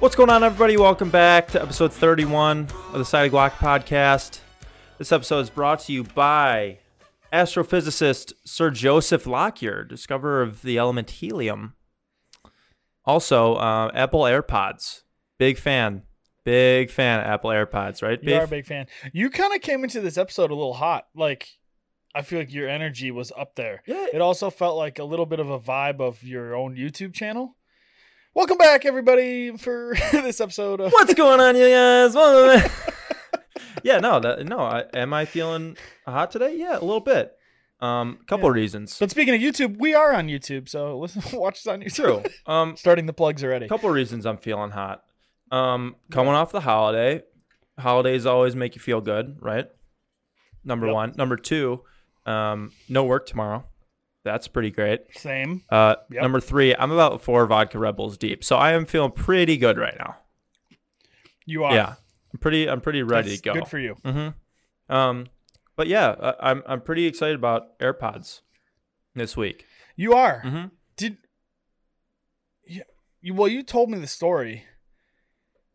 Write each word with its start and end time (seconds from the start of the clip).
What's 0.00 0.16
going 0.16 0.30
on, 0.30 0.42
everybody? 0.42 0.78
Welcome 0.78 1.10
back 1.10 1.48
to 1.48 1.60
episode 1.60 1.92
31 1.92 2.68
of 2.86 2.92
the 2.94 3.04
Side 3.04 3.26
of 3.26 3.32
Guac 3.34 3.50
podcast. 3.50 4.40
This 4.96 5.12
episode 5.12 5.40
is 5.40 5.50
brought 5.50 5.80
to 5.80 5.92
you 5.92 6.04
by 6.04 6.78
astrophysicist 7.30 8.32
Sir 8.46 8.70
Joseph 8.70 9.26
Lockyer, 9.26 9.84
discoverer 9.84 10.40
of 10.40 10.62
the 10.62 10.78
element 10.78 11.10
helium. 11.10 11.74
Also, 13.04 13.56
uh, 13.56 13.90
Apple 13.92 14.22
AirPods. 14.22 15.02
Big 15.38 15.58
fan. 15.58 16.04
Big 16.46 16.90
fan 16.90 17.20
of 17.20 17.26
Apple 17.26 17.50
AirPods, 17.50 18.02
right? 18.02 18.18
You 18.22 18.36
are 18.36 18.44
a 18.44 18.48
big 18.48 18.64
fan. 18.64 18.86
You 19.12 19.28
kind 19.28 19.54
of 19.54 19.60
came 19.60 19.84
into 19.84 20.00
this 20.00 20.16
episode 20.16 20.50
a 20.50 20.54
little 20.54 20.72
hot. 20.72 21.08
Like, 21.14 21.46
I 22.14 22.22
feel 22.22 22.38
like 22.38 22.54
your 22.54 22.70
energy 22.70 23.10
was 23.10 23.32
up 23.36 23.54
there. 23.54 23.82
Yeah. 23.86 24.06
It 24.14 24.22
also 24.22 24.48
felt 24.48 24.78
like 24.78 24.98
a 24.98 25.04
little 25.04 25.26
bit 25.26 25.40
of 25.40 25.50
a 25.50 25.60
vibe 25.60 26.00
of 26.00 26.22
your 26.22 26.54
own 26.54 26.74
YouTube 26.74 27.12
channel. 27.12 27.58
Welcome 28.34 28.58
back, 28.58 28.84
everybody, 28.86 29.56
for 29.56 29.94
this 30.12 30.40
episode. 30.40 30.80
Of- 30.80 30.92
What's 30.92 31.14
going 31.14 31.40
on, 31.40 31.56
you 31.56 31.68
guys? 31.68 32.14
Yeah, 33.82 33.98
no, 33.98 34.20
that, 34.20 34.44
no. 34.46 34.58
I, 34.58 34.84
am 34.92 35.14
I 35.14 35.24
feeling 35.24 35.74
hot 36.04 36.30
today? 36.30 36.54
Yeah, 36.56 36.72
a 36.78 36.84
little 36.84 37.00
bit. 37.00 37.32
Um, 37.80 38.18
couple 38.26 38.44
Yeah. 38.44 38.50
of 38.50 38.54
reasons. 38.56 38.98
But 38.98 39.10
speaking 39.10 39.34
of 39.34 39.40
YouTube, 39.40 39.78
we 39.78 39.94
are 39.94 40.12
on 40.12 40.26
YouTube, 40.28 40.68
so 40.68 40.98
listen, 40.98 41.22
watch 41.38 41.54
us 41.60 41.66
on 41.66 41.80
YouTube. 41.80 41.94
True. 41.94 42.22
Um, 42.52 42.76
Starting 42.76 43.06
the 43.06 43.14
plugs 43.14 43.42
already. 43.42 43.66
A 43.66 43.68
couple 43.70 43.88
of 43.88 43.94
reasons 43.94 44.26
I'm 44.26 44.36
feeling 44.36 44.70
hot. 44.70 45.02
Um, 45.50 45.96
coming 46.10 46.34
off 46.34 46.52
the 46.52 46.60
holiday, 46.60 47.22
holidays 47.78 48.26
always 48.26 48.54
make 48.54 48.74
you 48.74 48.82
feel 48.82 49.00
good, 49.00 49.38
right? 49.40 49.66
Number 50.62 50.86
Yep. 50.86 50.94
one. 50.94 51.12
Number 51.16 51.36
two, 51.36 51.80
um, 52.26 52.72
no 52.88 53.04
work 53.04 53.24
tomorrow. 53.26 53.64
That's 54.24 54.48
pretty 54.48 54.70
great. 54.70 55.00
Same. 55.16 55.62
Uh, 55.70 55.96
Yep. 56.10 56.22
number 56.22 56.40
three, 56.40 56.74
I'm 56.76 56.90
about 56.90 57.22
four 57.22 57.46
vodka 57.46 57.78
Red 57.78 57.96
Bulls 57.96 58.18
deep, 58.18 58.44
so 58.44 58.56
I 58.56 58.72
am 58.72 58.84
feeling 58.84 59.12
pretty 59.12 59.56
good 59.56 59.78
right 59.78 59.96
now. 59.98 60.16
You 61.46 61.64
are. 61.64 61.74
Yeah, 61.74 61.94
I'm 62.32 62.38
pretty. 62.40 62.68
I'm 62.68 62.80
pretty 62.80 63.02
ready 63.02 63.30
That's 63.30 63.40
to 63.40 63.48
go. 63.48 63.54
Good 63.54 63.68
for 63.68 63.78
you. 63.78 63.96
Mm-hmm. 64.04 64.94
Um, 64.94 65.26
but 65.76 65.86
yeah, 65.88 66.14
I, 66.20 66.50
I'm 66.50 66.62
I'm 66.66 66.80
pretty 66.82 67.06
excited 67.06 67.34
about 67.36 67.78
AirPods 67.78 68.42
this 69.14 69.36
week. 69.36 69.64
You 69.96 70.12
are. 70.14 70.42
Mm-hmm. 70.44 70.66
Did 70.96 71.16
you, 72.66 72.82
you? 73.20 73.34
Well, 73.34 73.48
you 73.48 73.62
told 73.62 73.90
me 73.90 73.98
the 73.98 74.06
story, 74.06 74.64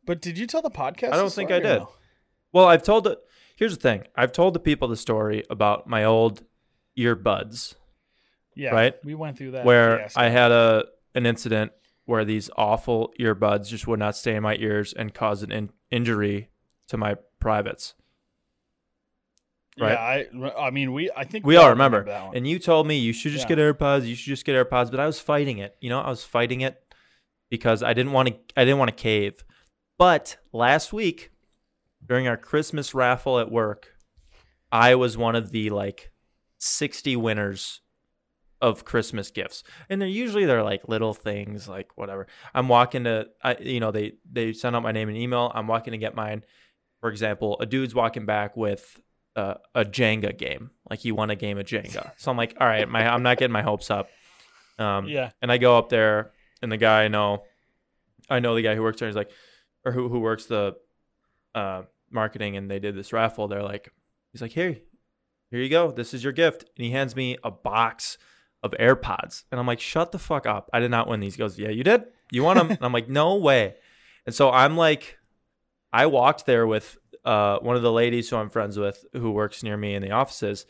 but 0.05 0.21
did 0.21 0.37
you 0.37 0.45
tell 0.47 0.61
the 0.61 0.69
podcast? 0.69 1.13
I 1.13 1.17
don't 1.17 1.25
the 1.25 1.31
think 1.31 1.51
I 1.51 1.59
did. 1.59 1.79
no? 1.79 1.89
Well, 2.53 2.65
I've 2.67 2.83
told 2.83 3.07
it. 3.07 3.17
Here's 3.57 3.75
the 3.75 3.81
thing. 3.81 4.03
I've 4.15 4.31
told 4.31 4.53
the 4.53 4.59
people 4.59 4.87
the 4.87 4.95
story 4.97 5.43
about 5.49 5.87
my 5.87 6.03
old 6.03 6.43
earbuds, 6.97 7.75
Yeah. 8.55 8.71
Right? 8.71 8.93
We 9.03 9.15
went 9.15 9.37
through 9.37 9.51
that. 9.51 9.65
where 9.65 9.97
fiasco. 9.97 10.19
I 10.21 10.29
had 10.29 10.51
a 10.51 10.85
an 11.13 11.25
incident 11.25 11.71
where 12.05 12.23
these 12.25 12.49
awful 12.57 13.13
earbuds 13.19 13.67
just 13.67 13.87
would 13.87 13.99
not 13.99 14.15
stay 14.15 14.35
in 14.35 14.43
my 14.43 14.55
ears 14.57 14.93
and 14.93 15.13
cause 15.13 15.43
an 15.43 15.51
in- 15.51 15.69
injury 15.91 16.49
to 16.87 16.97
my 16.97 17.15
privates. 17.39 17.95
right? 19.79 20.27
Yeah, 20.33 20.47
I. 20.55 20.67
I 20.67 20.69
mean, 20.69 20.93
we. 20.93 21.09
I 21.15 21.23
think 21.25 21.45
We 21.45 21.57
all 21.57 21.69
remember. 21.69 22.03
that. 22.05 22.35
And 22.35 22.47
you 22.47 22.59
told 22.59 22.87
me 22.87 22.97
you 22.97 23.11
should 23.13 23.31
just 23.31 23.49
Yeah. 23.49 23.55
get 23.55 23.77
AirPods. 23.77 24.05
You 24.05 24.15
should 24.15 24.29
just 24.29 24.45
get 24.45 24.55
AirPods. 24.55 24.91
But 24.91 24.99
I 24.99 25.05
was 25.05 25.19
fighting 25.19 25.57
it. 25.57 25.75
You 25.81 25.89
know, 25.89 25.99
I 25.99 26.09
was 26.09 26.23
fighting 26.23 26.61
it 26.61 26.81
because 27.49 27.83
I 27.83 27.93
didn't 27.93 28.11
want 28.13 28.29
to. 28.29 28.35
I 28.55 28.63
didn't 28.65 28.79
want 28.79 28.89
to 28.95 29.01
cave. 29.01 29.43
But 29.97 30.37
last 30.53 30.93
week, 30.93 31.31
during 32.05 32.27
our 32.27 32.37
Christmas 32.37 32.93
raffle 32.93 33.39
at 33.39 33.51
work, 33.51 33.95
I 34.71 34.95
was 34.95 35.17
one 35.17 35.35
of 35.35 35.51
the 35.51 35.69
like 35.71 36.11
sixty 36.57 37.15
winners 37.15 37.81
of 38.61 38.85
Christmas 38.85 39.31
gifts. 39.31 39.63
And 39.89 40.01
they're 40.01 40.09
usually 40.09 40.45
they're 40.45 40.63
like 40.63 40.87
little 40.87 41.13
things, 41.13 41.67
like 41.67 41.89
whatever. 41.95 42.27
I'm 42.53 42.67
walking 42.67 43.03
to, 43.05 43.27
I 43.43 43.57
you 43.59 43.79
know, 43.79 43.91
they 43.91 44.13
they 44.29 44.53
send 44.53 44.75
out 44.75 44.83
my 44.83 44.91
name 44.91 45.09
and 45.09 45.17
email. 45.17 45.51
I'm 45.53 45.67
walking 45.67 45.91
to 45.91 45.97
get 45.97 46.15
mine. 46.15 46.43
For 47.01 47.09
example, 47.09 47.57
a 47.59 47.65
dude's 47.65 47.93
walking 47.93 48.25
back 48.25 48.55
with 48.57 48.99
uh, 49.35 49.55
a 49.73 49.83
Jenga 49.83 50.37
game. 50.37 50.71
Like 50.89 50.99
he 50.99 51.11
won 51.11 51.29
a 51.29 51.35
game 51.35 51.57
of 51.57 51.65
Jenga. 51.65 52.11
So 52.17 52.31
I'm 52.31 52.37
like, 52.37 52.55
all 52.59 52.67
right, 52.67 52.87
my 52.87 53.07
I'm 53.07 53.23
not 53.23 53.37
getting 53.37 53.53
my 53.53 53.61
hopes 53.61 53.91
up. 53.91 54.09
Um, 54.77 55.07
yeah. 55.07 55.31
and 55.41 55.51
I 55.51 55.57
go 55.57 55.77
up 55.77 55.87
there, 55.89 56.31
and 56.61 56.69
the 56.71 56.77
guy 56.77 57.03
I 57.03 57.07
know, 57.07 57.43
I 58.29 58.39
know 58.39 58.55
the 58.55 58.61
guy 58.61 58.75
who 58.75 58.81
works 58.81 58.99
there. 58.99 59.07
He's 59.07 59.15
like, 59.15 59.31
or 59.85 59.91
who 59.91 60.09
who 60.09 60.19
works 60.19 60.45
the 60.45 60.75
uh, 61.53 61.83
marketing, 62.09 62.57
and 62.57 62.69
they 62.69 62.79
did 62.79 62.95
this 62.95 63.13
raffle. 63.13 63.47
They're 63.47 63.63
like, 63.63 63.91
he's 64.31 64.41
like, 64.41 64.51
here, 64.51 64.77
here 65.51 65.59
you 65.59 65.69
go. 65.69 65.91
This 65.91 66.13
is 66.13 66.23
your 66.23 66.33
gift, 66.33 66.65
and 66.75 66.85
he 66.85 66.91
hands 66.91 67.15
me 67.15 67.37
a 67.43 67.51
box 67.51 68.17
of 68.65 68.71
AirPods, 68.79 69.43
and 69.51 69.59
I'm 69.59 69.67
like, 69.67 69.79
shut 69.79 70.11
the 70.11 70.19
fuck 70.19 70.45
up. 70.45 70.69
I 70.73 70.79
did 70.79 70.91
not 70.91 71.07
win 71.07 71.19
these. 71.19 71.35
He 71.35 71.39
goes, 71.39 71.57
yeah, 71.57 71.69
you 71.69 71.83
did. 71.83 72.05
You 72.31 72.43
won 72.43 72.57
them. 72.57 72.71
and 72.71 72.81
I'm 72.81 72.91
like, 72.91 73.07
no 73.07 73.35
way. 73.35 73.75
And 74.25 74.33
so 74.33 74.49
I'm 74.51 74.75
like, 74.75 75.17
I 75.93 76.07
walked 76.07 76.45
there 76.45 76.65
with 76.65 76.97
uh, 77.23 77.59
one 77.59 77.75
of 77.75 77.83
the 77.83 77.91
ladies 77.91 78.29
who 78.29 78.37
I'm 78.37 78.49
friends 78.49 78.77
with 78.77 79.05
who 79.13 79.31
works 79.31 79.63
near 79.63 79.77
me 79.77 79.93
in 79.93 80.01
the 80.01 80.11
offices. 80.11 80.65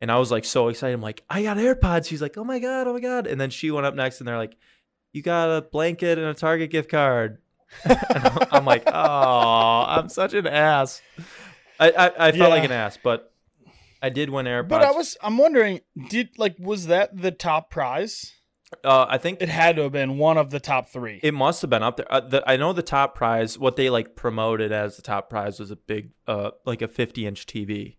And 0.00 0.10
I 0.10 0.18
was 0.18 0.30
like 0.30 0.44
so 0.44 0.68
excited. 0.68 0.94
I'm 0.94 1.02
like, 1.02 1.22
I 1.28 1.42
got 1.42 1.58
AirPods. 1.58 2.06
She's 2.06 2.22
like, 2.22 2.38
oh 2.38 2.44
my 2.44 2.58
God, 2.58 2.86
oh 2.86 2.94
my 2.94 3.00
God. 3.00 3.26
And 3.26 3.40
then 3.40 3.50
she 3.50 3.70
went 3.70 3.84
up 3.84 3.94
next 3.94 4.20
and 4.20 4.28
they're 4.28 4.38
like, 4.38 4.56
you 5.12 5.22
got 5.22 5.50
a 5.50 5.62
blanket 5.62 6.18
and 6.18 6.28
a 6.28 6.34
Target 6.34 6.70
gift 6.70 6.90
card. 6.90 7.38
I'm 7.84 8.64
like, 8.64 8.84
oh, 8.86 9.84
I'm 9.86 10.08
such 10.08 10.34
an 10.34 10.46
ass. 10.46 11.02
I, 11.78 11.90
I, 11.90 12.28
I 12.28 12.32
felt 12.32 12.50
like 12.50 12.64
an 12.64 12.72
ass, 12.72 12.98
but 13.02 13.29
I 14.02 14.08
did 14.08 14.30
win 14.30 14.46
AirPods. 14.46 14.68
But 14.68 14.82
I 14.82 14.90
was. 14.92 15.16
I'm 15.22 15.38
wondering. 15.38 15.80
Did 16.08 16.30
like 16.38 16.56
was 16.58 16.86
that 16.86 17.20
the 17.20 17.30
top 17.30 17.70
prize? 17.70 18.32
uh, 18.84 19.06
I 19.08 19.18
think 19.18 19.42
It 19.42 19.48
had 19.48 19.76
to 19.76 19.82
have 19.82 19.92
been 19.92 20.16
one 20.18 20.38
of 20.38 20.50
the 20.50 20.60
top 20.60 20.88
three. 20.88 21.20
It 21.22 21.34
must 21.34 21.60
have 21.62 21.70
been 21.70 21.82
up 21.82 21.96
there. 21.96 22.06
Uh, 22.10 22.20
the, 22.20 22.48
I 22.48 22.56
know 22.56 22.72
the 22.72 22.82
top 22.82 23.14
prize, 23.14 23.58
what 23.58 23.76
they 23.76 23.90
like 23.90 24.14
promoted 24.14 24.72
as 24.72 24.96
the 24.96 25.02
top 25.02 25.28
prize 25.28 25.58
was 25.58 25.70
a 25.70 25.76
big, 25.76 26.10
uh, 26.28 26.52
like 26.64 26.80
a 26.80 26.88
50 26.88 27.26
inch 27.26 27.46
TV. 27.46 27.96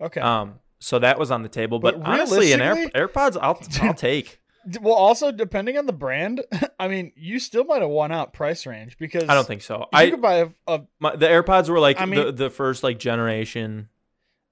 okay. 0.00 0.20
Um, 0.20 0.60
so 0.78 0.98
that 1.00 1.18
was 1.18 1.30
on 1.30 1.42
the 1.42 1.48
table. 1.48 1.80
But, 1.80 2.00
But 2.00 2.08
honestly, 2.08 2.52
an 2.52 2.60
Air, 2.60 2.88
AirPods, 2.90 3.36
I'll 3.40 3.60
I'll 3.86 3.94
take. 3.94 4.40
Well, 4.80 4.94
also 4.94 5.32
depending 5.32 5.76
on 5.76 5.86
the 5.86 5.92
brand, 5.92 6.44
I 6.78 6.88
mean, 6.88 7.12
you 7.16 7.38
still 7.38 7.64
might 7.64 7.82
have 7.82 7.90
won 7.90 8.12
out 8.12 8.32
price 8.32 8.64
range 8.66 8.96
because 8.98 9.24
I 9.28 9.34
don't 9.34 9.46
think 9.46 9.62
so. 9.62 9.80
you 9.80 9.86
I 9.92 10.10
could 10.10 10.22
buy 10.22 10.36
a, 10.36 10.48
a 10.66 10.82
my, 11.00 11.16
the 11.16 11.26
AirPods 11.26 11.68
were 11.68 11.80
like 11.80 12.00
I 12.00 12.06
the, 12.06 12.32
the 12.32 12.50
first 12.50 12.82
like 12.82 12.98
generation. 12.98 13.88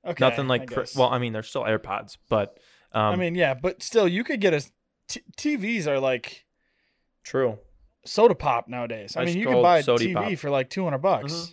Okay, 0.07 0.25
nothing 0.25 0.47
I 0.47 0.49
like 0.49 0.71
cr- 0.71 0.83
well, 0.97 1.09
I 1.11 1.19
mean, 1.19 1.33
they're 1.33 1.43
still 1.43 1.63
AirPods, 1.65 2.17
but 2.29 2.59
um, 2.93 3.03
I 3.13 3.17
mean, 3.17 3.35
yeah, 3.35 3.55
but 3.55 3.83
still, 3.83 4.07
you 4.09 4.25
could 4.25 4.41
get 4.41 4.55
a 4.55 4.65
t- 5.09 5.23
TVs 5.37 5.87
are 5.87 6.01
like 6.01 6.45
true. 7.25 7.59
soda 8.05 8.35
pop 8.35 8.69
nowadays. 8.69 9.17
I 9.17 9.23
Ice 9.23 9.27
mean, 9.29 9.39
you 9.39 9.47
can 9.49 9.63
buy 9.63 9.79
a 9.79 9.83
TV 9.83 10.15
pop. 10.15 10.39
for 10.39 10.51
like 10.51 10.71
two 10.71 10.85
hundred 10.85 10.99
bucks. 11.03 11.33
Mhm. 11.33 11.53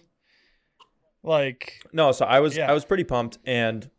Like, 1.25 1.81
No, 1.93 2.11
so 2.11 2.25
I 2.25 2.39
was 2.41 2.55
Yeah. 2.57 2.69
I 2.69 2.73
was 2.73 2.83
pretty 2.85 3.03
pumped, 3.05 3.37
and 3.45 3.89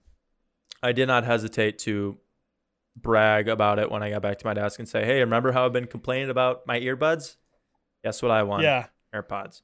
I 0.82 0.92
did 0.92 1.06
not 1.08 1.24
hesitate 1.24 1.78
to 1.80 2.18
brag 2.96 3.48
about 3.48 3.78
it 3.78 3.90
when 3.90 4.02
I 4.02 4.10
got 4.10 4.22
back 4.22 4.38
to 4.38 4.46
my 4.46 4.52
desk 4.54 4.78
and 4.78 4.88
say, 4.88 5.04
"Hey, 5.04 5.20
remember 5.20 5.52
how 5.52 5.64
I've 5.64 5.72
been 5.72 5.86
complaining 5.86 6.28
about 6.30 6.66
my 6.66 6.78
earbuds? 6.78 7.36
Guess 8.04 8.20
what 8.22 8.30
I 8.30 8.42
want? 8.42 8.62
yeah, 8.62 8.86
AirPods." 9.14 9.62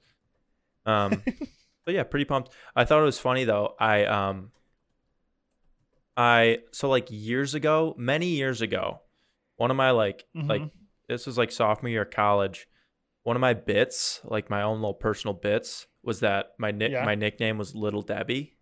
Um, 0.86 1.22
but 1.84 1.94
yeah, 1.94 2.02
pretty 2.04 2.24
pumped. 2.24 2.50
I 2.74 2.84
thought 2.86 3.00
it 3.02 3.04
was 3.04 3.18
funny 3.18 3.44
though. 3.44 3.74
I 3.78 4.04
um, 4.06 4.52
I 6.16 6.59
so 6.72 6.88
like 6.88 7.09
years 7.10 7.54
ago, 7.54 7.94
many 7.98 8.26
years 8.28 8.60
ago, 8.62 9.00
one 9.56 9.71
of 9.71 9.76
my 9.76 9.91
like 9.91 10.26
like 10.34 10.62
Mhm. 10.62 10.71
this 11.09 11.26
was 11.26 11.38
like 11.38 11.50
sophomore 11.53 11.91
year 11.91 12.03
of 12.03 12.10
college. 12.10 12.66
One 13.22 13.37
of 13.37 13.41
my 13.41 13.54
bits, 13.54 14.20
like 14.25 14.49
my 14.50 14.62
own 14.62 14.76
little 14.81 14.94
personal 14.94 15.34
bits, 15.34 15.87
was 16.02 16.20
that 16.20 16.52
my 16.58 16.70
nick 16.70 16.93
Yeah. 16.93 17.05
my 17.05 17.14
nickname 17.14 17.58
was 17.58 17.75
Little 17.75 18.02
Debbie. 18.02 18.56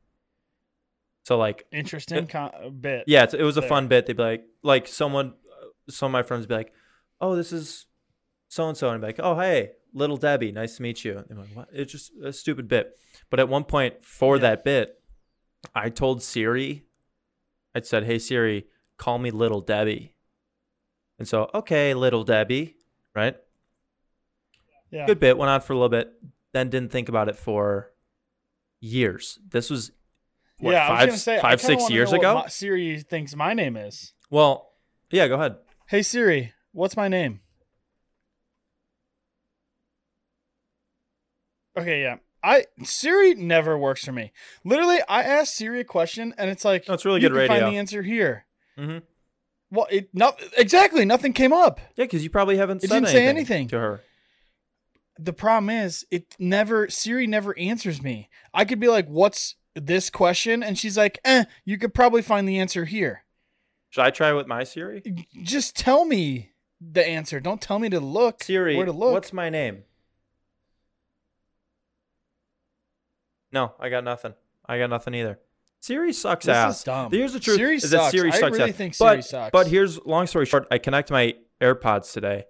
So 1.24 1.36
like 1.36 1.66
interesting 1.72 2.26
con- 2.26 2.78
bit. 2.80 3.04
yeah, 3.06 3.24
it's, 3.24 3.34
it 3.34 3.42
was 3.42 3.56
a 3.56 3.60
there. 3.60 3.68
fun 3.68 3.88
bit. 3.88 4.06
They'd 4.06 4.16
be 4.16 4.22
like 4.22 4.44
like 4.62 4.88
someone, 4.88 5.34
some 5.88 6.06
of 6.08 6.12
my 6.12 6.22
friends 6.22 6.42
would 6.42 6.48
be 6.48 6.54
like, 6.54 6.72
oh, 7.20 7.36
this 7.36 7.52
is 7.52 7.86
so 8.48 8.68
and 8.68 8.76
so, 8.76 8.88
and 8.88 8.96
I'd 8.96 9.00
be 9.00 9.06
like, 9.08 9.20
oh 9.26 9.38
hey, 9.38 9.72
Little 9.92 10.16
Debbie, 10.16 10.52
nice 10.52 10.76
to 10.76 10.82
meet 10.82 11.04
you. 11.04 11.18
And 11.18 11.26
they're 11.28 11.38
like, 11.38 11.54
what? 11.56 11.68
It's 11.72 11.92
just 11.92 12.12
a 12.22 12.32
stupid 12.32 12.66
bit. 12.68 12.96
But 13.30 13.40
at 13.40 13.48
one 13.48 13.64
point 13.64 14.04
for 14.04 14.36
Yeah. 14.36 14.42
that 14.42 14.64
bit, 14.64 15.00
I 15.74 15.90
told 15.90 16.22
Siri, 16.22 16.84
I 17.84 17.86
said, 17.86 18.04
hey 18.04 18.18
Siri, 18.18 18.66
call 18.96 19.18
me 19.18 19.30
Little 19.30 19.60
Debbie. 19.60 20.14
And 21.18 21.26
so 21.26 21.50
okay, 21.54 21.94
Little 21.94 22.24
Debbie, 22.24 22.76
right? 23.14 23.36
yeah. 24.90 25.06
good 25.06 25.20
bit 25.20 25.36
went 25.36 25.50
on 25.50 25.60
for 25.60 25.74
a 25.74 25.76
little 25.76 25.90
bit 25.90 26.10
then 26.52 26.70
didn't 26.70 26.90
think 26.90 27.10
about 27.10 27.28
it 27.28 27.36
for 27.36 27.92
years 28.80 29.38
this 29.50 29.68
was 29.68 29.92
what, 30.60 30.72
yeah, 30.72 30.88
five, 30.88 31.18
say, 31.18 31.38
five 31.42 31.60
six 31.60 31.90
years 31.90 32.10
ago 32.10 32.42
Siri 32.48 32.98
thinks 33.00 33.36
my 33.36 33.52
name 33.52 33.76
is. 33.76 34.14
well 34.30 34.72
yeah 35.10 35.28
go 35.28 35.34
ahead 35.34 35.56
Hey 35.88 36.02
Siri, 36.02 36.52
what's 36.72 36.98
my 36.98 37.08
name? 37.08 37.40
Okay, 41.78 42.02
yeah. 42.02 42.16
I 42.42 42.66
Siri 42.84 43.34
never 43.34 43.76
works 43.76 44.04
for 44.04 44.12
me. 44.12 44.32
Literally, 44.64 44.98
I 45.08 45.22
ask 45.22 45.54
Siri 45.54 45.80
a 45.80 45.84
question 45.84 46.34
and 46.38 46.48
it's 46.50 46.64
like, 46.64 46.86
No, 46.88 46.94
it's 46.94 47.04
really 47.04 47.20
you 47.20 47.28
good 47.28 47.34
can 47.34 47.38
radio. 47.50 47.58
find 47.64 47.74
the 47.74 47.78
answer 47.78 48.02
here. 48.02 48.46
mm-hmm. 48.78 48.98
Well, 49.70 49.86
it 49.90 50.08
not 50.14 50.40
exactly 50.56 51.04
nothing 51.04 51.32
came 51.32 51.52
up. 51.52 51.78
yeah 51.96 52.04
because 52.04 52.22
you 52.24 52.30
probably 52.30 52.56
haven't 52.56 52.82
It 52.84 52.88
said 52.88 52.94
didn't 53.00 53.08
say 53.08 53.26
anything 53.26 53.36
anything. 53.36 53.68
to 53.68 53.78
her 53.80 54.00
the 55.18 55.32
problem 55.32 55.68
is 55.68 56.06
it 56.12 56.36
never 56.38 56.88
Siri 56.88 57.26
never 57.26 57.58
answers 57.58 58.00
me. 58.02 58.28
I 58.54 58.64
could 58.64 58.78
be 58.78 58.86
like, 58.88 59.08
"What's 59.08 59.56
this 59.74 60.10
question?" 60.10 60.62
and 60.62 60.78
she's 60.78 60.96
like, 60.96 61.18
"Eh, 61.24 61.44
you 61.64 61.76
could 61.76 61.92
probably 61.92 62.22
find 62.22 62.48
the 62.48 62.58
answer 62.58 62.84
here." 62.84 63.24
Should 63.90 64.04
I 64.04 64.10
try 64.10 64.32
with 64.32 64.46
my 64.46 64.62
Siri? 64.62 65.02
Just 65.42 65.74
tell 65.76 66.04
me 66.04 66.52
the 66.80 67.04
answer. 67.04 67.40
Don't 67.40 67.60
tell 67.60 67.80
me 67.80 67.88
to 67.88 67.98
look. 67.98 68.44
Siri, 68.44 68.76
where 68.76 68.86
to 68.86 68.92
look. 68.92 69.12
what's 69.12 69.32
my 69.32 69.50
name? 69.50 69.82
No, 73.52 73.72
I 73.80 73.88
got 73.88 74.04
nothing. 74.04 74.34
I 74.66 74.78
got 74.78 74.90
nothing 74.90 75.14
either. 75.14 75.38
Siri 75.80 76.12
sucks 76.12 76.44
this 76.46 76.54
ass. 76.56 76.78
is 76.78 76.84
dumb. 76.84 77.10
Here's 77.12 77.32
the 77.32 77.40
truth. 77.40 77.56
Siri 77.56 77.76
is 77.76 77.90
that 77.90 78.10
sucks. 78.12 78.14
I 78.42 78.46
really 78.48 78.70
ass. 78.70 78.76
think 78.76 78.94
Siri 78.94 79.16
but, 79.16 79.24
sucks. 79.24 79.50
But 79.52 79.66
here's 79.68 80.04
long 80.04 80.26
story 80.26 80.44
short. 80.46 80.66
I 80.70 80.78
connect 80.78 81.10
my 81.10 81.34
AirPods 81.60 82.12
today, 82.12 82.44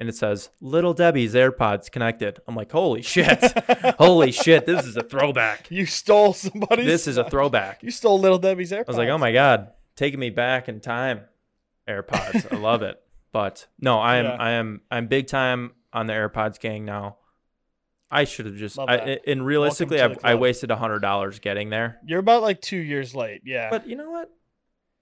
and 0.00 0.08
it 0.08 0.16
says 0.16 0.48
"Little 0.60 0.94
Debbie's 0.94 1.34
AirPods 1.34 1.90
connected." 1.90 2.40
I'm 2.48 2.56
like, 2.56 2.72
holy 2.72 3.02
shit, 3.02 3.38
holy 3.98 4.32
shit, 4.32 4.64
this 4.66 4.86
is 4.86 4.96
a 4.96 5.02
throwback. 5.02 5.70
You 5.70 5.84
stole 5.86 6.32
somebody's. 6.32 6.86
This 6.86 7.06
is 7.06 7.18
a 7.18 7.24
throwback. 7.30 7.82
You 7.82 7.90
stole 7.90 8.18
Little 8.18 8.38
Debbie's 8.38 8.72
AirPods. 8.72 8.84
I 8.88 8.90
was 8.92 8.96
like, 8.96 9.08
oh 9.10 9.18
my 9.18 9.32
god, 9.32 9.72
taking 9.94 10.18
me 10.18 10.30
back 10.30 10.68
in 10.68 10.80
time. 10.80 11.20
AirPods, 11.88 12.52
I 12.52 12.56
love 12.56 12.82
it. 12.82 13.00
But 13.32 13.66
no, 13.78 13.98
I 14.00 14.16
am, 14.16 14.24
Yeah. 14.24 14.36
I 14.38 14.50
am, 14.52 14.80
I'm 14.90 15.06
big 15.06 15.26
time 15.26 15.72
on 15.92 16.06
the 16.06 16.12
AirPods 16.12 16.58
gang 16.60 16.84
now. 16.84 17.16
I 18.10 18.24
should 18.24 18.46
have 18.46 18.56
just, 18.56 18.78
I, 18.78 19.20
and 19.26 19.46
realistically, 19.46 20.02
I, 20.02 20.14
I 20.24 20.34
wasted 20.34 20.70
a 20.70 20.76
hundred 20.76 20.98
dollars 21.00 21.38
getting 21.38 21.70
there. 21.70 21.98
You're 22.04 22.18
about 22.18 22.42
like 22.42 22.60
two 22.60 22.76
years 22.76 23.14
late. 23.14 23.42
Yeah. 23.44 23.70
But 23.70 23.86
you 23.86 23.96
know 23.96 24.10
what? 24.10 24.30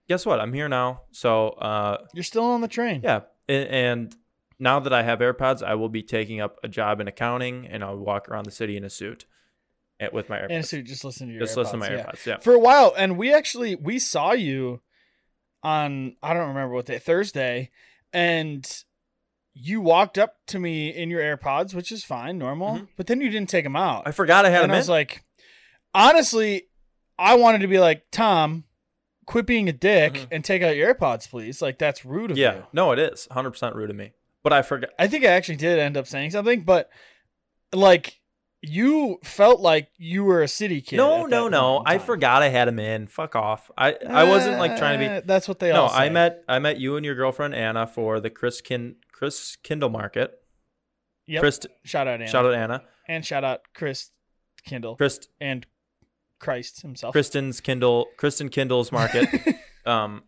Guess 0.09 0.27
what? 0.27 0.41
I'm 0.41 0.53
here 0.53 0.69
now. 0.69 1.03
So, 1.11 1.49
uh, 1.49 2.05
You're 2.13 2.25
still 2.25 2.45
on 2.45 2.61
the 2.61 2.69
train. 2.69 3.01
yeah, 3.03 3.21
and, 3.49 3.69
and 3.69 4.17
now 4.59 4.81
that 4.81 4.93
I 4.93 5.03
have 5.03 5.21
AirPods, 5.21 5.63
I 5.63 5.75
will 5.75 5.89
be 5.89 6.03
taking 6.03 6.41
up 6.41 6.59
a 6.63 6.69
job 6.69 7.01
in 7.01 7.09
accounting, 7.09 7.67
and 7.67 7.85
I'll 7.85 7.97
walk 7.97 8.29
around 8.29 8.45
the 8.45 8.51
city 8.51 8.77
in 8.77 8.85
a 8.85 8.91
suit, 8.91 9.27
eh, 10.01 10.09
with 10.13 10.29
my 10.29 10.39
AirPods. 10.39 10.47
And 10.51 10.67
so 10.67 10.81
just 10.83 11.05
listen 11.05 11.29
to 11.29 11.33
your 11.35 11.41
just 11.41 11.55
AirPods. 11.55 11.57
listen 11.59 11.81
to 11.81 11.89
my 11.89 11.95
yeah. 11.95 12.07
AirPods. 12.07 12.27
Yeah. 12.27 12.39
For 12.39 12.55
a 12.55 12.59
while, 12.59 12.95
and 12.97 13.17
we 13.17 13.33
actually 13.33 13.75
we 13.77 13.99
saw 13.99 14.33
you 14.33 14.81
on 15.63 16.17
I 16.23 16.35
don't 16.35 16.49
remember 16.49 16.75
what 16.75 16.87
day 16.87 16.99
Thursday, 16.99 17.71
and 18.13 18.85
you 19.55 19.81
walked 19.81 20.19
up 20.19 20.37
to 20.49 20.59
me 20.59 20.89
in 20.91 21.11
your 21.11 21.21
AirPods, 21.21 21.75
which 21.75 21.91
is 21.91 22.05
fine, 22.05 22.39
normal. 22.39 22.77
Mhm. 22.77 22.89
But 22.97 23.07
then 23.09 23.21
you 23.21 23.29
didn't 23.31 23.49
take 23.51 23.65
them 23.65 23.77
out. 23.77 24.03
I 24.07 24.13
forgot 24.13 24.45
I 24.47 24.51
had 24.51 24.63
and 24.63 24.71
them 24.71 24.71
I 24.73 24.75
in. 24.75 24.81
was 24.81 24.89
like, 24.89 25.25
honestly, 25.95 26.65
I 27.19 27.35
wanted 27.35 27.61
to 27.63 27.67
be 27.69 27.79
like 27.79 28.05
Tom, 28.13 28.65
quit 29.27 29.47
being 29.47 29.69
a 29.69 29.73
dick 29.73 30.15
Mhm. 30.15 30.27
and 30.31 30.45
take 30.45 30.63
out 30.63 30.77
your 30.77 30.95
AirPods, 30.95 31.29
please. 31.29 31.61
Like 31.61 31.79
that's 31.79 32.05
rude 32.05 32.31
of 32.31 32.39
yeah. 32.39 32.55
you. 32.57 32.67
No, 32.73 32.93
it 32.93 32.99
is 32.99 33.27
100 33.31 33.51
percent 33.51 33.75
rude 33.75 33.91
of 33.91 33.97
me. 33.97 34.13
But 34.43 34.53
I 34.53 34.63
forgot. 34.63 34.91
I 34.99 35.09
think 35.09 35.25
I 35.25 35.29
actually 35.29 35.57
did 35.57 35.79
end 35.79 35.97
up 35.97 36.07
saying 36.07 36.31
something, 36.31 36.63
but 36.63 36.89
like 37.73 38.21
you 38.61 39.19
felt 39.23 39.61
like 39.61 39.89
you 39.99 40.25
were 40.25 40.43
a 40.43 40.49
city 40.49 40.81
kid. 40.81 40.97
No, 40.97 41.27
no, 41.27 41.49
no. 41.49 41.83
I 41.87 41.99
forgot 41.99 42.43
I 42.43 42.49
had 42.49 42.67
him 42.67 42.79
in. 42.81 43.07
Fuck 43.07 43.37
off. 43.37 43.71
I 43.79 43.95
I 44.09 44.25
wasn't 44.25 44.59
like 44.59 44.77
trying 44.77 44.99
to 45.01 45.21
be. 45.21 45.27
That's 45.27 45.47
what 45.49 45.59
they 45.59 45.73
No, 45.73 45.83
all. 45.85 45.91
I 45.91 46.09
met 46.09 46.43
I 46.49 46.59
met 46.59 46.79
you 46.79 46.97
and 46.97 47.05
your 47.05 47.15
girlfriend 47.15 47.55
Anna 47.55 47.87
for 47.87 48.21
the 48.21 48.31
Chris 48.31 48.61
Kin 48.61 48.97
Chris 49.19 49.57
Kindle 49.65 49.89
Market. 49.91 50.31
Yep. 51.27 51.41
Chris, 51.41 51.61
shout 51.85 52.07
out 52.07 52.21
Anna. 52.21 52.31
shout 52.31 52.47
out 52.47 52.55
Anna. 52.55 52.83
and 53.09 53.27
shout 53.27 53.43
out 53.45 53.61
Chris 53.75 54.13
Kindle 54.65 54.95
Chris 54.97 55.19
and 55.41 55.67
Christ 56.39 56.83
himself. 56.83 57.13
Kristen's 57.13 57.61
Kindle 57.61 58.07
Kristen 58.17 58.49
Kindle's 58.49 58.93
Market. 58.93 59.29
um, 59.87 60.23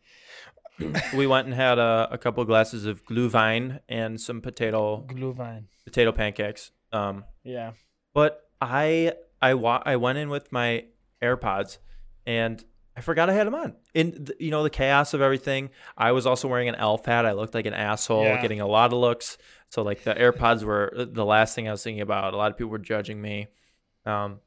we 1.14 1.26
went 1.26 1.46
and 1.46 1.54
had 1.54 1.78
a, 1.78 2.08
a 2.10 2.18
couple 2.18 2.44
glasses 2.44 2.84
of 2.84 3.04
glühwein 3.06 3.78
and 3.88 4.20
some 4.20 4.40
potato 4.40 5.06
Glühwein. 5.08 5.64
potato 5.84 6.10
pancakes. 6.12 6.72
Um, 6.92 7.24
Yeah. 7.44 7.72
But 8.12 8.40
I 8.60 9.12
I 9.40 9.54
wa- 9.54 9.82
I 9.86 9.94
went 9.96 10.18
in 10.18 10.28
with 10.30 10.50
my 10.50 10.86
AirPods 11.22 11.78
and 12.26 12.64
I 12.96 13.02
forgot 13.02 13.30
I 13.30 13.32
had 13.34 13.46
them 13.46 13.54
on. 13.54 13.74
In 13.94 14.24
the, 14.24 14.36
you 14.40 14.50
know 14.50 14.62
the 14.62 14.70
chaos 14.70 15.14
of 15.14 15.20
everything, 15.20 15.70
I 15.96 16.12
was 16.12 16.26
also 16.26 16.48
wearing 16.48 16.68
an 16.68 16.74
elf 16.74 17.06
hat. 17.06 17.24
I 17.24 17.32
looked 17.32 17.54
like 17.54 17.66
an 17.66 17.74
asshole, 17.74 18.24
Yeah. 18.24 18.42
getting 18.42 18.60
a 18.60 18.66
lot 18.66 18.92
of 18.92 18.98
looks. 18.98 19.38
So 19.68 19.82
like 19.82 20.02
the 20.02 20.14
AirPods 20.14 20.64
were 20.64 20.92
the 20.94 21.24
last 21.24 21.54
thing 21.54 21.68
I 21.68 21.70
was 21.70 21.82
thinking 21.82 22.02
about. 22.02 22.34
A 22.34 22.36
lot 22.36 22.50
of 22.50 22.58
people 22.58 22.70
were 22.70 22.78
judging 22.78 23.22
me, 23.22 23.48
um, 24.04 24.40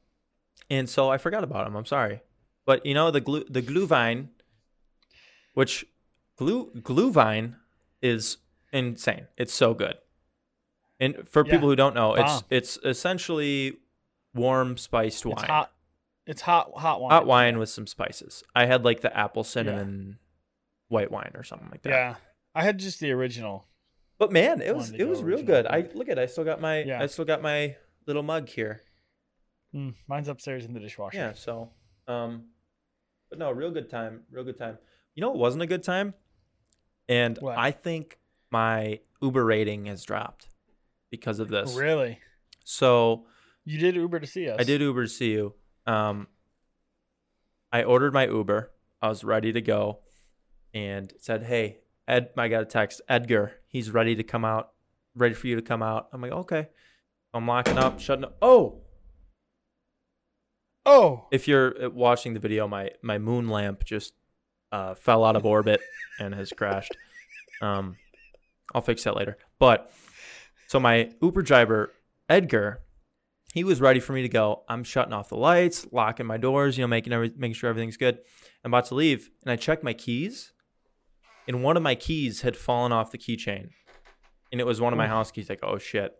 and 0.70 0.88
so 0.88 1.10
I 1.10 1.16
forgot 1.18 1.42
about 1.42 1.64
them. 1.64 1.74
I'm 1.76 1.86
sorry, 1.86 2.20
but 2.66 2.84
you 2.84 2.92
know 2.94 3.10
the 3.10 3.20
glue 3.22 3.44
the 3.48 3.62
glühwein, 3.62 4.28
which 5.54 5.86
glue 6.36 6.70
glühwein 6.76 7.56
is 8.02 8.36
insane. 8.72 9.26
It's 9.36 9.54
so 9.54 9.72
good. 9.74 9.96
And 11.00 11.26
for 11.28 11.44
Yeah. 11.44 11.52
people 11.52 11.68
who 11.68 11.76
don't 11.76 11.94
know, 11.94 12.14
it's 12.14 12.22
Bomb. 12.42 12.42
it's 12.50 12.78
essentially 12.84 13.78
warm 14.34 14.76
spiced 14.76 15.24
wine. 15.24 15.34
It's 15.38 15.44
hot. 15.44 15.72
It's 16.26 16.40
hot. 16.42 16.70
Hot 16.76 17.00
wine. 17.00 17.10
Hot 17.10 17.26
wine 17.26 17.58
with 17.58 17.68
some 17.68 17.86
spices. 17.86 18.42
I 18.54 18.66
had 18.66 18.84
like 18.84 19.00
the 19.00 19.14
apple 19.16 19.44
cinnamon 19.44 20.18
white 20.88 21.10
wine 21.10 21.32
or 21.34 21.42
something 21.44 21.68
like 21.70 21.82
that. 21.82 21.90
Yeah. 21.90 22.14
I 22.54 22.62
had 22.64 22.78
just 22.78 23.00
the 23.00 23.10
original. 23.12 23.66
But 24.18 24.32
man, 24.32 24.62
it 24.62 24.74
was 24.74 24.90
it 24.92 25.04
was 25.04 25.22
real 25.22 25.42
good. 25.42 25.66
I 25.66 25.88
look 25.94 26.08
at 26.08 26.18
I 26.18 26.26
still 26.26 26.44
got 26.44 26.60
my 26.60 26.82
Yeah. 26.82 27.02
I 27.02 27.06
still 27.06 27.24
got 27.24 27.42
my 27.42 27.76
little 28.06 28.22
mug 28.22 28.48
here. 28.48 28.80
Mm, 29.74 29.94
mine's 30.06 30.28
upstairs 30.28 30.64
in 30.64 30.72
the 30.72 30.80
dishwasher. 30.80 31.16
Yeah, 31.16 31.32
so 31.34 31.70
um 32.06 32.44
but 33.28 33.38
no, 33.38 33.50
real 33.50 33.70
good 33.72 33.90
time, 33.90 34.22
real 34.30 34.44
good 34.44 34.56
time. 34.56 34.78
You 35.14 35.20
know 35.22 35.32
it 35.32 35.38
wasn't 35.38 35.62
a 35.62 35.66
good 35.66 35.82
time? 35.82 36.14
And 37.08 37.36
What? 37.38 37.58
I 37.58 37.70
think 37.72 38.18
my 38.50 39.00
Uber 39.20 39.44
rating 39.44 39.86
has 39.86 40.04
dropped 40.04 40.48
because 41.10 41.38
of 41.40 41.48
this. 41.48 41.74
Really? 41.74 42.18
So 42.64 43.26
You 43.64 43.78
did 43.78 43.96
Uber 43.96 44.20
to 44.20 44.26
see 44.26 44.48
us. 44.48 44.56
I 44.60 44.64
did 44.64 44.80
Uber 44.80 45.02
to 45.04 45.08
see 45.10 45.32
you. 45.32 45.54
Um, 45.86 46.28
I 47.72 47.82
ordered 47.82 48.14
my 48.14 48.26
Uber. 48.26 48.70
I 49.02 49.08
was 49.08 49.24
ready 49.24 49.52
to 49.52 49.60
go, 49.60 49.98
and 50.72 51.12
said, 51.18 51.42
"Hey, 51.44 51.78
Ed." 52.08 52.30
I 52.36 52.48
got 52.48 52.62
a 52.62 52.66
text. 52.66 53.00
Edgar, 53.08 53.52
he's 53.68 53.90
ready 53.90 54.14
to 54.16 54.22
come 54.22 54.44
out. 54.44 54.70
Ready 55.14 55.34
for 55.34 55.46
you 55.46 55.56
to 55.56 55.62
come 55.62 55.82
out. 55.82 56.08
I'm 56.12 56.20
like, 56.20 56.32
okay. 56.32 56.68
I'm 57.32 57.46
locking 57.46 57.78
up, 57.78 58.00
shutting 58.00 58.24
up. 58.24 58.36
Oh, 58.40 58.80
Oh. 60.86 61.26
if 61.32 61.48
you're 61.48 61.84
uh, 61.86 61.90
watching 61.90 62.34
the 62.34 62.40
video, 62.40 62.68
my 62.68 62.90
my 63.02 63.18
moon 63.18 63.48
lamp 63.48 63.84
just 63.84 64.12
uh, 64.72 64.94
fell 64.94 65.24
out 65.24 65.36
of 65.36 65.44
orbit 65.46 65.80
and 66.20 66.34
has 66.34 66.50
crashed. 66.52 66.94
Um, 67.62 67.96
I'll 68.74 68.82
fix 68.82 69.04
that 69.04 69.16
later. 69.16 69.38
But 69.58 69.92
so 70.66 70.78
my 70.80 71.10
Uber 71.22 71.42
driver 71.42 71.92
Edgar, 72.28 72.80
he 73.54 73.62
was 73.62 73.80
ready 73.80 74.00
for 74.00 74.12
me 74.12 74.22
to 74.22 74.28
go. 74.28 74.64
I'm 74.68 74.82
shutting 74.82 75.12
off 75.12 75.28
the 75.28 75.36
lights, 75.36 75.86
locking 75.92 76.26
my 76.26 76.38
doors, 76.38 76.76
you 76.76 76.82
know, 76.82 76.88
making 76.88 77.12
every, 77.12 77.30
making 77.36 77.54
sure 77.54 77.70
everything's 77.70 77.96
good. 77.96 78.18
I'm 78.64 78.74
about 78.74 78.86
to 78.86 78.96
leave, 78.96 79.30
and 79.44 79.52
I 79.52 79.54
check 79.54 79.84
my 79.84 79.92
keys, 79.92 80.52
and 81.46 81.62
one 81.62 81.76
of 81.76 81.82
my 81.84 81.94
keys 81.94 82.40
had 82.40 82.56
fallen 82.56 82.90
off 82.90 83.12
the 83.12 83.18
keychain, 83.18 83.68
and 84.50 84.60
it 84.60 84.66
was 84.66 84.80
one 84.80 84.92
of 84.92 84.96
my 84.96 85.06
house 85.06 85.30
keys. 85.30 85.48
Like, 85.48 85.60
oh 85.62 85.78
shit! 85.78 86.16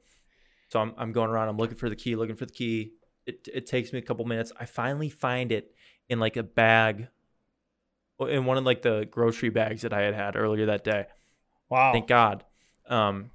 So 0.68 0.78
I'm 0.78 0.94
I'm 0.96 1.10
going 1.10 1.28
around. 1.28 1.48
I'm 1.48 1.56
looking 1.56 1.76
for 1.76 1.88
the 1.88 1.96
key, 1.96 2.14
looking 2.14 2.36
for 2.36 2.46
the 2.46 2.52
key. 2.52 2.92
It 3.26 3.48
it 3.52 3.66
takes 3.66 3.92
me 3.92 3.98
a 3.98 4.02
couple 4.02 4.24
minutes. 4.26 4.52
I 4.60 4.66
finally 4.66 5.10
find 5.10 5.50
it 5.50 5.74
in 6.08 6.20
like 6.20 6.36
a 6.36 6.44
bag, 6.44 7.08
in 8.20 8.44
one 8.44 8.58
of 8.58 8.64
like 8.64 8.82
the 8.82 9.08
grocery 9.10 9.50
bags 9.50 9.82
that 9.82 9.92
I 9.92 10.02
had 10.02 10.14
had 10.14 10.36
earlier 10.36 10.66
that 10.66 10.84
day. 10.84 11.06
Wow. 11.68 11.92
Thank 11.92 12.06
God. 12.06 12.44
Um, 12.88 13.32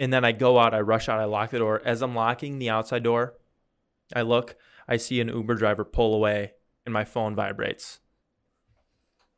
and 0.00 0.12
then 0.12 0.24
I 0.24 0.32
go 0.32 0.58
out, 0.58 0.74
I 0.74 0.80
rush 0.80 1.08
out, 1.08 1.20
I 1.20 1.26
lock 1.26 1.50
the 1.50 1.58
door. 1.58 1.80
As 1.84 2.02
I'm 2.02 2.16
locking 2.16 2.58
the 2.58 2.70
outside 2.70 3.04
door, 3.04 3.34
I 4.16 4.22
look, 4.22 4.56
I 4.88 4.96
see 4.96 5.20
an 5.20 5.28
Uber 5.28 5.54
driver 5.54 5.84
pull 5.84 6.14
away, 6.14 6.54
and 6.84 6.92
my 6.92 7.04
phone 7.04 7.36
vibrates. 7.36 8.00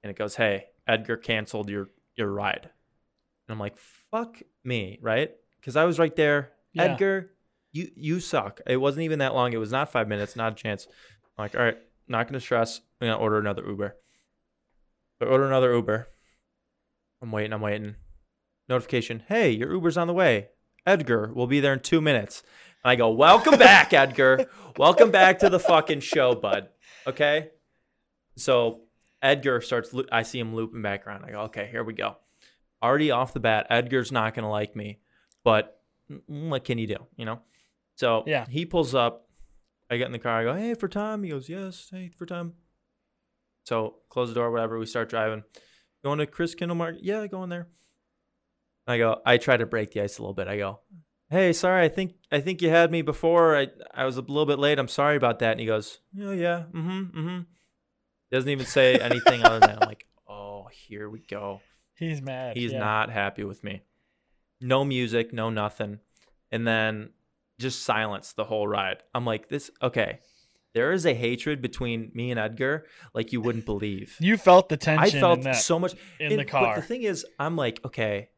And 0.02 0.10
it 0.10 0.16
goes, 0.16 0.36
"Hey, 0.36 0.66
Edgar 0.86 1.16
canceled 1.16 1.68
your 1.68 1.88
your 2.16 2.32
ride." 2.32 2.70
And 3.46 3.54
I'm 3.54 3.58
like, 3.58 3.76
"Fuck 3.76 4.40
me," 4.64 4.98
right? 5.02 5.32
Because 5.60 5.76
I 5.76 5.84
was 5.84 5.98
right 5.98 6.14
there. 6.16 6.52
Yeah. 6.72 6.84
Edgar, 6.84 7.32
you 7.72 7.90
you 7.96 8.20
suck. 8.20 8.60
It 8.66 8.78
wasn't 8.78 9.04
even 9.04 9.18
that 9.18 9.34
long. 9.34 9.52
It 9.52 9.58
was 9.58 9.72
not 9.72 9.92
five 9.92 10.08
minutes, 10.08 10.36
not 10.36 10.52
a 10.52 10.56
chance. 10.56 10.86
I'm 11.36 11.44
like, 11.44 11.54
all 11.54 11.62
right, 11.62 11.78
not 12.08 12.28
gonna 12.28 12.40
stress. 12.40 12.80
I'm 13.00 13.08
gonna 13.08 13.20
order 13.20 13.38
another 13.38 13.64
Uber. 13.66 13.96
I 15.20 15.24
order 15.24 15.46
another 15.46 15.74
Uber. 15.74 16.08
I'm 17.20 17.30
waiting. 17.30 17.52
I'm 17.52 17.60
waiting. 17.60 17.96
Notification. 18.72 19.22
Hey, 19.28 19.50
your 19.50 19.70
Uber's 19.72 19.96
on 19.98 20.06
the 20.06 20.14
way. 20.14 20.48
Edgar 20.86 21.30
will 21.34 21.46
be 21.46 21.60
there 21.60 21.74
in 21.74 21.80
two 21.80 22.00
minutes. 22.00 22.42
And 22.82 22.90
I 22.90 22.96
go, 22.96 23.10
welcome 23.10 23.58
back, 23.58 23.92
Edgar. 23.92 24.46
Welcome 24.78 25.10
back 25.10 25.38
to 25.40 25.50
the 25.50 25.60
fucking 25.60 26.00
show, 26.00 26.34
bud. 26.34 26.68
Okay. 27.06 27.50
So 28.36 28.80
Edgar 29.20 29.60
starts. 29.60 29.92
lo- 29.92 30.06
I 30.10 30.22
see 30.22 30.38
him 30.38 30.54
looping 30.54 30.80
back 30.82 31.06
around. 31.06 31.24
I 31.24 31.30
go, 31.32 31.40
okay, 31.42 31.68
here 31.70 31.84
we 31.84 31.92
go. 31.92 32.16
Already 32.82 33.10
off 33.10 33.34
the 33.34 33.40
bat, 33.40 33.66
Edgar's 33.70 34.10
not 34.10 34.34
gonna 34.34 34.50
like 34.50 34.74
me, 34.74 34.98
but 35.44 35.78
mm, 36.10 36.48
what 36.48 36.64
can 36.64 36.78
you 36.78 36.86
do? 36.86 36.96
You 37.16 37.26
know. 37.26 37.40
So 37.96 38.24
Yeah. 38.26 38.46
he 38.48 38.64
pulls 38.66 38.94
up. 38.94 39.28
I 39.90 39.98
get 39.98 40.06
in 40.06 40.12
the 40.12 40.18
car. 40.18 40.40
I 40.40 40.44
go, 40.44 40.54
hey, 40.54 40.72
for 40.74 40.88
Tom. 40.88 41.22
He 41.22 41.30
goes, 41.30 41.48
yes, 41.50 41.88
hey, 41.92 42.10
for 42.16 42.24
Tom. 42.24 42.54
So 43.66 43.96
close 44.08 44.28
the 44.30 44.34
door, 44.34 44.50
whatever. 44.50 44.78
We 44.78 44.86
start 44.86 45.10
driving. 45.10 45.44
Going 46.02 46.18
to 46.18 46.26
Chris 46.26 46.54
Kindle 46.54 46.74
Market? 46.76 47.04
Yeah, 47.04 47.26
going 47.26 47.50
there. 47.50 47.68
I 48.86 48.98
go, 48.98 49.20
I 49.24 49.36
try 49.38 49.56
to 49.56 49.66
break 49.66 49.92
the 49.92 50.02
ice 50.02 50.18
a 50.18 50.22
little 50.22 50.34
bit. 50.34 50.48
I 50.48 50.56
go, 50.56 50.80
"Hey, 51.30 51.52
sorry, 51.52 51.84
I 51.84 51.88
think 51.88 52.14
I 52.30 52.40
think 52.40 52.62
you 52.62 52.68
had 52.70 52.90
me 52.90 53.02
before. 53.02 53.56
I 53.56 53.68
I 53.94 54.04
was 54.04 54.16
a 54.16 54.20
little 54.22 54.46
bit 54.46 54.58
late. 54.58 54.78
I'm 54.78 54.88
sorry 54.88 55.16
about 55.16 55.38
that." 55.40 55.52
And 55.52 55.60
he 55.60 55.66
goes, 55.66 56.00
"Oh 56.20 56.32
yeah, 56.32 56.64
mm-hmm, 56.72 57.18
mm-hmm." 57.18 57.40
Doesn't 58.30 58.50
even 58.50 58.66
say 58.66 58.96
anything 58.96 59.44
other 59.44 59.60
than 59.60 59.78
I'm 59.80 59.88
like, 59.88 60.06
"Oh, 60.28 60.66
here 60.72 61.08
we 61.08 61.20
go." 61.20 61.60
He's 61.94 62.20
mad. 62.20 62.56
He's 62.56 62.72
yeah. 62.72 62.80
not 62.80 63.10
happy 63.10 63.44
with 63.44 63.62
me. 63.62 63.82
No 64.60 64.84
music, 64.84 65.32
no 65.32 65.50
nothing. 65.50 66.00
And 66.50 66.66
then 66.66 67.10
just 67.60 67.82
silence 67.82 68.32
the 68.32 68.44
whole 68.44 68.66
ride. 68.66 69.02
I'm 69.14 69.24
like, 69.24 69.48
this 69.48 69.70
okay. 69.80 70.20
There 70.74 70.92
is 70.92 71.04
a 71.04 71.12
hatred 71.12 71.60
between 71.60 72.10
me 72.14 72.30
and 72.30 72.40
Edgar 72.40 72.86
like 73.14 73.32
you 73.32 73.42
wouldn't 73.42 73.66
believe. 73.66 74.16
You 74.18 74.38
felt 74.38 74.70
the 74.70 74.78
tension. 74.78 75.18
I 75.18 75.20
felt 75.20 75.38
in 75.40 75.44
that 75.44 75.56
so 75.56 75.78
much 75.78 75.92
in 76.18 76.32
and- 76.32 76.32
the 76.32 76.44
But 76.44 76.48
car. 76.48 76.76
the 76.76 76.82
thing 76.82 77.02
is, 77.02 77.26
I'm 77.38 77.56
like, 77.56 77.78
okay, 77.84 78.30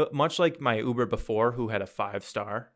Uh, 0.00 0.06
much 0.12 0.38
like 0.38 0.60
my 0.60 0.76
Uber 0.78 1.06
before, 1.06 1.52
who 1.52 1.68
had 1.68 1.82
a 1.82 1.86
five 1.86 2.24
star, 2.24 2.72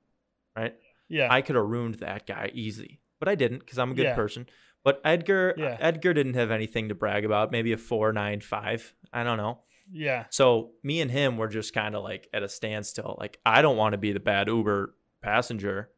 right? 0.57 0.75
yeah. 1.09 1.28
I 1.31 1.43
could 1.43 1.57
have 1.57 1.64
ruined 1.66 1.97
that 1.97 2.26
guy 2.26 2.50
easy, 2.54 3.00
but 3.21 3.28
I 3.28 3.35
didn't 3.35 3.59
because 3.61 3.78
I'm 3.78 3.90
a 3.93 3.95
good 3.95 4.04
Yeah. 4.04 4.14
person. 4.14 4.47
But 4.83 5.00
Edgar, 5.04 5.54
Yeah. 5.57 5.76
Edgar 5.81 6.12
didn't 6.14 6.35
have 6.35 6.50
anything 6.50 6.88
to 6.90 6.95
brag 6.95 7.25
about. 7.25 7.50
Maybe 7.52 7.73
a 7.73 7.76
four 7.78 8.12
nine 8.12 8.40
five. 8.40 8.95
I 9.12 9.25
don't 9.25 9.38
know. 9.38 9.61
yeah. 9.90 10.25
So 10.31 10.73
me 10.83 11.00
and 11.00 11.11
him 11.11 11.37
were 11.37 11.49
just 11.49 11.73
kind 11.75 11.95
of 11.95 12.02
like 12.02 12.28
at 12.33 12.43
a 12.43 12.49
standstill. 12.49 13.16
Like 13.19 13.38
I 13.47 13.62
don't 13.62 13.76
want 13.76 13.93
to 13.93 13.99
be 13.99 14.12
the 14.12 14.21
bad 14.21 14.49
Uber 14.49 14.95
passenger. 15.23 15.90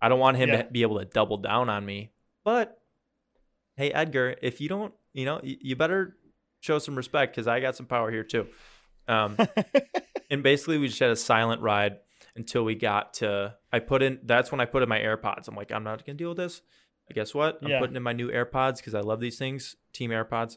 I 0.00 0.08
don't 0.08 0.18
want 0.20 0.36
him 0.36 0.48
Yeah. 0.50 0.62
to 0.62 0.70
be 0.70 0.82
able 0.82 0.98
to 0.98 1.04
double 1.04 1.36
down 1.38 1.68
on 1.68 1.84
me. 1.86 2.12
But 2.44 2.80
hey, 3.76 3.92
Edgar, 3.92 4.36
if 4.42 4.60
you 4.60 4.68
don't, 4.68 4.92
you 5.14 5.24
know, 5.24 5.40
you 5.42 5.76
better 5.76 6.16
show 6.60 6.78
some 6.78 6.96
respect 6.96 7.32
because 7.34 7.46
I 7.48 7.60
got 7.60 7.76
some 7.76 7.86
power 7.86 8.10
here 8.10 8.24
too. 8.24 8.48
Um, 9.08 9.36
and 10.30 10.42
basically, 10.42 10.78
we 10.78 10.88
just 10.88 11.00
had 11.00 11.10
a 11.10 11.16
silent 11.16 11.62
ride 11.62 11.98
until 12.36 12.64
we 12.64 12.74
got 12.74 13.14
to. 13.14 13.54
I 13.72 13.78
put 13.78 14.02
in. 14.02 14.20
That's 14.24 14.50
when 14.52 14.60
I 14.60 14.64
put 14.64 14.82
in 14.82 14.88
my 14.88 14.98
AirPods. 14.98 15.48
I'm 15.48 15.54
like, 15.54 15.72
I'm 15.72 15.84
not 15.84 16.04
gonna 16.04 16.18
deal 16.18 16.30
with 16.30 16.38
this. 16.38 16.62
But 17.06 17.16
guess 17.16 17.34
what? 17.34 17.58
I'm 17.62 17.68
Yeah. 17.68 17.80
putting 17.80 17.96
in 17.96 18.02
my 18.02 18.12
new 18.12 18.30
AirPods 18.30 18.76
because 18.76 18.94
I 18.94 19.00
love 19.00 19.20
these 19.20 19.38
things. 19.38 19.76
Team 19.92 20.10
AirPods. 20.10 20.56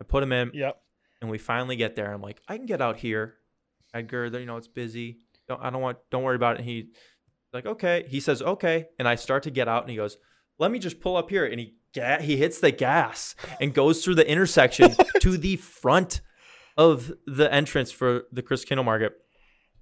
I 0.00 0.04
put 0.04 0.20
them 0.20 0.32
in 0.32 0.50
yep. 0.54 0.80
and 1.20 1.30
we 1.30 1.38
finally 1.38 1.76
get 1.76 1.96
there. 1.96 2.12
I'm 2.12 2.22
like, 2.22 2.40
I 2.48 2.56
can 2.56 2.66
get 2.66 2.80
out 2.80 2.96
here, 2.96 3.34
Edgar. 3.94 4.26
You 4.26 4.46
know, 4.46 4.56
it's 4.56 4.68
busy. 4.68 5.18
Don't 5.48 5.62
I 5.62 5.70
don't 5.70 5.82
want. 5.82 5.98
Don't 6.10 6.22
worry 6.22 6.36
about 6.36 6.56
it. 6.56 6.60
And 6.60 6.68
he 6.68 6.88
like, 7.52 7.66
okay. 7.66 8.04
He 8.08 8.20
says, 8.20 8.42
okay, 8.42 8.88
and 8.98 9.06
I 9.06 9.14
start 9.16 9.42
to 9.44 9.50
get 9.50 9.68
out, 9.68 9.82
and 9.82 9.90
he 9.90 9.96
goes, 9.96 10.16
let 10.58 10.70
me 10.70 10.78
just 10.78 11.00
pull 11.00 11.16
up 11.16 11.30
here, 11.30 11.44
and 11.44 11.60
he 11.60 11.74
he 12.20 12.38
hits 12.38 12.58
the 12.60 12.70
gas 12.70 13.34
and 13.60 13.74
goes 13.74 14.02
through 14.02 14.14
the 14.14 14.28
intersection 14.28 14.94
to 15.20 15.36
the 15.36 15.56
front 15.56 16.22
of 16.76 17.12
the 17.26 17.52
entrance 17.52 17.90
for 17.90 18.24
the 18.32 18.42
Chris 18.42 18.64
Kindle 18.64 18.84
Market. 18.84 19.12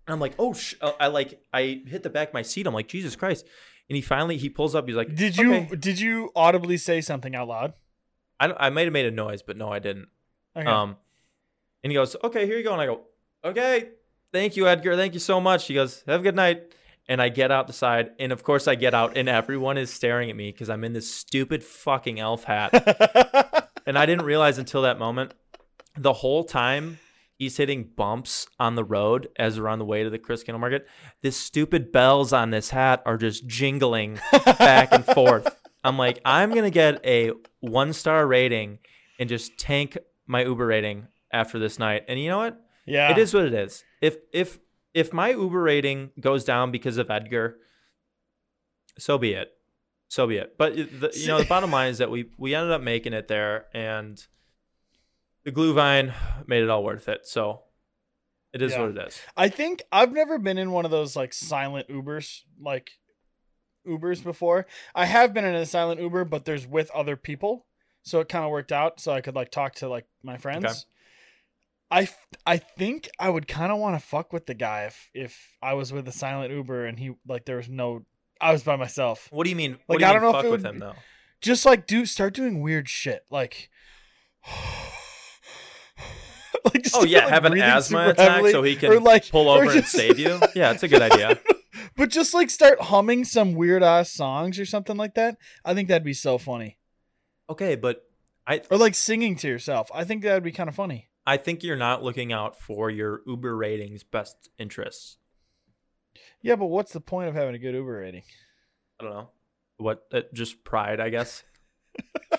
And 0.07 0.15
I'm 0.15 0.21
like, 0.21 0.35
oh, 0.39 0.53
sh-. 0.55 0.75
uh, 0.81 0.93
I 0.99 1.09
like, 1.09 1.41
I 1.53 1.83
hit 1.87 2.03
the 2.03 2.11
back 2.11 2.29
of 2.29 2.35
my 2.35 2.43
seat. 2.43 2.67
I'm 2.67 2.75
like, 2.75 2.89
Jesus 2.89 3.17
Christ. 3.17 3.47
And 3.89 3.97
he 3.97 4.03
finally 4.03 4.37
he 4.37 4.49
pulls 4.49 4.77
up. 4.77 4.87
He's 4.87 4.97
like, 4.97 5.15
Did 5.17 5.37
you 5.37 5.53
"Okay." 5.53 5.77
did 5.77 5.99
you 5.99 6.31
audibly 6.37 6.77
say 6.77 7.01
something 7.01 7.35
out 7.35 7.49
loud? 7.49 7.73
I 8.39 8.53
I 8.67 8.71
might 8.71 8.85
have 8.85 8.93
made 8.93 9.07
a 9.07 9.11
noise, 9.11 9.43
but 9.43 9.57
no, 9.57 9.69
I 9.69 9.81
didn't. 9.81 10.07
Okay. 10.57 10.65
Um, 10.65 10.97
and 11.83 11.91
he 11.91 11.95
goes, 11.95 12.15
"Okay, 12.23 12.47
here 12.47 12.57
you 12.57 12.63
go." 12.63 12.73
And 12.73 12.81
I 12.81 12.87
go, 12.87 13.01
"Okay, 13.45 13.89
thank 14.33 14.57
you, 14.57 14.69
Edgar. 14.69 14.95
Thank 14.95 15.15
you 15.15 15.19
so 15.19 15.41
much." 15.41 15.67
He 15.67 15.75
goes, 15.75 16.05
"Have 16.07 16.21
a 16.21 16.23
good 16.23 16.37
night." 16.37 16.73
And 17.09 17.21
I 17.21 17.31
get 17.31 17.51
out 17.51 17.67
the 17.67 17.73
side, 17.73 18.11
and 18.21 18.31
of 18.31 18.45
course 18.45 18.69
I 18.69 18.77
get 18.77 18.95
out, 18.95 19.17
and 19.17 19.29
everyone 19.29 19.77
is 19.77 19.93
staring 19.93 20.31
at 20.31 20.37
me 20.37 20.53
because 20.53 20.71
I'm 20.71 20.85
in 20.85 20.93
this 20.93 21.13
stupid 21.13 21.65
fucking 21.65 22.21
elf 22.21 22.45
hat, 22.45 22.71
and 23.87 23.99
I 23.99 24.07
didn't 24.07 24.25
realize 24.25 24.59
until 24.59 24.83
that 24.83 25.01
moment. 25.01 25.35
The 25.97 26.13
whole 26.13 26.45
time 26.45 26.99
he's 27.35 27.57
hitting 27.57 27.91
bumps 27.97 28.47
on 28.59 28.75
the 28.75 28.85
road 28.85 29.29
as 29.37 29.59
we're 29.59 29.69
on 29.69 29.79
the 29.79 29.85
way 29.85 30.05
to 30.05 30.11
the 30.11 30.19
Chris 30.19 30.43
Kindle 30.43 30.61
Market. 30.61 30.87
The 31.23 31.33
stupid 31.33 31.91
bells 31.91 32.33
on 32.33 32.51
this 32.51 32.71
hat 32.71 33.03
are 33.07 33.17
just 33.17 33.47
jingling 33.47 34.21
back 34.45 34.93
and 34.93 35.05
forth. 35.05 35.49
I'm 35.83 35.97
like, 35.97 36.21
I'm 36.25 36.55
gonna 36.55 36.71
get 36.71 37.05
a 37.05 37.33
one 37.61 37.93
star 37.93 38.27
rating 38.27 38.79
and 39.19 39.29
just 39.29 39.59
tank 39.59 39.97
my 40.27 40.45
Uber 40.45 40.67
rating 40.67 41.09
after 41.33 41.59
this 41.59 41.79
night. 41.79 42.05
And 42.09 42.21
you 42.21 42.29
know 42.29 42.39
what? 42.39 42.61
yeah. 42.87 43.11
It 43.11 43.19
is 43.19 43.33
what 43.33 43.45
it 43.45 43.55
is. 43.55 43.85
If 44.01 44.17
if 44.33 44.59
if 44.93 45.13
my 45.13 45.31
Uber 45.31 45.63
rating 45.63 46.11
goes 46.21 46.45
down 46.45 46.71
because 46.71 46.99
of 46.99 47.11
Edgar, 47.11 47.57
so 48.99 49.19
be 49.19 49.33
it. 49.33 49.53
So 50.09 50.27
be 50.27 50.37
it. 50.37 50.59
But 50.59 50.75
the, 50.75 51.13
you 51.15 51.29
know, 51.29 51.39
the 51.39 51.45
bottom 51.45 51.71
line 51.71 51.91
is 51.91 51.99
that 51.99 52.11
we 52.11 52.31
we 52.37 52.55
ended 52.55 52.73
up 52.73 52.83
making 52.83 53.13
it 53.13 53.29
there, 53.29 53.67
and 53.73 54.25
the 55.45 55.53
glühwein 55.53 56.13
made 56.47 56.63
it 56.63 56.71
all 56.71 56.85
worth 56.85 57.09
it. 57.09 57.27
So 57.27 57.63
it 58.53 58.63
is 58.63 58.73
Yeah. 58.73 58.81
what 58.83 58.91
it 58.97 59.07
is. 59.09 59.21
I 59.37 59.49
think 59.49 59.83
I've 59.93 60.13
never 60.13 60.39
been 60.39 60.59
in 60.59 60.73
one 60.73 60.85
of 60.85 60.91
those 60.91 61.17
like 61.17 61.33
silent 61.33 61.89
Ubers, 61.89 62.41
like 62.61 62.91
Ubers 63.87 64.23
before. 64.23 64.67
I 64.95 65.07
have 65.07 65.33
been 65.33 65.45
in 65.45 65.55
a 65.55 65.65
silent 65.67 66.01
Uber, 66.01 66.25
but 66.27 66.45
there's 66.45 66.67
with 66.67 66.91
other 66.91 67.17
people, 67.17 67.67
so 68.03 68.21
it 68.21 68.29
kind 68.29 68.45
of 68.45 68.51
worked 68.51 68.73
out. 68.73 69.01
So 69.01 69.13
I 69.13 69.21
could 69.21 69.35
like 69.35 69.51
talk 69.51 69.77
to 69.77 69.89
like 69.89 70.07
my 70.23 70.37
friends. 70.37 70.87
I, 71.93 72.03
f- 72.03 72.27
I 72.47 72.59
think 72.59 73.09
I 73.19 73.29
would 73.31 73.49
kind 73.49 73.73
of 73.73 73.79
want 73.79 73.99
to 74.01 74.07
fuck 74.07 74.33
with 74.33 74.47
the 74.47 74.55
guy 74.55 74.85
if 74.85 75.11
if 75.15 75.57
I 75.63 75.75
was 75.75 75.93
with 75.93 76.07
a 76.07 76.13
silent 76.13 76.53
Uber 76.53 76.87
and 76.87 76.99
he 76.99 77.15
like 77.27 77.47
there 77.47 77.57
was 77.57 77.69
no 77.69 78.05
I 78.41 78.53
was 78.53 78.63
by 78.63 78.77
myself. 78.77 79.29
What 79.31 79.45
do 79.45 79.51
you 79.51 79.57
mean? 79.57 79.79
Like, 79.89 79.99
do 79.99 80.05
you 80.05 80.11
I 80.11 80.13
mean 80.15 80.23
don't 80.23 80.33
know 80.33 80.39
if 80.39 80.45
fuck 80.45 80.45
it 80.45 80.51
with 80.51 80.65
him 80.67 80.79
though? 80.79 80.95
Just 81.41 81.65
like 81.67 81.87
do 81.87 82.05
start 82.07 82.35
doing 82.35 82.61
weird 82.61 82.89
shit 82.89 83.25
like. 83.31 83.71
like 86.75 86.83
just 86.83 86.97
Oh 86.97 87.05
yeah, 87.05 87.21
like, 87.21 87.29
have 87.31 87.45
an 87.45 87.61
asthma 87.61 88.09
attack 88.11 88.31
heavily, 88.31 88.53
so 88.53 88.63
he 88.63 88.77
can 88.77 89.03
like, 89.03 89.29
pull 89.31 89.49
over 89.49 89.71
and 89.71 89.85
save 89.85 90.19
you. 90.19 90.41
Yeah, 90.55 90.73
it's 90.73 90.83
a 90.83 90.89
good 90.89 91.03
idea. 91.03 91.39
but 91.97 92.11
just 92.11 92.35
like 92.35 92.51
start 92.51 92.81
humming 92.81 93.25
some 93.25 93.55
weird 93.55 93.83
ass 93.83 94.11
songs 94.11 94.59
or 94.59 94.67
something 94.67 94.97
like 94.97 95.15
that. 95.15 95.37
I 95.65 95.75
think 95.75 95.89
that'd 95.89 96.05
be 96.05 96.13
so 96.13 96.39
funny. 96.39 96.79
Okay, 97.49 97.77
but 97.77 98.05
I 98.47 98.63
Or 98.71 98.79
like 98.79 98.95
singing 98.95 99.37
to 99.37 99.49
yourself. 99.49 99.91
I 99.95 100.05
think 100.05 100.23
that'd 100.23 100.43
be 100.43 100.53
kind 100.53 100.69
of 100.69 100.75
funny. 100.75 101.09
I 101.27 101.37
think 101.37 101.63
you're 101.63 101.77
not 101.77 102.03
looking 102.03 102.33
out 102.33 102.59
for 102.59 102.91
your 102.91 103.23
Uber 103.27 103.57
ratings 103.57 104.03
best 104.03 104.51
interests. 104.59 105.19
Yeah, 106.43 106.57
but 106.57 106.67
what's 106.67 106.93
the 106.93 107.01
point 107.01 107.29
of 107.29 107.35
having 107.35 107.55
a 107.55 107.59
good 107.59 107.75
Uber 107.75 108.01
rating? 108.01 108.23
I 108.99 109.05
don't 109.05 109.13
know. 109.13 109.31
What 109.77 110.07
uh, 110.13 110.23
just 110.33 110.65
pride, 110.65 111.01
I 111.01 111.11
guess. 111.11 111.45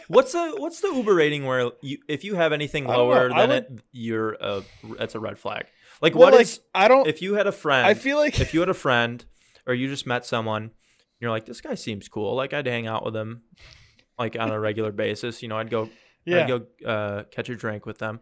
What's 0.07 0.31
the 0.33 0.53
what's 0.57 0.81
the 0.81 0.89
Uber 0.89 1.13
rating 1.13 1.45
where 1.45 1.71
you 1.81 1.97
if 2.07 2.23
you 2.23 2.35
have 2.35 2.53
anything 2.53 2.85
know. 2.85 2.97
lower 2.97 3.29
than 3.29 3.51
it, 3.51 3.81
you're 3.91 4.33
a 4.33 4.63
that's 4.97 5.15
a 5.15 5.19
red 5.19 5.37
flag. 5.37 5.65
Like 6.01 6.15
Well, 6.15 6.23
what 6.23 6.33
like, 6.33 6.41
is 6.41 6.59
I 6.73 6.87
don't. 6.87 7.07
if 7.07 7.21
you 7.21 7.35
had 7.35 7.47
a 7.47 7.51
friend 7.51 7.85
I 7.85 7.93
feel 7.93 8.17
like 8.17 8.39
if 8.39 8.53
you 8.53 8.59
had 8.59 8.69
a 8.69 8.73
friend 8.73 9.23
or 9.67 9.73
you 9.73 9.87
just 9.87 10.07
met 10.07 10.25
someone, 10.25 10.71
you're 11.19 11.29
like, 11.29 11.45
this 11.45 11.61
guy 11.61 11.75
seems 11.75 12.07
cool. 12.07 12.35
Like 12.35 12.53
I'd 12.53 12.65
hang 12.65 12.87
out 12.87 13.05
with 13.05 13.15
him, 13.15 13.43
like 14.17 14.35
on 14.39 14.51
a 14.51 14.59
regular 14.59 14.91
basis. 14.91 15.41
You 15.43 15.49
know, 15.49 15.57
I'd 15.57 15.69
go, 15.69 15.89
yeah. 16.25 16.43
I'd 16.43 16.47
go 16.47 16.65
uh, 16.85 17.23
catch 17.25 17.49
a 17.49 17.55
drink 17.55 17.85
with 17.85 17.99
them. 17.99 18.19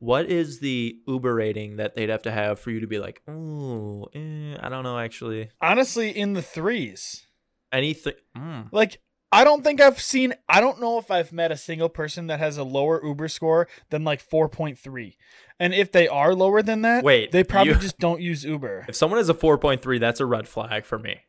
What 0.00 0.26
is 0.26 0.60
the 0.60 0.96
Uber 1.08 1.34
rating 1.34 1.76
that 1.76 1.96
they'd 1.96 2.10
have 2.10 2.22
to 2.22 2.30
have 2.30 2.60
for 2.60 2.70
you 2.70 2.80
to 2.80 2.86
be 2.86 2.98
like, 3.00 3.20
oh, 3.26 4.06
eh, 4.14 4.56
I 4.60 4.68
don't 4.68 4.84
know, 4.84 4.96
actually, 4.98 5.50
Honestly, 5.60 6.10
in 6.10 6.34
the 6.34 6.42
threes. 6.42 7.26
anything? 7.72 8.12
Mm. 8.36 8.68
Like, 8.70 9.00
I 9.30 9.44
don't 9.44 9.62
think 9.62 9.80
I've 9.80 10.00
seen. 10.00 10.34
I 10.48 10.60
don't 10.60 10.80
know 10.80 10.98
if 10.98 11.10
I've 11.10 11.32
met 11.32 11.52
a 11.52 11.56
single 11.56 11.88
person 11.90 12.28
that 12.28 12.38
has 12.38 12.56
a 12.56 12.64
lower 12.64 13.04
Uber 13.04 13.28
score 13.28 13.68
than 13.90 14.02
like 14.04 14.20
four 14.20 14.48
point 14.48 14.78
three. 14.78 15.16
And 15.60 15.74
if 15.74 15.92
they 15.92 16.08
are 16.08 16.34
lower 16.34 16.62
than 16.62 16.82
that, 16.82 17.04
Wait, 17.04 17.32
they 17.32 17.44
probably 17.44 17.74
you- 17.74 17.78
just 17.80 17.98
don't 17.98 18.20
use 18.22 18.44
Uber. 18.44 18.86
If 18.88 18.94
someone 18.96 19.18
has 19.18 19.28
a 19.28 19.34
4.3, 19.34 19.98
that's 19.98 20.20
a 20.20 20.26
red 20.26 20.46
flag 20.46 20.84
for 20.84 20.98
me. 20.98 21.22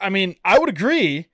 I 0.00 0.08
mean, 0.10 0.36
I 0.44 0.58
would 0.58 0.68
agree, 0.68 1.26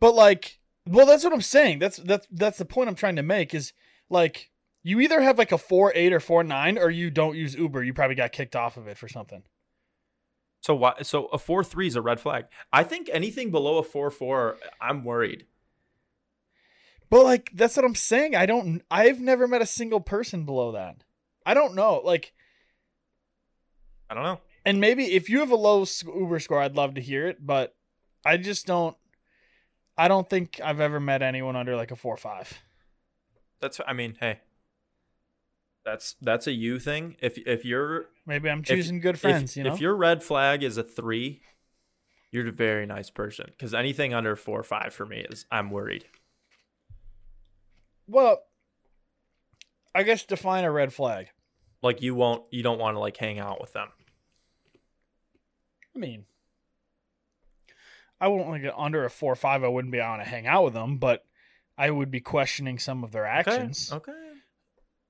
but 0.00 0.14
like, 0.14 0.58
well, 0.86 1.06
that's 1.06 1.24
what 1.24 1.32
I'm 1.32 1.40
saying. 1.40 1.78
That's 1.78 1.98
that's 1.98 2.26
that's 2.30 2.58
the 2.58 2.64
point 2.64 2.88
I'm 2.88 2.94
trying 2.94 3.16
to 3.16 3.22
make. 3.22 3.54
Is 3.54 3.72
like, 4.10 4.50
you 4.82 5.00
either 5.00 5.20
have 5.20 5.38
like 5.38 5.52
a 5.52 5.58
four 5.58 5.92
eight 5.94 6.12
or 6.12 6.20
four 6.20 6.42
nine, 6.42 6.78
or 6.78 6.90
you 6.90 7.10
don't 7.10 7.36
use 7.36 7.54
Uber. 7.54 7.84
You 7.84 7.94
probably 7.94 8.16
got 8.16 8.32
kicked 8.32 8.56
off 8.56 8.76
of 8.76 8.88
it 8.88 8.98
for 8.98 9.08
something. 9.08 9.44
So 10.60 10.74
why? 10.74 10.94
So 11.02 11.26
a 11.26 11.38
four 11.38 11.62
three 11.62 11.86
is 11.86 11.96
a 11.96 12.02
red 12.02 12.20
flag. 12.20 12.46
I 12.72 12.82
think 12.84 13.08
anything 13.12 13.50
below 13.50 13.78
a 13.78 13.82
four 13.82 14.10
four, 14.10 14.56
I'm 14.80 15.04
worried. 15.04 15.46
But 17.10 17.24
like, 17.24 17.50
that's 17.54 17.76
what 17.76 17.84
I'm 17.86 17.94
saying. 17.94 18.34
I 18.36 18.46
don't. 18.46 18.82
I've 18.90 19.20
never 19.20 19.48
met 19.48 19.62
a 19.62 19.66
single 19.66 20.00
person 20.00 20.44
below 20.44 20.72
that. 20.72 21.04
I 21.46 21.54
don't 21.54 21.74
know. 21.74 22.02
Like, 22.04 22.32
I 24.10 24.14
don't 24.14 24.24
know. 24.24 24.40
and 24.64 24.80
maybe 24.80 25.14
if 25.14 25.30
you 25.30 25.40
have 25.40 25.50
a 25.50 25.56
low 25.56 25.86
Uber 26.04 26.40
score, 26.40 26.60
I'd 26.60 26.76
love 26.76 26.94
to 26.94 27.00
hear 27.00 27.26
it. 27.28 27.44
But 27.44 27.74
I 28.26 28.36
just 28.36 28.66
don't. 28.66 28.96
I 29.96 30.08
don't 30.08 30.28
think 30.28 30.60
I've 30.62 30.80
ever 30.80 31.00
met 31.00 31.22
anyone 31.22 31.56
under 31.56 31.76
like 31.76 31.90
a 31.90 31.96
four 31.96 32.16
five. 32.16 32.52
That's. 33.60 33.80
I 33.86 33.92
mean, 33.92 34.16
hey, 34.20 34.40
that's 35.90 36.16
that's 36.20 36.46
a 36.46 36.52
you 36.52 36.78
thing. 36.78 37.16
If 37.20 37.38
if 37.38 37.64
you're 37.64 38.06
Maybe 38.26 38.50
I'm 38.50 38.60
If- 38.60 38.66
choosing 38.66 39.00
good 39.00 39.14
if- 39.14 39.20
friends. 39.20 39.56
you 39.56 39.64
know. 39.64 39.72
if 39.72 39.80
your 39.80 39.94
red 39.96 40.22
flag 40.22 40.62
is 40.62 40.76
a 40.76 40.82
three, 40.82 41.40
you're 42.30 42.46
a 42.48 42.52
very 42.52 42.84
nice 42.86 43.08
person. 43.10 43.46
Because 43.48 43.72
anything 43.72 44.12
under 44.12 44.36
four 44.36 44.60
or 44.60 44.64
five 44.64 44.92
for 44.92 45.06
me 45.06 45.20
is 45.30 45.46
I'm 45.50 45.70
worried. 45.70 46.04
Well, 48.06 48.42
I 49.94 50.02
guess 50.02 50.24
define 50.24 50.64
a 50.64 50.70
red 50.70 50.92
flag. 50.92 51.28
Like 51.82 52.02
you 52.02 52.14
won't, 52.14 52.44
you 52.50 52.62
don't 52.62 52.78
want 52.78 52.96
to 52.96 53.00
like 53.00 53.16
hang 53.16 53.38
out 53.38 53.60
with 53.60 53.72
them. 53.72 53.88
I 55.94 55.98
mean, 55.98 56.24
I 58.20 58.28
won't 58.28 58.48
like 58.48 58.62
it 58.62 58.74
under 58.76 59.04
a 59.04 59.10
four 59.10 59.32
or 59.32 59.36
five. 59.36 59.64
I 59.64 59.68
wouldn't 59.68 59.92
be 59.92 60.00
on 60.00 60.18
to 60.18 60.24
hang 60.24 60.46
out 60.46 60.64
with 60.64 60.74
them, 60.74 60.98
but 60.98 61.24
I 61.76 61.90
would 61.90 62.10
be 62.10 62.20
questioning 62.20 62.78
some 62.78 63.04
of 63.04 63.12
their 63.12 63.26
actions. 63.26 63.92
Okay. 63.92 64.10
okay. 64.12 64.27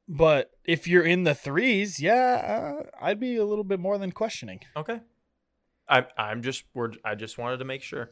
But 0.09 0.53
if 0.65 0.88
you're 0.88 1.05
in 1.05 1.25
the 1.25 1.35
threes, 1.35 2.00
yeah, 2.00 2.81
uh, 2.81 2.87
I'd 3.00 3.21
be 3.21 3.37
a 3.37 3.45
little 3.45 3.65
bit 3.65 3.79
more 3.79 3.99
than 3.99 4.11
questioning. 4.11 4.61
Okay. 4.75 5.00
I'm 5.87 6.07
I'm 6.17 6.43
just 6.43 6.65
we're 6.75 6.93
I 7.05 7.15
just 7.15 7.37
wanted 7.37 7.59
to 7.59 7.65
make 7.65 7.83
sure. 7.83 8.11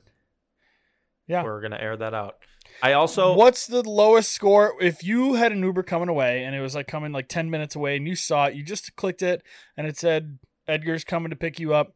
Yeah. 1.27 1.43
We're 1.43 1.61
gonna 1.63 1.79
air 1.79 1.97
that 1.97 2.15
out. 2.15 2.37
I 2.83 2.93
also 2.93 3.35
What's 3.35 3.67
the 3.67 3.83
lowest 3.83 4.33
score 4.33 4.75
if 4.81 5.03
you 5.03 5.35
had 5.35 5.53
an 5.53 5.63
Uber 5.63 5.85
coming 5.85 6.09
away 6.09 6.45
and 6.45 6.55
it 6.55 6.61
was 6.61 6.75
like 6.75 6.87
coming 6.87 7.13
like 7.13 7.29
ten 7.29 7.51
minutes 7.51 7.75
away 7.75 7.97
and 7.97 8.07
you 8.07 8.15
saw 8.15 8.47
it, 8.47 8.55
you 8.55 8.63
just 8.63 8.95
clicked 8.97 9.23
it 9.23 9.43
and 9.77 9.87
it 9.87 9.97
said 9.97 10.39
Edgar's 10.69 11.05
coming 11.05 11.31
to 11.31 11.37
pick 11.37 11.59
you 11.59 11.73
up. 11.75 11.95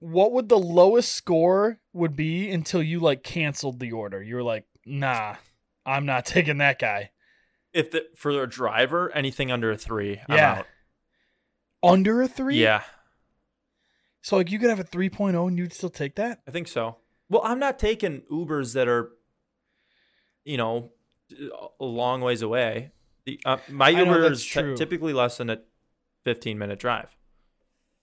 What 0.00 0.32
would 0.32 0.48
the 0.48 0.58
lowest 0.58 1.12
score 1.12 1.80
would 1.92 2.14
be 2.14 2.50
until 2.50 2.82
you 2.82 3.00
like 3.00 3.22
canceled 3.22 3.80
the 3.80 3.92
order? 3.92 4.22
You 4.22 4.36
were 4.36 4.44
like, 4.44 4.64
nah, 4.86 5.36
I'm 5.84 6.06
not 6.06 6.24
taking 6.26 6.58
that 6.58 6.78
guy. 6.78 7.10
If 7.72 7.90
the 7.90 8.06
for 8.16 8.30
a 8.42 8.46
driver, 8.46 9.10
anything 9.14 9.50
under 9.52 9.70
a 9.70 9.76
three, 9.76 10.20
I'm 10.28 10.36
Yeah. 10.36 10.52
out. 10.60 10.66
Under 11.82 12.22
a 12.22 12.28
three? 12.28 12.56
Yeah, 12.60 12.82
So 14.20 14.36
like 14.36 14.50
you 14.50 14.58
could 14.58 14.68
have 14.70 14.80
a 14.80 14.84
3.0 14.84 15.46
and 15.46 15.56
you'd 15.58 15.72
still 15.72 15.90
take 15.90 16.16
that? 16.16 16.40
I 16.46 16.50
think 16.50 16.66
so. 16.68 16.96
Well, 17.30 17.42
I'm 17.44 17.58
not 17.60 17.78
taking 17.78 18.22
Ubers 18.32 18.74
that 18.74 18.88
are, 18.88 19.12
you 20.44 20.56
know, 20.56 20.90
a 21.80 21.84
long 21.84 22.20
ways 22.20 22.42
away. 22.42 22.90
The, 23.26 23.38
uh, 23.44 23.58
my 23.68 23.86
I 23.88 23.90
Uber 23.90 24.24
is 24.32 24.44
true. 24.44 24.76
typically 24.76 25.12
less 25.12 25.36
than 25.36 25.50
a 25.50 25.60
15 26.24 26.58
minute 26.58 26.78
drive. 26.80 27.16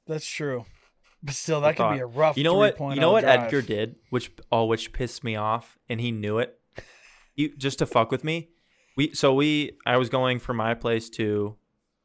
That's 0.08 0.26
true. 0.26 0.66
But 1.24 1.34
still 1.34 1.60
that 1.62 1.70
could 1.72 1.78
thought. 1.78 1.94
be 1.96 2.00
a 2.00 2.06
rough 2.06 2.38
You 2.38 2.44
know 2.44 2.54
what? 2.54 2.80
You 2.80 2.96
know 3.02 3.12
what 3.12 3.22
drive. 3.24 3.46
Edgar 3.46 3.62
did, 3.64 3.96
which 4.10 4.32
oh, 4.52 4.66
which 4.66 4.94
pissed 4.94 5.24
me 5.24 5.36
off, 5.36 5.78
and 5.90 6.00
he 6.00 6.12
knew 6.12 6.38
it. 6.38 6.60
He 7.34 7.50
just 7.58 7.80
to 7.80 7.86
fuck 7.88 8.12
with 8.12 8.24
me. 8.24 8.52
We 8.96 9.14
so 9.14 9.34
we 9.34 9.78
I 9.86 9.98
was 9.98 10.10
going 10.10 10.40
from 10.40 10.58
my 10.58 10.74
place 10.74 11.10
to 11.12 11.56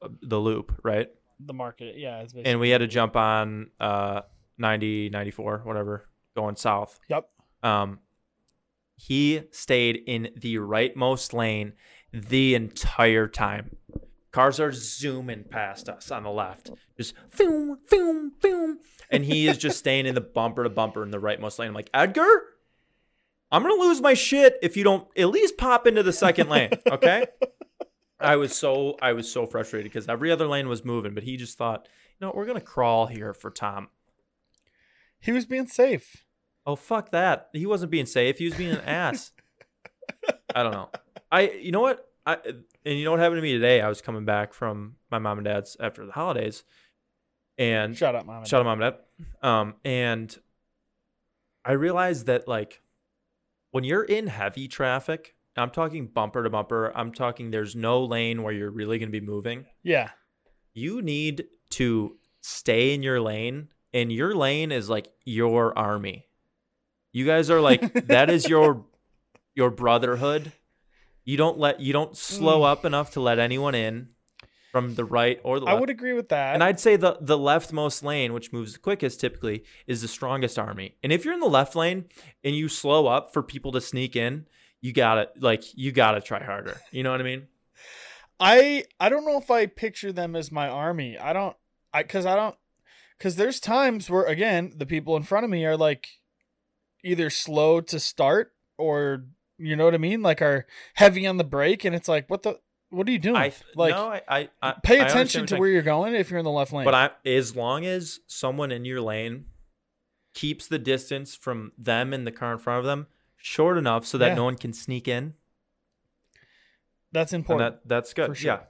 uh, 0.02 0.08
the 0.22 0.38
loop, 0.38 0.80
right? 0.82 1.08
The 1.38 1.54
market, 1.54 1.96
yeah, 1.96 2.20
it's 2.20 2.32
basically 2.32 2.50
And 2.50 2.60
we 2.60 2.70
had 2.70 2.78
to 2.78 2.86
jump 2.86 3.16
on 3.16 3.70
uh 3.78 4.22
90 4.58 5.10
94 5.10 5.62
whatever 5.64 6.08
going 6.34 6.56
south. 6.56 6.98
Yep. 7.08 7.28
Um 7.62 8.00
he 8.96 9.42
stayed 9.50 10.02
in 10.06 10.30
the 10.36 10.56
rightmost 10.56 11.32
lane 11.32 11.72
the 12.12 12.54
entire 12.54 13.26
time. 13.28 13.76
Cars 14.32 14.60
are 14.60 14.72
zooming 14.72 15.44
past 15.44 15.88
us 15.88 16.10
on 16.10 16.22
the 16.22 16.30
left. 16.30 16.70
Just 16.96 17.14
boom, 17.36 17.78
boom, 17.90 18.32
boom. 18.40 18.78
And 19.10 19.24
he 19.24 19.48
is 19.48 19.58
just 19.58 19.78
staying 19.78 20.06
in 20.06 20.14
the 20.14 20.20
bumper 20.20 20.64
to 20.64 20.70
bumper 20.70 21.02
in 21.02 21.10
the 21.10 21.18
rightmost 21.18 21.58
lane. 21.58 21.68
I'm 21.68 21.74
like, 21.74 21.90
Edgar, 21.92 22.42
I'm 23.52 23.62
gonna 23.62 23.74
lose 23.74 24.00
my 24.00 24.14
shit 24.14 24.58
if 24.62 24.76
you 24.76 24.84
don't 24.84 25.06
at 25.16 25.28
least 25.28 25.56
pop 25.56 25.86
into 25.86 26.02
the 26.02 26.12
second 26.12 26.48
lane. 26.48 26.70
Okay. 26.90 27.26
I 28.22 28.36
was 28.36 28.54
so 28.54 28.96
I 29.00 29.14
was 29.14 29.30
so 29.32 29.46
frustrated 29.46 29.90
because 29.90 30.06
every 30.08 30.30
other 30.30 30.46
lane 30.46 30.68
was 30.68 30.84
moving, 30.84 31.14
but 31.14 31.22
he 31.22 31.36
just 31.38 31.56
thought, 31.56 31.88
you 32.18 32.26
know, 32.26 32.32
we're 32.36 32.44
gonna 32.46 32.60
crawl 32.60 33.06
here 33.06 33.32
for 33.32 33.50
Tom. 33.50 33.88
He 35.18 35.32
was 35.32 35.46
being 35.46 35.66
safe. 35.66 36.24
Oh 36.66 36.76
fuck 36.76 37.10
that. 37.12 37.48
He 37.54 37.64
wasn't 37.66 37.90
being 37.90 38.04
safe. 38.06 38.36
He 38.38 38.44
was 38.44 38.54
being 38.54 38.72
an 38.72 38.80
ass. 38.82 39.32
I 40.54 40.62
don't 40.62 40.72
know. 40.72 40.90
I 41.32 41.48
you 41.50 41.72
know 41.72 41.80
what? 41.80 42.06
I 42.26 42.36
and 42.84 42.98
you 42.98 43.04
know 43.06 43.10
what 43.12 43.20
happened 43.20 43.38
to 43.38 43.42
me 43.42 43.52
today? 43.54 43.80
I 43.80 43.88
was 43.88 44.02
coming 44.02 44.26
back 44.26 44.52
from 44.52 44.96
my 45.10 45.18
mom 45.18 45.38
and 45.38 45.44
dad's 45.46 45.76
after 45.80 46.04
the 46.04 46.12
holidays 46.12 46.64
and 47.56 47.96
Shut 47.96 48.14
up, 48.14 48.26
mom. 48.26 48.38
and 48.38 48.46
shout 48.48 48.60
out 48.60 48.64
mom 48.64 48.82
and 48.82 48.94
dad. 49.42 49.48
Um 49.48 49.74
and 49.84 50.36
I 51.64 51.72
realized 51.72 52.26
that 52.26 52.46
like 52.46 52.82
when 53.70 53.84
you're 53.84 54.04
in 54.04 54.26
heavy 54.28 54.68
traffic, 54.68 55.34
I'm 55.56 55.70
talking 55.70 56.06
bumper 56.06 56.42
to 56.44 56.50
bumper, 56.50 56.92
I'm 56.96 57.12
talking 57.12 57.50
there's 57.50 57.74
no 57.76 58.04
lane 58.04 58.42
where 58.42 58.52
you're 58.52 58.70
really 58.70 58.98
gonna 58.98 59.10
be 59.10 59.20
moving. 59.20 59.66
Yeah. 59.82 60.10
You 60.74 61.02
need 61.02 61.44
to 61.70 62.16
stay 62.40 62.94
in 62.94 63.02
your 63.02 63.20
lane 63.20 63.68
and 63.92 64.12
your 64.12 64.34
lane 64.34 64.72
is 64.72 64.88
like 64.88 65.08
your 65.24 65.76
army. 65.78 66.26
You 67.12 67.26
guys 67.26 67.50
are 67.50 67.60
like 67.60 67.92
that 68.06 68.30
is 68.30 68.48
your 68.48 68.84
your 69.54 69.70
brotherhood. 69.70 70.52
You 71.24 71.36
don't 71.36 71.58
let 71.58 71.80
you 71.80 71.92
don't 71.92 72.16
slow 72.16 72.60
Mm. 72.62 72.72
up 72.72 72.84
enough 72.84 73.10
to 73.12 73.20
let 73.20 73.38
anyone 73.38 73.74
in 73.74 74.10
from 74.70 74.94
the 74.94 75.04
right 75.04 75.40
or 75.42 75.58
the 75.58 75.66
left. 75.66 75.76
I 75.76 75.80
would 75.80 75.90
agree 75.90 76.12
with 76.12 76.28
that. 76.28 76.54
and 76.54 76.62
I'd 76.62 76.80
say 76.80 76.96
the 76.96 77.18
the 77.20 77.38
leftmost 77.38 78.02
lane, 78.02 78.32
which 78.32 78.52
moves 78.52 78.72
the 78.72 78.78
quickest 78.78 79.20
typically, 79.20 79.64
is 79.86 80.02
the 80.02 80.08
strongest 80.08 80.58
army. 80.58 80.96
And 81.02 81.12
if 81.12 81.24
you're 81.24 81.34
in 81.34 81.40
the 81.40 81.46
left 81.46 81.74
lane 81.74 82.06
and 82.44 82.54
you 82.54 82.68
slow 82.68 83.06
up 83.06 83.32
for 83.32 83.42
people 83.42 83.72
to 83.72 83.80
sneak 83.80 84.16
in, 84.16 84.46
you 84.80 84.92
gotta 84.92 85.30
like 85.38 85.64
you 85.76 85.92
gotta 85.92 86.20
try 86.20 86.42
harder. 86.42 86.80
You 86.90 87.02
know 87.02 87.10
what 87.10 87.20
I 87.20 87.24
mean? 87.24 87.48
I 88.40 88.84
I 88.98 89.08
don't 89.08 89.26
know 89.26 89.36
if 89.36 89.50
I 89.50 89.66
picture 89.66 90.12
them 90.12 90.34
as 90.34 90.50
my 90.50 90.68
army. 90.68 91.18
I 91.18 91.32
don't 91.32 91.56
I 91.92 92.02
cuz 92.04 92.24
I 92.24 92.36
don't 92.36 92.56
cuz 93.18 93.36
there's 93.36 93.60
times 93.60 94.08
where 94.08 94.24
again, 94.24 94.72
the 94.76 94.86
people 94.86 95.16
in 95.16 95.22
front 95.24 95.44
of 95.44 95.50
me 95.50 95.64
are 95.66 95.76
like 95.76 96.08
either 97.04 97.28
slow 97.30 97.80
to 97.80 98.00
start 98.00 98.52
or 98.78 99.24
you 99.58 99.76
know 99.76 99.84
what 99.84 99.94
I 99.94 99.98
mean? 99.98 100.22
Like 100.22 100.40
are 100.40 100.66
heavy 100.94 101.26
on 101.26 101.36
the 101.36 101.44
brake 101.44 101.84
and 101.84 101.94
it's 101.94 102.08
like 102.08 102.30
what 102.30 102.42
the 102.44 102.60
what 102.90 103.08
are 103.08 103.12
you 103.12 103.18
doing? 103.18 103.36
I 103.36 103.52
like 103.74 103.94
no, 103.94 104.08
I, 104.08 104.22
I, 104.28 104.48
I 104.62 104.74
pay 104.82 104.98
attention 105.00 105.46
to 105.46 105.56
where 105.56 105.68
you're 105.68 105.82
going 105.82 106.14
if 106.14 106.30
you're 106.30 106.38
in 106.38 106.44
the 106.44 106.50
left 106.50 106.72
lane. 106.72 106.84
But 106.84 106.94
I, 106.94 107.10
as 107.28 107.56
long 107.56 107.84
as 107.86 108.20
someone 108.26 108.72
in 108.72 108.84
your 108.84 109.00
lane 109.00 109.46
keeps 110.34 110.66
the 110.66 110.78
distance 110.78 111.34
from 111.34 111.72
them 111.78 112.12
and 112.12 112.26
the 112.26 112.32
car 112.32 112.52
in 112.52 112.58
front 112.58 112.80
of 112.80 112.84
them 112.84 113.06
short 113.36 113.78
enough 113.78 114.06
so 114.06 114.18
that 114.18 114.28
Yeah. 114.28 114.34
no 114.34 114.44
one 114.44 114.56
can 114.56 114.72
sneak 114.72 115.08
in, 115.08 115.34
That's 117.12 117.32
important. 117.32 117.82
that 117.82 117.88
that's 117.88 118.12
good. 118.14 118.36
Sure. 118.36 118.52
Yeah, 118.52 118.60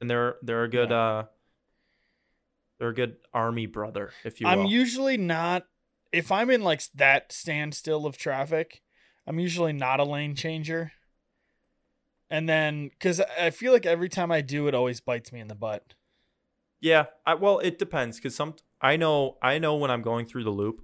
and 0.00 0.10
they're 0.10 0.36
they're 0.42 0.64
a 0.64 0.70
good 0.70 0.92
uh, 0.92 1.24
they're 2.78 2.88
a 2.90 2.94
good 2.94 3.16
army 3.32 3.66
brother, 3.66 4.10
if 4.24 4.40
you 4.40 4.46
will. 4.46 4.52
I'm 4.54 4.66
usually 4.66 5.16
not 5.16 5.66
if 6.12 6.32
I'm 6.32 6.50
in 6.50 6.62
like 6.62 6.82
that 6.94 7.32
standstill 7.32 8.06
of 8.06 8.16
traffic, 8.16 8.82
I'm 9.26 9.38
usually 9.38 9.72
not 9.72 10.00
a 10.00 10.04
lane 10.04 10.34
changer. 10.34 10.92
And 12.30 12.48
then 12.48 12.90
cuz 13.00 13.20
I 13.20 13.50
feel 13.50 13.72
like 13.72 13.86
every 13.86 14.08
time 14.08 14.30
I 14.30 14.40
do 14.40 14.68
it 14.68 14.74
always 14.74 15.00
bites 15.00 15.32
me 15.32 15.40
in 15.40 15.48
the 15.48 15.54
butt. 15.54 15.94
yeah, 16.80 17.06
I, 17.26 17.34
well, 17.34 17.58
it 17.58 17.78
depends 17.78 18.16
because 18.18 18.34
some 18.36 18.54
I 18.80 18.96
know 18.96 19.38
I 19.42 19.58
know 19.58 19.76
when 19.76 19.90
I'm 19.90 20.02
going 20.02 20.26
through 20.26 20.44
the 20.44 20.50
loop. 20.50 20.82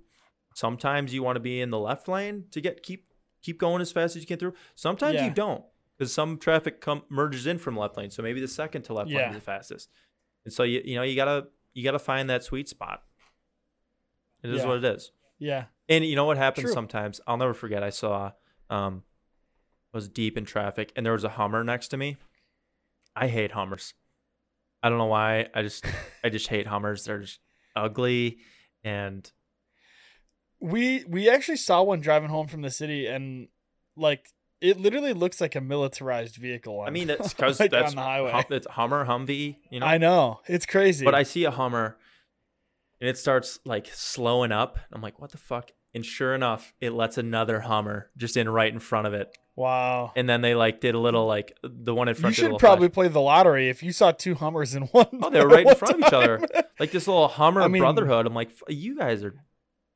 Sometimes 0.54 1.12
you 1.12 1.22
want 1.22 1.36
to 1.36 1.40
be 1.40 1.60
in 1.60 1.70
the 1.70 1.78
left 1.78 2.08
lane 2.08 2.44
to 2.52 2.60
get 2.60 2.82
keep 2.82 3.06
keep 3.42 3.58
going 3.58 3.82
as 3.82 3.92
fast 3.92 4.16
as 4.16 4.22
you 4.22 4.26
can 4.26 4.38
through. 4.38 4.54
Sometimes 4.74 5.14
Yeah. 5.16 5.26
you 5.28 5.34
don't 5.34 5.64
because 5.96 6.12
some 6.12 6.38
traffic 6.38 6.80
come 6.80 7.02
merges 7.08 7.46
in 7.46 7.58
from 7.58 7.76
left 7.76 7.96
lane. 7.96 8.10
So 8.10 8.22
maybe 8.22 8.40
the 8.40 8.48
second 8.48 8.82
to 8.82 8.94
left 8.94 9.10
lane 9.10 9.28
is 9.28 9.34
the 9.34 9.40
fastest. 9.40 9.90
And 10.44 10.52
so 10.52 10.62
you 10.62 10.80
you 10.84 10.94
know 10.96 11.02
you 11.02 11.14
gotta 11.16 11.48
you 11.74 11.84
gotta 11.84 11.98
find 11.98 12.30
that 12.30 12.42
sweet 12.44 12.68
spot. 12.68 13.02
It 14.42 14.50
is 14.50 14.62
Yeah. 14.62 14.68
what 14.68 14.78
it 14.78 14.84
is. 14.84 15.10
Yeah. 15.38 15.64
And 15.88 16.04
you 16.04 16.16
know 16.16 16.24
what 16.24 16.36
happens 16.36 16.64
True. 16.66 16.72
sometimes? 16.72 17.20
I'll 17.26 17.36
never 17.36 17.54
forget. 17.54 17.82
I 17.82 17.90
saw 17.90 18.32
um 18.70 19.02
was 19.94 20.08
deep 20.08 20.36
in 20.36 20.44
traffic 20.44 20.92
and 20.96 21.06
there 21.06 21.12
was 21.12 21.24
a 21.24 21.30
Hummer 21.30 21.64
next 21.64 21.88
to 21.88 21.96
me. 21.96 22.16
I 23.16 23.28
hate 23.28 23.52
Hummers. 23.52 23.94
I 24.82 24.88
don't 24.88 24.98
know 24.98 25.06
why. 25.06 25.46
I 25.54 25.62
just 25.62 25.86
I 26.22 26.28
just 26.28 26.48
hate 26.48 26.66
Hummers. 26.66 27.04
They're 27.04 27.20
just 27.20 27.40
ugly 27.76 28.38
and 28.82 29.30
We 30.60 31.04
we 31.08 31.30
actually 31.30 31.56
saw 31.56 31.82
one 31.82 32.00
driving 32.00 32.28
home 32.28 32.48
from 32.48 32.62
the 32.62 32.70
city 32.70 33.06
and 33.06 33.48
like 33.96 34.28
it 34.60 34.78
literally 34.78 35.12
looks 35.12 35.40
like 35.40 35.54
a 35.54 35.60
militarized 35.60 36.36
vehicle. 36.36 36.82
I 36.86 36.90
mean 36.90 37.06
that's 37.06 37.32
because 37.34 37.60
like, 37.60 37.70
that's 37.70 37.92
on 37.92 37.96
the 37.96 38.02
highway. 38.02 38.32
hum, 38.32 38.44
it's 38.50 38.66
Hummer 38.66 39.06
Humvee, 39.06 39.56
you 39.70 39.80
know. 39.80 39.86
I 39.86 39.98
know. 39.98 40.40
It's 40.46 40.66
crazy. 40.66 41.04
But 41.04 41.14
I 41.14 41.22
see 41.22 41.44
a 41.44 41.50
Hummer 41.50 41.96
and 43.00 43.08
it 43.08 43.16
starts 43.16 43.58
like 43.64 43.86
slowing 43.92 44.52
up. 44.52 44.78
I'm 44.92 45.02
like, 45.02 45.20
what 45.20 45.30
the 45.30 45.38
fuck? 45.38 45.70
And 45.94 46.04
sure 46.04 46.34
enough, 46.34 46.74
it 46.80 46.92
lets 46.92 47.18
another 47.18 47.60
Hummer 47.60 48.10
just 48.16 48.36
in 48.36 48.48
right 48.48 48.72
in 48.72 48.80
front 48.80 49.06
of 49.06 49.14
it. 49.14 49.38
wow. 49.54 50.12
And 50.16 50.28
then 50.28 50.40
they 50.40 50.54
like 50.56 50.80
did 50.80 50.94
a 50.96 50.98
little 50.98 51.26
like 51.26 51.56
the 51.62 51.94
one 51.94 52.08
in 52.08 52.14
front. 52.16 52.36
a 52.36 52.40
should 52.40 52.58
probably 52.58 52.88
flash. 52.88 52.94
play 52.94 53.08
the 53.08 53.20
lottery 53.20 53.68
if 53.68 53.82
you 53.82 53.92
saw 53.92 54.10
two 54.10 54.34
Hummers 54.34 54.74
in 54.74 54.82
one. 54.86 55.06
Oh, 55.22 55.30
they 55.30 55.40
were 55.40 55.48
right 55.48 55.66
in 55.66 55.74
front 55.76 55.94
of 55.94 56.00
each 56.00 56.12
other. 56.12 56.40
like 56.80 56.90
this 56.90 57.06
little 57.06 57.28
Hummer 57.28 57.62
I 57.62 57.68
mean- 57.68 57.80
brotherhood. 57.80 58.26
I'm 58.26 58.34
like, 58.34 58.50
you 58.68 58.96
guys 58.98 59.22
are. 59.22 59.34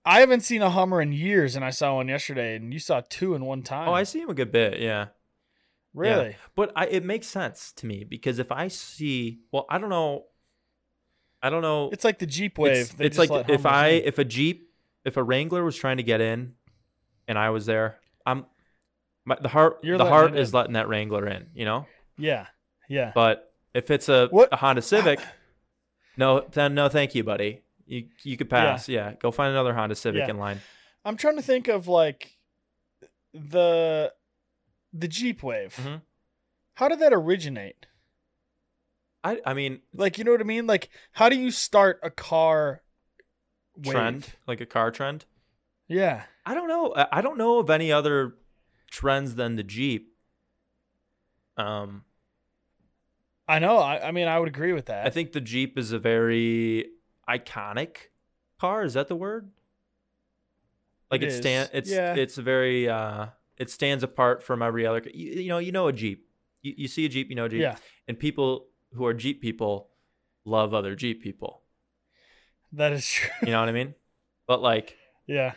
I 0.04 0.20
haven't 0.20 0.40
seen 0.40 0.62
a 0.62 0.70
Hummer 0.70 1.02
in 1.02 1.12
years, 1.12 1.54
and 1.56 1.64
I 1.64 1.70
saw 1.70 1.96
one 1.96 2.08
yesterday, 2.08 2.56
and 2.56 2.72
you 2.72 2.78
saw 2.78 3.02
two 3.10 3.34
in 3.34 3.44
one 3.44 3.62
time. 3.62 3.88
Oh, 3.88 3.92
I 3.92 4.04
see 4.04 4.20
him 4.20 4.30
a 4.30 4.34
good 4.34 4.50
bit. 4.52 4.80
Yeah, 4.80 5.08
really. 5.92 6.36
but 6.54 6.72
I, 6.74 6.86
it 6.86 7.04
makes 7.04 7.26
sense 7.26 7.72
to 7.72 7.86
me 7.86 8.04
because 8.04 8.38
if 8.38 8.50
I 8.50 8.68
see, 8.68 9.40
well, 9.52 9.66
I 9.68 9.76
don't 9.78 9.90
know, 9.90 10.24
I 11.42 11.50
don't 11.50 11.60
know. 11.60 11.90
It's 11.92 12.04
like 12.04 12.20
the 12.20 12.26
Jeep 12.26 12.56
wave. 12.56 12.94
It's, 12.98 13.18
it's 13.18 13.18
like 13.18 13.50
if 13.50 13.66
I 13.66 13.88
in. 13.88 14.04
if 14.04 14.18
a 14.18 14.24
Jeep 14.24 14.67
if 15.08 15.16
a 15.16 15.22
Wrangler 15.22 15.64
was 15.64 15.76
trying 15.76 15.96
to 15.96 16.02
get 16.04 16.20
in, 16.20 16.52
and 17.26 17.36
I 17.36 17.50
was 17.50 17.66
there, 17.66 17.98
I'm 18.24 18.46
my, 19.24 19.36
the 19.40 19.48
heart 19.48 19.80
You're 19.82 19.98
the 19.98 20.04
heart 20.06 20.36
is 20.36 20.50
in. 20.50 20.54
letting 20.56 20.72
that 20.74 20.88
Wrangler 20.88 21.26
in. 21.26 21.48
You 21.54 21.64
know, 21.64 21.86
yeah, 22.16 22.46
yeah. 22.88 23.10
but 23.14 23.52
if 23.74 23.90
it's 23.90 24.08
a, 24.08 24.28
a 24.52 24.56
Honda 24.56 24.82
Civic, 24.82 25.18
no, 26.16 26.46
then 26.52 26.74
no, 26.74 26.88
thank 26.88 27.14
you, 27.14 27.24
buddy. 27.24 27.62
You 27.86 28.06
you 28.22 28.36
could 28.36 28.48
pass. 28.50 28.88
Yeah. 28.88 29.14
Go 29.18 29.30
find 29.30 29.50
another 29.50 29.74
Honda 29.74 29.94
Civic 29.96 30.20
Yeah. 30.20 30.30
in 30.30 30.38
line. 30.38 30.60
I'm 31.04 31.16
trying 31.16 31.36
to 31.36 31.42
think 31.42 31.68
of 31.68 31.88
like 31.88 32.36
the 33.32 34.12
the 34.92 35.08
Jeep 35.08 35.42
Wave. 35.42 35.74
Mhm. 35.82 36.02
How 36.74 36.88
did 36.88 37.00
that 37.00 37.12
originate? 37.12 37.86
I 39.24 39.40
I 39.44 39.54
mean 39.54 39.80
Like, 39.94 40.18
you 40.18 40.24
know 40.24 40.32
what 40.32 40.40
I 40.40 40.44
mean? 40.44 40.66
Like, 40.66 40.90
how 41.12 41.28
do 41.28 41.36
you 41.36 41.50
start 41.50 41.98
a 42.02 42.10
car 42.10 42.82
wave? 43.78 43.92
trend 43.92 44.32
like 44.46 44.60
a 44.60 44.66
car 44.66 44.90
trend. 44.90 45.24
Yeah. 45.88 46.24
I 46.44 46.54
don't 46.54 46.68
know. 46.68 46.94
I 47.12 47.20
don't 47.20 47.38
know 47.38 47.58
of 47.58 47.70
any 47.70 47.90
other 47.92 48.34
trends 48.90 49.34
than 49.34 49.56
the 49.56 49.62
Jeep. 49.62 50.14
Um, 51.56 52.04
I 53.46 53.58
know. 53.58 53.78
I, 53.78 54.08
I 54.08 54.10
mean, 54.12 54.28
I 54.28 54.38
would 54.38 54.48
agree 54.48 54.72
with 54.72 54.86
that. 54.86 55.06
I 55.06 55.10
think 55.10 55.32
the 55.32 55.40
Jeep 55.40 55.78
is 55.78 55.92
a 55.92 55.98
very 55.98 56.90
iconic 57.28 57.96
car. 58.60 58.84
Is 58.84 58.94
that 58.94 59.08
the 59.08 59.16
word? 59.16 59.50
Like 61.10 61.22
It 61.22 61.28
it, 61.28 61.32
stand. 61.32 61.70
It's 61.72 61.90
Yeah. 61.90 62.14
it's 62.14 62.36
very. 62.36 62.88
uh 62.88 63.28
It 63.56 63.70
stands 63.70 64.04
apart 64.04 64.42
from 64.42 64.62
every 64.62 64.86
other. 64.86 65.02
You, 65.12 65.40
you 65.42 65.48
know. 65.48 65.58
You 65.58 65.72
know 65.72 65.88
a 65.88 65.92
Jeep. 65.92 66.26
You, 66.62 66.74
you 66.76 66.88
see 66.88 67.06
a 67.06 67.08
Jeep. 67.08 67.30
You 67.30 67.36
know 67.36 67.46
a 67.46 67.48
Jeep. 67.48 67.60
Yeah. 67.62 67.76
And 68.06 68.18
people 68.18 68.66
who 68.94 69.06
are 69.06 69.14
Jeep 69.14 69.40
people 69.40 69.88
love 70.44 70.74
other 70.74 70.94
Jeep 70.94 71.22
people. 71.22 71.62
That 72.72 72.92
is 72.92 73.06
true. 73.08 73.30
You 73.44 73.52
know 73.52 73.60
what 73.60 73.68
I 73.68 73.72
mean? 73.72 73.94
But 74.46 74.62
like, 74.62 74.96
yeah. 75.26 75.52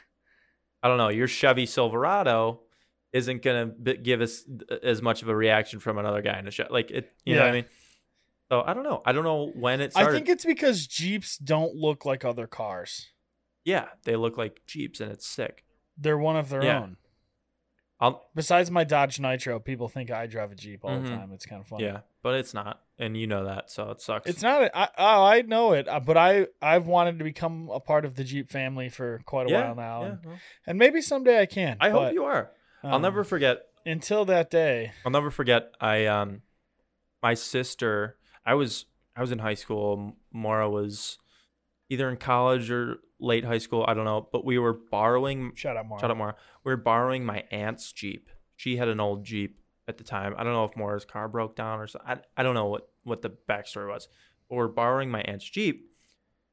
I 0.84 0.88
don't 0.88 0.97
know. 0.97 1.10
Your 1.10 1.28
Chevy 1.28 1.65
Silverado 1.65 2.62
isn't 3.13 3.41
gonna 3.43 3.65
b- 3.67 3.97
give 3.97 4.21
us 4.21 4.43
as 4.84 5.02
much 5.02 5.21
of 5.21 5.28
a 5.30 5.36
reaction 5.36 5.80
from 5.80 5.97
another 5.97 6.21
guy 6.21 6.39
in 6.39 6.47
a 6.47 6.52
Chevy. 6.52 6.69
Like 6.71 6.91
it. 6.91 7.12
You 7.26 7.36
know 7.36 7.41
what 7.41 7.50
I 7.50 7.54
mean? 7.54 7.65
So 8.52 8.63
I 8.65 8.74
don't 8.74 8.84
know. 8.84 9.02
I 9.06 9.12
don't 9.12 9.24
know 9.24 9.52
when 9.56 9.80
it 9.82 9.93
I 9.95 10.12
think 10.12 10.28
it's 10.28 10.43
because 10.45 10.88
Jeeps 10.88 11.38
don't 11.38 11.76
look 11.76 12.04
like 12.06 12.26
other 12.26 12.47
cars. 12.47 13.08
yeah, 13.63 13.86
they 14.04 14.15
look 14.15 14.38
like 14.38 14.62
Jeeps, 14.67 15.00
and 15.00 15.12
it's 15.12 15.28
sick. 15.28 15.63
They're 15.97 16.17
one 16.17 16.36
of 16.36 16.50
their 16.50 16.63
Yeah. 16.63 16.80
own. 16.82 16.97
I'll, 18.00 18.26
Besides 18.34 18.71
my 18.71 18.84
Dodge 18.84 19.19
Nitro, 19.19 19.60
people 19.60 19.88
think 19.88 20.10
I 20.10 20.26
drive 20.26 20.52
a 20.52 20.56
Jeep 20.56 20.84
all 20.84 20.89
Mhm. 20.97 21.04
the 21.04 21.10
time. 21.12 21.32
It's 21.34 21.45
kind 21.45 21.62
of 21.62 21.67
funny. 21.67 21.84
Yeah, 21.84 22.00
but 22.23 22.36
it's 22.36 22.53
not, 22.53 22.81
and 22.99 23.17
you 23.17 23.27
know 23.27 23.45
that, 23.45 23.71
so 23.71 23.89
it 23.91 24.01
sucks. 24.01 24.29
It's 24.29 24.41
not. 24.41 24.69
I, 24.73 24.89
oh, 24.97 25.23
I 25.23 25.41
know 25.41 25.73
it, 25.73 25.88
uh, 25.88 25.99
but 25.99 26.17
I 26.17 26.47
I've 26.62 26.88
wanted 26.88 27.17
to 27.19 27.23
become 27.23 27.69
a 27.71 27.79
part 27.79 28.05
of 28.05 28.15
the 28.15 28.23
Jeep 28.23 28.49
family 28.49 28.89
for 28.89 29.21
quite 29.25 29.47
a 29.47 29.51
yeah, 29.51 29.65
while 29.65 29.75
now, 29.75 30.01
yeah, 30.01 30.07
and, 30.07 30.25
well, 30.25 30.39
and 30.67 30.77
maybe 30.77 31.01
someday 31.01 31.39
I 31.39 31.45
can. 31.45 31.77
I 31.79 31.89
hope 31.89 32.13
you 32.13 32.23
are. 32.23 32.51
I'll 32.84 32.95
um, 32.95 33.01
never 33.01 33.23
forget. 33.23 33.63
until 33.86 34.25
that 34.25 34.49
day. 34.49 34.91
I'll 35.05 35.12
never 35.12 35.31
forget. 35.31 35.71
I 35.79 36.05
um, 36.05 36.41
my 37.21 37.34
sister. 37.34 38.17
I 38.45 38.55
was 38.55 38.86
I 39.15 39.21
was 39.21 39.31
in 39.31 39.39
high 39.39 39.55
school. 39.55 40.15
Mara 40.34 40.69
was 40.69 41.17
either 41.89 42.10
in 42.10 42.17
college 42.17 42.71
or 42.71 42.97
late 43.19 43.45
high 43.45 43.60
school. 43.60 43.86
I 43.88 43.93
don't 43.93 44.05
know, 44.05 44.27
but 44.31 44.45
we 44.45 44.57
were 44.57 44.73
borrowing. 44.73 45.51
Shout 45.55 45.77
out, 45.77 45.88
Mara. 45.88 46.01
Shout 46.01 46.12
out 46.12 46.17
Mara. 46.17 46.36
We 46.63 46.71
were 46.71 46.77
borrowing 46.77 47.25
my 47.25 47.43
aunt's 47.51 47.91
Jeep. 47.91 48.29
She 48.55 48.77
had 48.77 48.88
an 48.88 48.99
old 48.99 49.23
Jeep 49.23 49.61
at 49.91 49.97
the 49.99 50.04
time. 50.04 50.34
I 50.38 50.43
don't 50.43 50.54
know 50.54 50.65
if 50.65 50.75
Mora's 50.75 51.06
car 51.06 51.27
broke 51.27 51.56
down 51.56 51.80
or 51.80 51.88
so. 51.88 51.99
I, 52.06 52.17
I 52.36 52.43
don't 52.43 52.56
know 52.56 52.67
what 52.67 52.89
what 53.04 53.21
the 53.21 53.30
backstory 53.30 53.88
was. 53.88 54.08
But 54.49 54.56
we're 54.56 54.67
borrowing 54.67 55.12
my 55.12 55.21
aunt's 55.21 55.47
Jeep, 55.49 55.91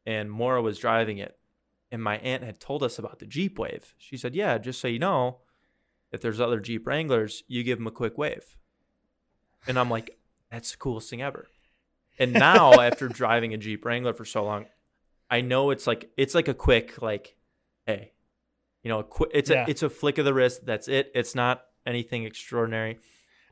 and 0.07 0.31
Mora 0.31 0.61
was 0.63 0.79
driving 0.79 1.19
it. 1.19 1.39
And 1.91 2.03
my 2.03 2.19
aunt 2.19 2.43
had 2.45 2.61
told 2.61 2.83
us 2.83 2.99
about 2.99 3.19
the 3.19 3.27
Jeep 3.27 3.59
Wave. 3.59 3.95
She 3.97 4.17
said, 4.19 4.35
"Yeah, 4.35 4.59
just 4.59 4.81
so 4.81 4.89
you 4.89 4.99
know, 4.99 5.39
if 6.13 6.21
there's 6.21 6.41
other 6.41 6.61
Jeep 6.61 6.87
Wranglers, 6.87 7.45
you 7.49 7.63
give 7.65 7.79
them 7.79 7.87
a 7.87 7.91
quick 7.93 8.19
wave." 8.19 8.57
And 9.67 9.79
I'm 9.79 9.89
like, 9.91 10.19
"That's 10.51 10.73
the 10.73 10.77
coolest 10.77 11.09
thing 11.11 11.23
ever." 11.23 11.49
And 12.19 12.33
now, 12.33 12.73
after 12.81 13.09
driving 13.09 13.55
a 13.55 13.57
Jeep 13.57 13.85
Wrangler 13.85 14.13
for 14.13 14.25
so 14.27 14.45
long, 14.45 14.67
I 15.31 15.41
know 15.41 15.71
it's 15.71 15.87
like 15.87 16.11
it's 16.17 16.35
like 16.35 16.49
a 16.49 16.55
quick 16.55 17.01
like, 17.01 17.37
hey, 17.87 18.13
you 18.83 18.89
know, 18.91 18.99
a 19.01 19.05
quick. 19.05 19.31
It's 19.35 19.51
Yeah. 19.51 19.65
a 19.67 19.71
it's 19.71 19.83
a 19.83 19.91
flick 19.91 20.19
of 20.19 20.25
the 20.25 20.35
wrist. 20.35 20.67
That's 20.67 20.89
it. 20.89 21.11
It's 21.15 21.35
not 21.35 21.65
anything 21.87 22.25
extraordinary. 22.25 22.99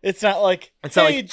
It's 0.03 0.23
not 0.23 0.43
like 0.43 0.73
It's 0.85 0.95
hey, 0.95 1.03
not 1.03 1.11
like, 1.11 1.27
Jeep. 1.27 1.33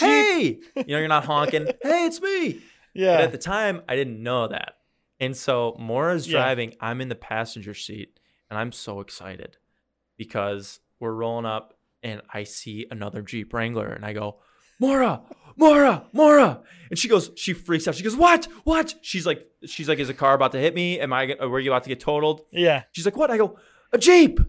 hey, 0.75 0.81
you 0.81 0.93
know, 0.93 0.99
you're 0.99 1.07
not 1.07 1.25
honking. 1.25 1.65
hey, 1.83 2.05
it's 2.05 2.21
me. 2.21 2.61
Yeah. 2.93 3.17
But 3.17 3.23
at 3.25 3.31
the 3.31 3.37
time, 3.37 3.81
I 3.87 3.95
didn't 3.95 4.21
know 4.21 4.47
that. 4.47 4.77
And 5.19 5.35
so 5.37 5.75
Mora's 5.79 6.27
Yeah. 6.27 6.39
driving, 6.39 6.75
I'm 6.79 7.01
in 7.01 7.09
the 7.09 7.15
passenger 7.15 7.73
seat, 7.73 8.19
and 8.49 8.57
I'm 8.59 8.71
so 8.71 8.99
excited 8.99 9.57
because 10.17 10.79
we're 10.99 11.13
rolling 11.13 11.45
up 11.45 11.75
and 12.01 12.21
I 12.33 12.43
see 12.43 12.85
another 12.91 13.21
Jeep 13.21 13.53
Wrangler 13.53 13.87
and 13.87 14.05
I 14.05 14.13
go, 14.13 14.37
Mora, 14.79 15.21
Mora, 15.55 16.05
Mora. 16.11 16.61
And 16.89 16.97
she 16.99 17.07
goes, 17.07 17.31
she 17.35 17.53
freaks 17.53 17.87
out. 17.87 17.95
She 17.95 18.03
goes, 18.03 18.15
What? 18.15 18.45
What? 18.63 18.95
She's 19.01 19.25
like, 19.25 19.47
she's 19.65 19.87
like, 19.87 19.99
Is 19.99 20.09
a 20.09 20.13
car 20.13 20.33
about 20.33 20.51
to 20.53 20.59
hit 20.59 20.73
me? 20.75 20.99
Am 20.99 21.13
I 21.13 21.27
gonna- 21.27 21.47
were 21.47 21.59
you 21.59 21.71
about 21.71 21.83
to 21.83 21.89
get 21.89 21.99
totaled? 21.99 22.41
yeah. 22.51 22.83
She's 22.91 23.05
like, 23.05 23.15
What? 23.15 23.31
I 23.31 23.37
go, 23.37 23.57
A 23.91 23.97
Jeep. 23.97 24.39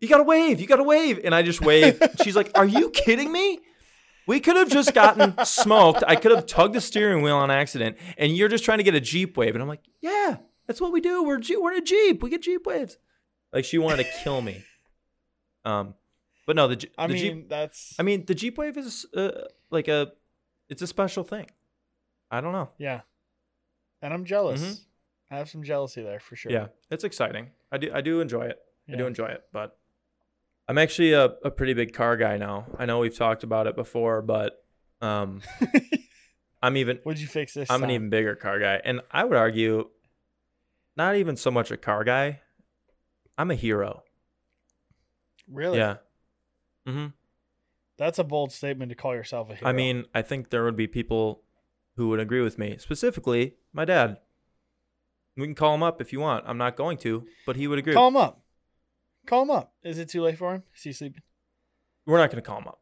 You 0.00 0.08
gotta 0.08 0.22
wave. 0.24 0.60
You 0.60 0.66
gotta 0.66 0.82
wave. 0.82 1.20
And 1.24 1.34
I 1.34 1.42
just 1.42 1.60
wave. 1.60 2.00
She's 2.22 2.36
like, 2.36 2.50
Are 2.54 2.66
you 2.66 2.90
kidding 2.90 3.32
me? 3.32 3.60
We 4.26 4.40
could 4.40 4.56
have 4.56 4.68
just 4.68 4.92
gotten 4.92 5.34
smoked. 5.44 6.02
I 6.06 6.16
could 6.16 6.32
have 6.32 6.46
tugged 6.46 6.74
the 6.74 6.80
steering 6.80 7.22
wheel 7.22 7.36
on 7.36 7.50
accident, 7.50 7.96
and 8.18 8.36
you're 8.36 8.48
just 8.48 8.64
trying 8.64 8.78
to 8.78 8.84
get 8.84 8.94
a 8.94 9.00
Jeep 9.00 9.36
wave. 9.36 9.54
And 9.54 9.62
I'm 9.62 9.68
like, 9.68 9.84
Yeah, 10.00 10.36
that's 10.66 10.80
what 10.80 10.92
we 10.92 11.00
do. 11.00 11.22
We're 11.22 11.38
Jeep, 11.38 11.58
we're 11.60 11.72
in 11.72 11.78
a 11.78 11.84
Jeep. 11.84 12.22
We 12.22 12.30
get 12.30 12.42
Jeep 12.42 12.66
waves. 12.66 12.98
Like 13.52 13.64
she 13.64 13.78
wanted 13.78 14.04
to 14.04 14.10
kill 14.22 14.42
me. 14.42 14.64
Um, 15.64 15.94
but 16.46 16.56
no, 16.56 16.68
the, 16.68 16.88
I 16.98 17.06
the 17.06 17.14
mean, 17.14 17.22
Jeep. 17.22 17.48
that's 17.48 17.94
I 17.98 18.02
mean, 18.02 18.24
the 18.26 18.34
Jeep 18.34 18.58
wave 18.58 18.76
is 18.76 19.06
uh, 19.16 19.30
like 19.70 19.88
a, 19.88 20.12
it's 20.68 20.82
a 20.82 20.86
special 20.86 21.24
thing. 21.24 21.46
I 22.30 22.40
don't 22.40 22.52
know. 22.52 22.70
yeah. 22.78 23.00
And 24.02 24.12
I'm 24.12 24.24
jealous. 24.24 24.60
Mhm. 24.62 24.80
I 25.30 25.36
have 25.38 25.48
some 25.48 25.62
jealousy 25.62 26.02
there 26.02 26.20
for 26.20 26.36
sure. 26.36 26.52
Yeah, 26.52 26.66
it's 26.90 27.02
exciting. 27.02 27.50
I 27.72 27.78
do 27.78 27.90
I 27.92 28.00
do 28.00 28.20
enjoy 28.20 28.42
it. 28.46 28.58
I 28.92 28.94
do 28.96 29.06
enjoy 29.06 29.26
it, 29.26 29.42
but 29.52 29.76
I'm 30.68 30.78
actually 30.78 31.12
a, 31.12 31.24
a 31.44 31.50
pretty 31.50 31.74
big 31.74 31.92
car 31.92 32.16
guy 32.16 32.36
now. 32.36 32.66
I 32.78 32.86
know 32.86 32.98
we've 32.98 33.16
talked 33.16 33.44
about 33.44 33.66
it 33.66 33.76
before, 33.76 34.22
but 34.22 34.64
um 35.00 35.42
I'm 36.62 36.76
even 36.76 36.98
Would 37.04 37.20
you 37.20 37.26
fix 37.26 37.54
this? 37.54 37.70
I'm 37.70 37.84
an 37.84 37.90
even 37.90 38.10
bigger 38.10 38.34
car 38.34 38.58
guy. 38.58 38.80
And 38.84 39.00
I 39.10 39.24
would 39.24 39.36
argue 39.36 39.88
not 40.96 41.16
even 41.16 41.36
so 41.36 41.50
much 41.50 41.70
a 41.70 41.76
car 41.76 42.02
guy. 42.04 42.40
I'm 43.38 43.50
a 43.50 43.54
hero. 43.54 44.02
really. 45.50 45.78
Yeah. 45.78 45.96
Mhm. 46.86 47.12
That's 47.98 48.18
a 48.18 48.24
bold 48.24 48.52
statement 48.52 48.90
to 48.90 48.94
call 48.94 49.14
yourself 49.14 49.50
a 49.50 49.54
hero. 49.54 49.68
I 49.68 49.72
mean, 49.72 50.06
I 50.14 50.22
think 50.22 50.50
there 50.50 50.64
would 50.64 50.76
be 50.76 50.86
people 50.86 51.42
who 51.96 52.08
would 52.08 52.20
agree 52.20 52.42
with 52.42 52.58
me. 52.58 52.76
Specifically, 52.78 53.54
my 53.72 53.84
dad. 53.84 54.18
We 55.36 55.44
can 55.46 55.54
call 55.54 55.74
him 55.74 55.82
up 55.82 56.00
if 56.00 56.12
you 56.12 56.20
want. 56.20 56.44
I'm 56.46 56.56
not 56.58 56.76
going 56.76 56.96
to, 56.98 57.26
but 57.44 57.56
he 57.56 57.66
would 57.66 57.78
agree. 57.78 57.92
call 57.92 58.08
him 58.08 58.16
up. 58.16 58.42
Call 59.26 59.42
him 59.42 59.50
up. 59.50 59.72
Is 59.82 59.98
it 59.98 60.08
too 60.08 60.22
late 60.22 60.38
for 60.38 60.54
him? 60.54 60.62
Is 60.74 60.82
he 60.82 60.92
sleeping? 60.92 61.22
We're 62.06 62.18
not 62.18 62.30
going 62.30 62.42
to 62.42 62.46
call 62.48 62.58
him 62.58 62.68
up. 62.68 62.80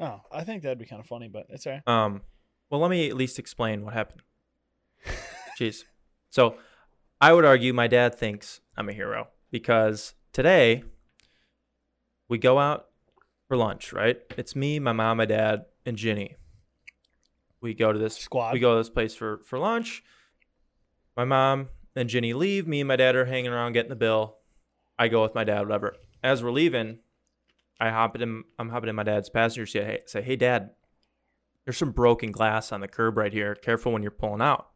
Oh, 0.00 0.20
I 0.32 0.44
think 0.44 0.62
that'd 0.62 0.78
be 0.78 0.86
kind 0.86 1.00
of 1.00 1.06
funny, 1.06 1.28
but 1.28 1.46
it's 1.50 1.66
all 1.66 1.74
right. 1.74 1.88
Um, 1.88 2.22
well, 2.70 2.80
let 2.80 2.90
me 2.90 3.08
at 3.08 3.16
least 3.16 3.38
explain 3.38 3.84
what 3.84 3.94
happened. 3.94 4.22
Jeez. 5.58 5.84
So, 6.30 6.56
I 7.20 7.32
would 7.32 7.44
argue 7.44 7.72
my 7.72 7.86
dad 7.86 8.14
thinks 8.14 8.60
I'm 8.76 8.88
a 8.88 8.92
hero 8.92 9.28
because 9.50 10.14
today 10.32 10.84
we 12.28 12.38
go 12.38 12.58
out 12.58 12.86
for 13.46 13.56
lunch, 13.56 13.92
right? 13.92 14.18
It's 14.38 14.56
me, 14.56 14.78
my 14.78 14.92
mom, 14.92 15.18
my 15.18 15.26
dad, 15.26 15.66
and 15.84 15.96
Ginny. 15.96 16.36
We 17.60 17.74
go 17.74 17.92
to 17.92 17.98
this 17.98 18.16
Squad. 18.16 18.54
we 18.54 18.58
go 18.58 18.72
to 18.72 18.78
this 18.78 18.88
place 18.88 19.14
for 19.14 19.38
for 19.44 19.58
lunch. 19.58 20.02
My 21.14 21.26
mom 21.26 21.68
and 21.94 22.08
Ginny 22.08 22.32
leave. 22.32 22.66
Me 22.66 22.80
and 22.80 22.88
my 22.88 22.96
dad 22.96 23.14
are 23.16 23.26
hanging 23.26 23.52
around 23.52 23.72
getting 23.72 23.90
the 23.90 23.96
bill. 23.96 24.38
I 25.00 25.08
go 25.08 25.22
with 25.22 25.34
my 25.34 25.44
dad, 25.44 25.62
whatever. 25.62 25.96
As 26.22 26.44
we're 26.44 26.52
leaving, 26.52 26.98
I 27.80 27.88
hop 27.88 28.20
in. 28.20 28.44
I'm 28.58 28.68
hopping 28.68 28.90
in 28.90 28.94
my 28.94 29.02
dad's 29.02 29.30
passenger 29.30 29.64
seat. 29.64 29.82
I 29.82 29.98
say, 30.04 30.20
"Hey, 30.20 30.36
Dad, 30.36 30.70
there's 31.64 31.78
some 31.78 31.92
broken 31.92 32.30
glass 32.30 32.70
on 32.70 32.82
the 32.82 32.86
curb 32.88 33.16
right 33.16 33.32
here. 33.32 33.54
Careful 33.54 33.92
when 33.92 34.02
you're 34.02 34.10
pulling 34.10 34.42
out." 34.42 34.68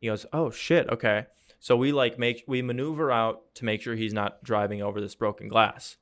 He 0.00 0.08
goes, 0.08 0.26
"Oh 0.32 0.50
shit, 0.50 0.88
okay." 0.90 1.26
So 1.60 1.76
we 1.76 1.92
like 1.92 2.18
make 2.18 2.42
we 2.48 2.62
maneuver 2.62 3.12
out 3.12 3.54
to 3.54 3.64
make 3.64 3.80
sure 3.80 3.94
he's 3.94 4.12
not 4.12 4.42
driving 4.42 4.82
over 4.82 5.00
this 5.00 5.14
broken 5.14 5.48
glass. 5.48 5.96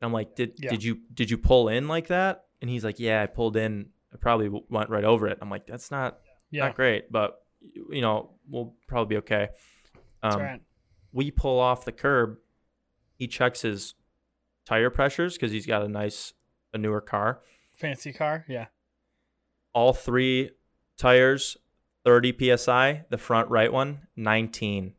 And 0.00 0.06
I'm 0.08 0.12
like, 0.12 0.34
"Did 0.34 0.54
Yeah. 0.58 0.70
did 0.70 0.82
you 0.82 1.02
did 1.14 1.30
you 1.30 1.38
pull 1.38 1.68
in 1.68 1.86
like 1.86 2.08
that?" 2.08 2.46
And 2.60 2.68
he's 2.68 2.84
like, 2.84 2.98
"Yeah, 2.98 3.22
I 3.22 3.26
pulled 3.26 3.56
in. 3.56 3.90
I 4.12 4.16
probably 4.16 4.48
went 4.68 4.90
right 4.90 5.04
over 5.04 5.28
it." 5.28 5.38
I'm 5.40 5.50
like, 5.50 5.66
"That's 5.68 5.92
not 5.92 6.18
yeah. 6.50 6.64
not 6.66 6.74
great, 6.74 7.12
but 7.12 7.44
you 7.60 8.00
know, 8.00 8.32
we'll 8.48 8.74
probably 8.88 9.14
be 9.14 9.18
okay." 9.18 9.50
Um, 10.24 10.40
right. 10.40 10.60
we 11.12 11.30
pull 11.30 11.60
off 11.60 11.84
the 11.84 11.92
curb. 11.92 12.38
He 13.22 13.28
checks 13.28 13.60
his 13.62 13.94
tire 14.66 14.90
pressures 14.90 15.34
because 15.34 15.52
he's 15.52 15.64
got 15.64 15.82
a 15.82 15.88
nice, 15.88 16.32
a 16.74 16.78
newer 16.78 17.00
car. 17.00 17.38
Fancy 17.76 18.12
car. 18.12 18.44
Yeah. 18.48 18.66
All 19.72 19.92
three 19.92 20.50
tires, 20.98 21.56
30 22.04 22.56
psi. 22.56 23.04
The 23.10 23.18
front 23.18 23.48
right 23.48 23.72
one, 23.72 24.08
19. 24.16 24.94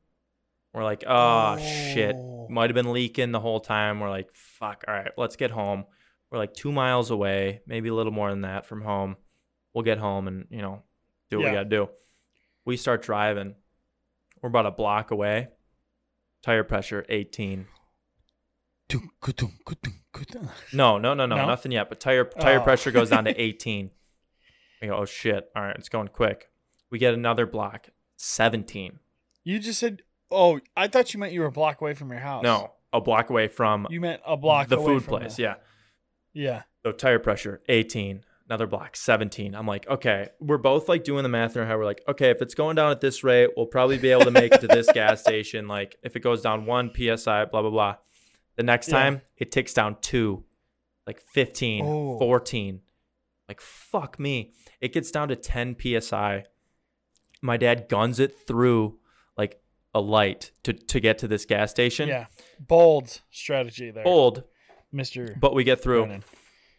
We're 0.74 0.86
like, 0.86 1.04
oh, 1.06 1.58
shit. 1.58 2.16
Oh. 2.18 2.48
Might 2.50 2.70
have 2.70 2.76
been 2.76 2.94
leaking 2.94 3.34
the 3.34 3.42
whole 3.42 3.60
time. 3.60 4.00
We're 4.00 4.10
like, 4.10 4.30
fuck. 4.34 4.86
All 4.88 4.94
right, 4.94 5.12
let's 5.18 5.36
get 5.36 5.52
home. 5.52 5.84
We're 6.32 6.38
like 6.38 6.54
two 6.54 6.72
miles 6.72 7.12
away, 7.12 7.60
maybe 7.68 7.90
a 7.90 7.94
little 7.94 8.14
more 8.14 8.30
than 8.30 8.44
that 8.44 8.66
from 8.66 8.84
home. 8.84 9.18
We'll 9.74 9.84
get 9.84 9.98
home 9.98 10.30
and 10.30 10.46
you 10.50 10.62
know 10.62 10.82
do 11.30 11.40
what 11.40 11.44
Yeah. 11.44 11.50
we 11.52 11.56
gotta 11.58 11.70
do. 11.70 11.90
We 12.64 12.78
start 12.78 13.02
driving. 13.02 13.56
We're 14.42 14.48
about 14.48 14.66
a 14.66 14.72
block 14.72 15.12
away. 15.12 15.50
Tire 16.42 16.64
pressure 16.64 17.06
18. 17.10 17.68
No, 20.74 20.98
no, 20.98 21.14
no, 21.14 21.26
no, 21.26 21.36
No? 21.36 21.48
nothing 21.48 21.72
yet. 21.72 21.90
But 21.90 22.00
tire 22.00 22.26
tire 22.26 22.60
Oh. 22.60 22.64
pressure 22.64 22.92
goes 22.92 23.10
down 23.10 23.26
to 23.26 23.32
18. 23.42 23.92
We 24.82 24.88
go, 24.90 24.96
oh 24.98 25.06
shit! 25.06 25.50
All 25.56 25.64
right, 25.64 25.76
it's 25.78 25.90
going 25.90 26.10
quick. 26.10 26.50
We 26.92 27.00
get 27.00 27.14
another 27.14 27.46
block, 27.46 27.90
17. 28.18 29.00
You 29.44 29.60
just 29.60 29.80
said, 29.80 30.02
"Oh, 30.30 30.60
I 30.76 30.88
thought 30.88 31.14
you 31.14 31.20
meant 31.20 31.34
you 31.34 31.42
were 31.42 31.48
a 31.48 31.52
block 31.52 31.82
away 31.82 31.94
from 31.94 32.10
your 32.12 32.20
house." 32.20 32.44
No, 32.44 32.74
a 32.92 33.00
block 33.02 33.30
away 33.30 33.48
from 33.48 33.88
you 33.90 34.00
meant 34.02 34.22
a 34.26 34.36
block. 34.38 34.68
the 34.68 34.78
away 34.78 34.86
food 34.96 35.04
from 35.06 35.20
place. 35.20 35.36
the- 35.38 35.44
Yeah. 35.44 35.56
yeah. 36.34 36.62
So 36.86 36.92
tire 36.92 37.20
pressure 37.20 37.62
18. 37.70 38.24
Another 38.50 38.68
block 38.68 38.98
17. 38.98 39.56
I'm 39.56 39.66
like, 39.66 39.88
okay, 39.88 40.28
we're 40.42 40.58
both 40.58 40.90
like 40.90 41.06
doing 41.06 41.24
the 41.24 41.30
math 41.30 41.56
in 41.56 41.62
our 41.62 41.68
head. 41.68 41.78
We're 41.78 41.86
like, 41.86 42.02
okay, 42.10 42.30
if 42.30 42.42
it's 42.42 42.54
going 42.54 42.76
down 42.76 42.92
at 42.92 43.00
this 43.00 43.24
rate, 43.24 43.52
we'll 43.56 43.68
probably 43.68 43.98
be 43.98 44.10
able 44.12 44.26
to 44.26 44.32
make 44.32 44.52
it 44.54 44.60
to 44.62 44.68
this 44.68 44.92
gas 44.94 45.22
station. 45.22 45.70
Like 45.70 45.96
if 46.04 46.18
it 46.18 46.20
goes 46.20 46.42
down 46.42 46.66
one 46.66 46.92
psi, 46.94 47.46
blah 47.46 47.62
blah 47.62 47.72
blah. 47.72 47.96
The 48.56 48.64
next 48.64 48.88
Yeah. 48.90 49.00
time 49.04 49.22
it 49.38 49.52
ticks 49.52 49.74
down 49.74 49.98
two, 50.02 50.44
like 51.08 51.20
15, 51.22 51.86
Oh. 51.86 52.20
14. 52.20 52.82
Like 53.48 53.60
fuck 53.62 54.20
me. 54.20 54.54
It 54.82 54.94
gets 54.94 55.12
down 55.12 55.28
to 55.30 55.36
10 55.36 55.76
psi. 55.80 56.46
My 57.42 57.58
dad 57.58 57.88
guns 57.90 58.20
it 58.20 58.36
through 58.48 59.00
like 59.38 59.62
a 59.94 60.00
light 60.02 60.52
to 60.64 60.74
to 60.74 61.00
get 61.00 61.18
to 61.20 61.28
this 61.28 61.46
gas 61.46 61.72
station. 61.72 62.08
Yeah. 62.10 62.28
Bold 62.60 63.22
strategy 63.32 63.92
there, 63.92 64.04
Bold. 64.04 64.44
Mister. 64.92 65.36
but 65.40 65.54
we 65.54 65.64
get 65.64 65.82
through. 65.82 66.06
Brennan. 66.06 66.24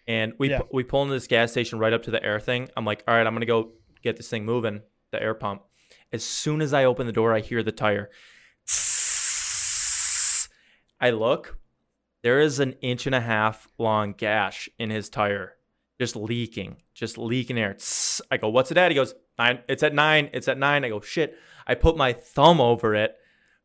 And 0.07 0.35
we 0.39 0.51
Yeah. 0.51 0.61
pu- 0.61 0.69
we 0.73 0.85
pull 0.85 1.03
into 1.03 1.15
this 1.15 1.27
gas 1.27 1.51
station 1.51 1.79
right 1.79 1.93
up 1.93 2.03
to 2.05 2.11
the 2.11 2.23
air 2.25 2.39
thing. 2.41 2.69
I'm 2.77 2.85
like, 2.85 3.03
all 3.09 3.15
right, 3.15 3.27
I'm 3.27 3.35
gonna 3.35 3.47
go 3.47 3.73
get 4.03 4.17
this 4.17 4.29
thing 4.31 4.45
moving, 4.45 4.83
the 5.11 5.21
air 5.23 5.35
pump. 5.35 5.63
As 6.13 6.25
soon 6.25 6.61
as 6.63 6.73
I 6.73 6.85
open 6.85 7.07
the 7.07 7.13
door, 7.13 7.35
I 7.35 7.41
hear 7.41 7.63
the 7.63 7.73
tire. 7.73 8.11
I 11.01 11.11
look, 11.11 11.59
there 12.25 12.41
is 12.41 12.59
an 12.59 12.73
inch 12.81 13.05
and 13.05 13.15
a 13.15 13.21
half 13.21 13.69
long 13.79 14.15
gash 14.15 14.69
in 14.79 14.89
his 14.89 15.11
tire, 15.11 15.57
just 16.01 16.17
leaking, 16.17 16.79
just 16.95 17.19
leaking 17.19 17.59
air. 17.59 17.77
I 18.31 18.39
go, 18.39 18.49
what's 18.49 18.71
it 18.71 18.79
at? 18.79 18.91
He 18.91 18.95
goes, 18.95 19.15
nine. 19.39 19.61
It's 19.69 19.83
at 19.83 19.95
nine. 19.95 20.31
It's 20.33 20.49
at 20.49 20.57
nine. 20.57 20.87
I 20.87 20.89
go, 20.89 21.03
shit. 21.03 21.39
I 21.67 21.75
put 21.75 21.99
my 21.99 22.15
thumb 22.15 22.63
over 22.63 22.95
it 22.95 23.15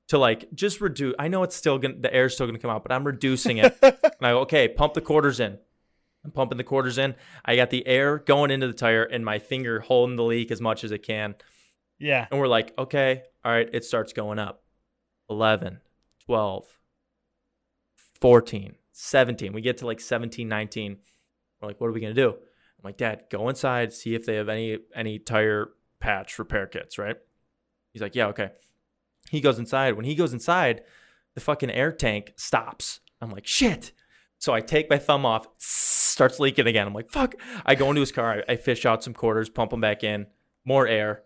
to 0.10 0.18
like 0.18 0.54
just 0.54 0.82
reduce. 0.82 1.16
I 1.18 1.30
know 1.30 1.44
it's 1.44 1.56
still 1.56 1.80
gonna, 1.80 1.96
the 2.02 2.14
air's 2.14 2.36
still 2.36 2.48
gonna 2.48 2.60
come 2.60 2.70
out, 2.70 2.84
but 2.84 2.92
I'm 2.92 3.06
reducing 3.06 3.58
it. 3.58 3.76
And 4.22 4.28
I 4.28 4.32
go, 4.32 4.40
okay, 4.40 4.68
pump 4.68 4.96
the 4.96 5.02
quarters 5.02 5.40
in. 5.40 5.58
I'm 6.26 6.32
pumping 6.32 6.58
the 6.58 6.66
quarters 6.66 6.98
in. 6.98 7.16
I 7.46 7.56
got 7.56 7.70
the 7.70 7.88
air 7.88 8.18
going 8.18 8.52
into 8.52 8.68
the 8.68 8.74
tire 8.74 9.06
and 9.06 9.24
my 9.24 9.40
finger 9.40 9.80
holding 9.80 10.18
the 10.18 10.26
leak 10.26 10.52
as 10.52 10.60
much 10.60 10.84
as 10.84 10.92
it 10.92 11.04
can. 11.04 11.36
Yeah. 12.00 12.28
And 12.30 12.38
we're 12.38 12.48
like, 12.48 12.74
okay, 12.78 13.24
all 13.46 13.54
right, 13.54 13.70
it 13.72 13.86
starts 13.86 14.12
going 14.12 14.38
up. 14.38 14.62
11, 15.30 15.80
12, 16.26 16.79
14, 18.22 18.76
17. 18.92 19.54
We 19.54 19.62
get 19.62 19.78
to 19.80 19.86
like 19.86 20.00
17, 20.00 20.48
19. 20.48 20.98
We're 21.62 21.68
like, 21.68 21.82
what 21.82 21.88
are 21.88 21.94
we 21.94 22.02
going 22.02 22.16
to 22.16 22.22
do? 22.22 22.30
I'm 22.30 22.84
like, 22.84 22.98
Dad, 22.98 23.24
go 23.30 23.50
inside, 23.50 23.92
see 23.92 24.16
if 24.16 24.26
they 24.26 24.36
have 24.36 24.48
any 24.48 24.78
any 24.96 25.20
tire 25.20 25.72
patch 26.00 26.40
repair 26.40 26.66
kits, 26.66 26.98
right? 26.98 27.18
He's 27.92 28.02
like, 28.02 28.16
yeah, 28.16 28.28
okay. 28.28 28.52
He 29.30 29.42
goes 29.42 29.60
inside. 29.60 29.96
When 29.96 30.06
he 30.06 30.16
goes 30.16 30.32
inside, 30.34 30.82
the 31.36 31.42
fucking 31.42 31.72
air 31.72 31.92
tank 31.92 32.34
stops. 32.38 33.02
I'm 33.22 33.32
like, 33.32 33.46
shit. 33.46 33.92
So 34.38 34.54
I 34.54 34.62
take 34.62 34.90
my 34.90 34.98
thumb 34.98 35.26
off, 35.26 35.48
starts 35.58 36.40
leaking 36.40 36.68
again. 36.68 36.88
I'm 36.88 36.94
like, 36.94 37.12
fuck. 37.12 37.36
I 37.66 37.76
go 37.76 37.90
into 37.90 38.00
his 38.00 38.14
car. 38.14 38.44
I, 38.48 38.54
I 38.54 38.56
fish 38.56 38.86
out 38.86 39.04
some 39.04 39.14
quarters, 39.14 39.50
pump 39.50 39.72
them 39.72 39.82
back 39.82 40.04
in, 40.04 40.28
more 40.64 40.88
air, 40.88 41.24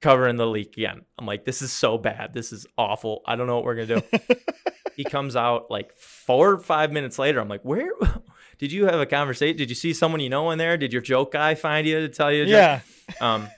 covering 0.00 0.36
the 0.36 0.46
leak 0.46 0.76
again. 0.76 1.02
I'm 1.18 1.26
like, 1.26 1.44
this 1.44 1.62
is 1.62 1.72
so 1.72 1.98
bad. 1.98 2.32
This 2.32 2.52
is 2.52 2.66
awful. 2.76 3.22
I 3.26 3.36
don't 3.36 3.46
know 3.46 3.56
what 3.56 3.64
we're 3.64 3.86
gonna 3.86 4.00
do. 4.00 4.18
he 4.96 5.04
comes 5.04 5.36
out 5.36 5.70
like 5.70 5.94
four 5.96 6.52
or 6.52 6.58
five 6.58 6.92
minutes 6.92 7.18
later. 7.18 7.40
I'm 7.40 7.48
like, 7.48 7.64
where? 7.64 7.90
Did 8.58 8.72
you 8.72 8.86
have 8.86 9.00
a 9.00 9.06
conversation? 9.06 9.56
Did 9.56 9.68
you 9.70 9.76
see 9.76 9.92
someone 9.92 10.20
you 10.20 10.28
know 10.28 10.50
in 10.50 10.58
there? 10.58 10.76
Did 10.76 10.92
your 10.92 11.02
joke 11.02 11.32
guy 11.32 11.54
find 11.54 11.86
you 11.86 12.00
to 12.00 12.08
tell 12.08 12.32
you? 12.32 12.44
Yeah. 12.44 12.80
Um, 13.22 13.48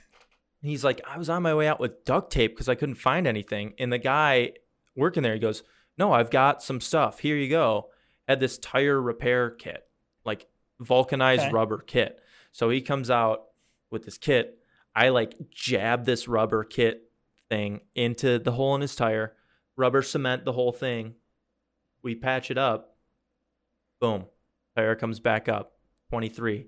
he's 0.61 0.81
like, 0.83 1.01
I 1.05 1.17
was 1.17 1.29
on 1.29 1.43
my 1.43 1.53
way 1.53 1.67
out 1.67 1.81
with 1.81 2.05
duct 2.05 2.31
tape 2.31 2.53
because 2.53 2.69
I 2.69 2.75
couldn't 2.75 2.95
find 2.95 3.27
anything. 3.27 3.73
And 3.77 3.91
the 3.91 3.97
guy 3.97 4.53
working 4.95 5.23
there, 5.23 5.33
he 5.33 5.39
goes, 5.41 5.63
No, 5.97 6.13
I've 6.13 6.29
got 6.29 6.63
some 6.63 6.79
stuff. 6.79 7.19
Here 7.19 7.35
you 7.35 7.49
go. 7.49 7.89
Had 8.29 8.39
this 8.39 8.57
tire 8.57 9.01
repair 9.01 9.49
kit, 9.49 9.83
like 10.23 10.47
vulcanized 10.79 11.43
Okay. 11.43 11.51
rubber 11.51 11.79
kit. 11.79 12.17
So 12.53 12.69
he 12.69 12.79
comes 12.79 13.09
out 13.11 13.41
with 13.89 14.05
this 14.05 14.17
kit. 14.17 14.57
I 14.95 15.09
like 15.09 15.35
jab 15.49 16.05
this 16.05 16.27
rubber 16.27 16.63
kit 16.63 17.09
thing 17.49 17.81
into 17.95 18.39
the 18.39 18.51
hole 18.51 18.75
in 18.75 18.81
his 18.81 18.95
tire, 18.95 19.33
rubber 19.77 20.01
cement 20.01 20.45
the 20.45 20.51
whole 20.51 20.71
thing. 20.73 21.15
We 22.03 22.15
patch 22.15 22.51
it 22.51 22.57
up. 22.57 22.97
Boom. 23.99 24.25
Tire 24.75 24.95
comes 24.95 25.19
back 25.19 25.47
up. 25.47 25.73
23, 26.09 26.67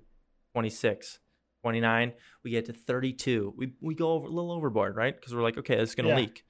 26, 0.52 1.18
29. 1.62 2.12
We 2.44 2.50
get 2.50 2.66
to 2.66 2.72
32. 2.72 3.52
We, 3.56 3.72
we 3.80 3.94
go 3.94 4.12
over, 4.12 4.26
a 4.26 4.30
little 4.30 4.52
overboard, 4.52 4.96
right? 4.96 5.14
Because 5.14 5.34
we're 5.34 5.42
like, 5.42 5.58
okay, 5.58 5.76
this 5.76 5.90
is 5.90 5.94
going 5.94 6.04
to 6.06 6.10
Yeah. 6.14 6.20
leak. 6.20 6.44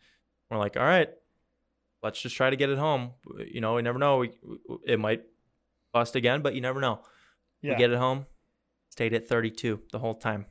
We're 0.50 0.58
like, 0.58 0.76
all 0.76 0.84
right, 0.84 1.08
let's 2.02 2.20
just 2.20 2.36
try 2.36 2.50
to 2.50 2.56
get 2.56 2.70
it 2.70 2.78
home. 2.78 3.12
You 3.46 3.60
know, 3.60 3.74
we 3.74 3.82
never 3.82 3.98
know. 3.98 4.18
We, 4.18 4.30
it 4.86 5.00
might 5.00 5.22
bust 5.92 6.14
again, 6.14 6.42
but 6.42 6.54
you 6.54 6.60
never 6.60 6.80
know. 6.80 7.00
Yeah. 7.62 7.72
We 7.72 7.76
get 7.78 7.90
it 7.90 7.98
home. 7.98 8.26
Stayed 8.90 9.14
at 9.14 9.26
32 9.26 9.80
the 9.90 9.98
whole 9.98 10.14
time. 10.14 10.46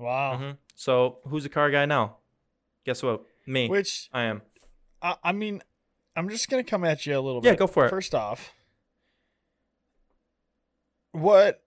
Wow. 0.00 0.36
hmm 0.36 0.50
So 0.74 1.18
who's 1.28 1.44
the 1.44 1.48
car 1.48 1.70
guy 1.70 1.86
now? 1.86 2.16
Guess 2.84 3.02
what? 3.02 3.22
Me. 3.46 3.68
Which 3.68 4.08
I 4.12 4.22
am. 4.24 4.42
I, 5.02 5.16
I 5.22 5.32
mean, 5.32 5.62
I'm 6.16 6.28
just 6.28 6.48
gonna 6.48 6.64
come 6.64 6.84
at 6.84 7.06
you 7.06 7.16
a 7.16 7.20
little 7.20 7.40
Yeah, 7.44 7.52
bit. 7.52 7.56
Yeah, 7.56 7.58
go 7.58 7.66
for 7.66 7.86
it. 7.86 7.90
First 7.90 8.14
off, 8.14 8.52
what? 11.12 11.62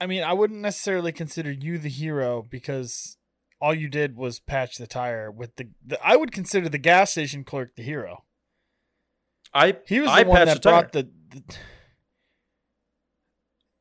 I 0.00 0.06
mean, 0.06 0.22
I 0.22 0.32
wouldn't 0.34 0.60
necessarily 0.60 1.12
consider 1.12 1.50
you 1.50 1.78
the 1.78 1.88
hero 1.88 2.42
because 2.48 3.16
all 3.60 3.74
you 3.74 3.88
did 3.88 4.16
was 4.16 4.38
patch 4.38 4.76
the 4.76 4.86
tire 4.86 5.30
with 5.30 5.56
the. 5.56 5.68
the 5.84 5.98
I 6.06 6.16
would 6.16 6.32
consider 6.32 6.68
the 6.68 6.78
gas 6.78 7.12
station 7.12 7.44
clerk 7.44 7.74
the 7.76 7.82
hero. 7.82 8.24
I 9.54 9.78
He 9.86 10.00
was 10.00 10.10
the 10.10 10.16
I 10.16 10.22
one 10.24 10.44
that 10.44 10.62
the 10.62 10.68
brought 10.68 10.92
the, 10.92 11.08
the 11.30 11.42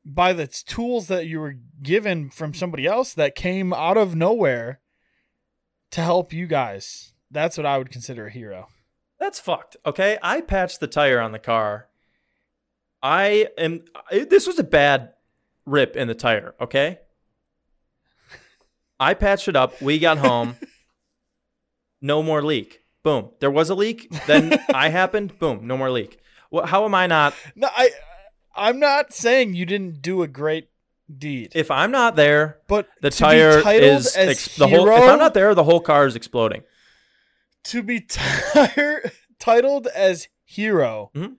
by 0.07 0.31
the 0.31 0.47
tools 0.47 1.07
that 1.07 1.27
you 1.27 1.39
were 1.39 1.55
given 1.83 2.29
from 2.29 2.53
somebody 2.53 2.85
else 2.85 3.13
that 3.13 3.35
came 3.35 3.73
out 3.73 3.97
of 3.97 4.15
nowhere 4.15 4.79
to 5.91 6.01
help 6.01 6.31
you 6.31 6.47
guys. 6.47 7.13
That's 7.29 7.57
what 7.57 7.65
I 7.65 7.77
would 7.77 7.91
consider 7.91 8.27
a 8.27 8.31
hero. 8.31 8.69
That's 9.19 9.39
fucked. 9.39 9.75
Okay, 9.85 10.17
I 10.23 10.41
patched 10.41 10.79
the 10.79 10.87
tire 10.87 11.19
on 11.19 11.33
the 11.33 11.39
car. 11.39 11.87
I 13.03 13.49
am. 13.57 13.83
This 14.11 14.47
was 14.47 14.57
a 14.59 14.63
bad 14.63 15.13
rip 15.65 15.95
in 15.95 16.07
the 16.07 16.15
tire. 16.15 16.55
Okay. 16.61 16.99
I 18.99 19.13
patched 19.13 19.47
it 19.47 19.55
up. 19.55 19.79
We 19.81 19.99
got 19.99 20.17
home. 20.17 20.55
No 22.01 22.23
more 22.23 22.41
leak. 22.41 22.81
Boom. 23.03 23.31
There 23.39 23.51
was 23.51 23.69
a 23.69 23.75
leak. 23.75 24.09
Then 24.25 24.57
I 24.73 24.89
happened. 24.89 25.37
Boom. 25.37 25.67
No 25.67 25.77
more 25.77 25.91
leak. 25.91 26.19
Well, 26.49 26.65
how 26.65 26.85
am 26.85 26.95
I 26.95 27.07
not? 27.07 27.33
No, 27.55 27.69
I 27.75 27.91
I'm 28.57 28.79
not 28.79 29.13
saying 29.13 29.53
you 29.53 29.65
didn't 29.65 30.01
do 30.01 30.23
a 30.23 30.27
great 30.27 30.69
deed, 31.15 31.51
If 31.55 31.71
I'm 31.71 31.91
not 31.91 32.15
there, 32.15 32.57
but 32.67 32.89
the 33.01 33.09
tire 33.09 33.61
is 33.73 34.15
ex- 34.17 34.55
the 34.57 34.67
whole. 34.67 34.87
If 34.89 35.03
I'm 35.09 35.19
not 35.19 35.33
there, 35.33 35.53
the 35.55 35.63
whole 35.63 35.79
car 35.79 36.05
is 36.05 36.15
exploding. 36.15 36.63
to 37.65 37.83
be 37.83 37.99
tire, 38.07 39.11
titled 39.39 39.87
as 39.87 40.27
hero. 40.43 41.11
Mhm. 41.15 41.35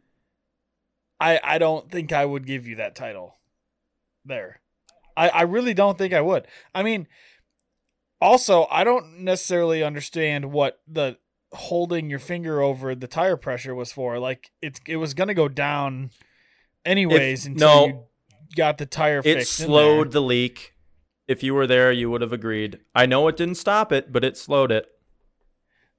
I 1.20 1.40
I 1.42 1.58
don't 1.58 1.90
think 1.90 2.12
I 2.12 2.24
would 2.24 2.46
give 2.46 2.66
you 2.66 2.76
that 2.76 2.94
title. 2.94 3.36
There, 4.24 4.60
I 5.16 5.28
I 5.28 5.42
really 5.42 5.74
don't 5.74 5.98
think 5.98 6.12
I 6.14 6.20
would. 6.20 6.46
I 6.74 6.82
mean, 6.82 7.08
also 8.20 8.66
I 8.70 8.84
don't 8.84 9.20
necessarily 9.20 9.82
understand 9.82 10.52
what 10.52 10.80
the 10.86 11.18
holding 11.52 12.10
your 12.10 12.18
finger 12.18 12.60
over 12.60 12.94
the 12.94 13.06
tire 13.08 13.36
pressure 13.36 13.74
was 13.74 13.90
for. 13.92 14.18
Like 14.18 14.50
it's 14.62 14.80
it 14.86 14.96
was 14.96 15.14
gonna 15.14 15.34
go 15.34 15.48
down 15.48 16.10
anyways 16.84 17.46
until 17.46 17.68
no. 17.68 17.86
you 17.86 18.56
got 18.56 18.78
the 18.78 18.86
tire 18.86 19.22
It 19.24 19.46
slowed 19.46 20.12
the 20.12 20.22
leak. 20.22 20.74
If 21.26 21.42
you 21.42 21.54
were 21.54 21.66
there, 21.66 21.92
you 21.92 22.10
would 22.10 22.22
have 22.22 22.32
agreed. 22.32 22.80
I 22.94 23.04
know 23.06 23.28
it 23.28 23.36
didn't 23.36 23.56
stop 23.56 23.92
it, 23.92 24.12
but 24.12 24.24
it 24.24 24.36
slowed 24.36 24.72
it 24.72 24.86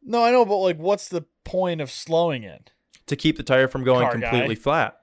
No, 0.04 0.24
I 0.24 0.32
know, 0.32 0.44
but 0.46 0.58
like, 0.58 0.78
what's 0.78 1.08
the 1.08 1.26
point 1.44 1.82
of 1.82 1.92
slowing 1.92 2.44
it? 2.44 2.72
to 3.10 3.16
keep 3.16 3.38
the 3.38 3.44
tire 3.44 3.68
from 3.68 3.84
going 3.84 4.04
Car 4.04 4.18
guy. 4.18 4.30
completely 4.30 4.56
flat. 4.56 4.96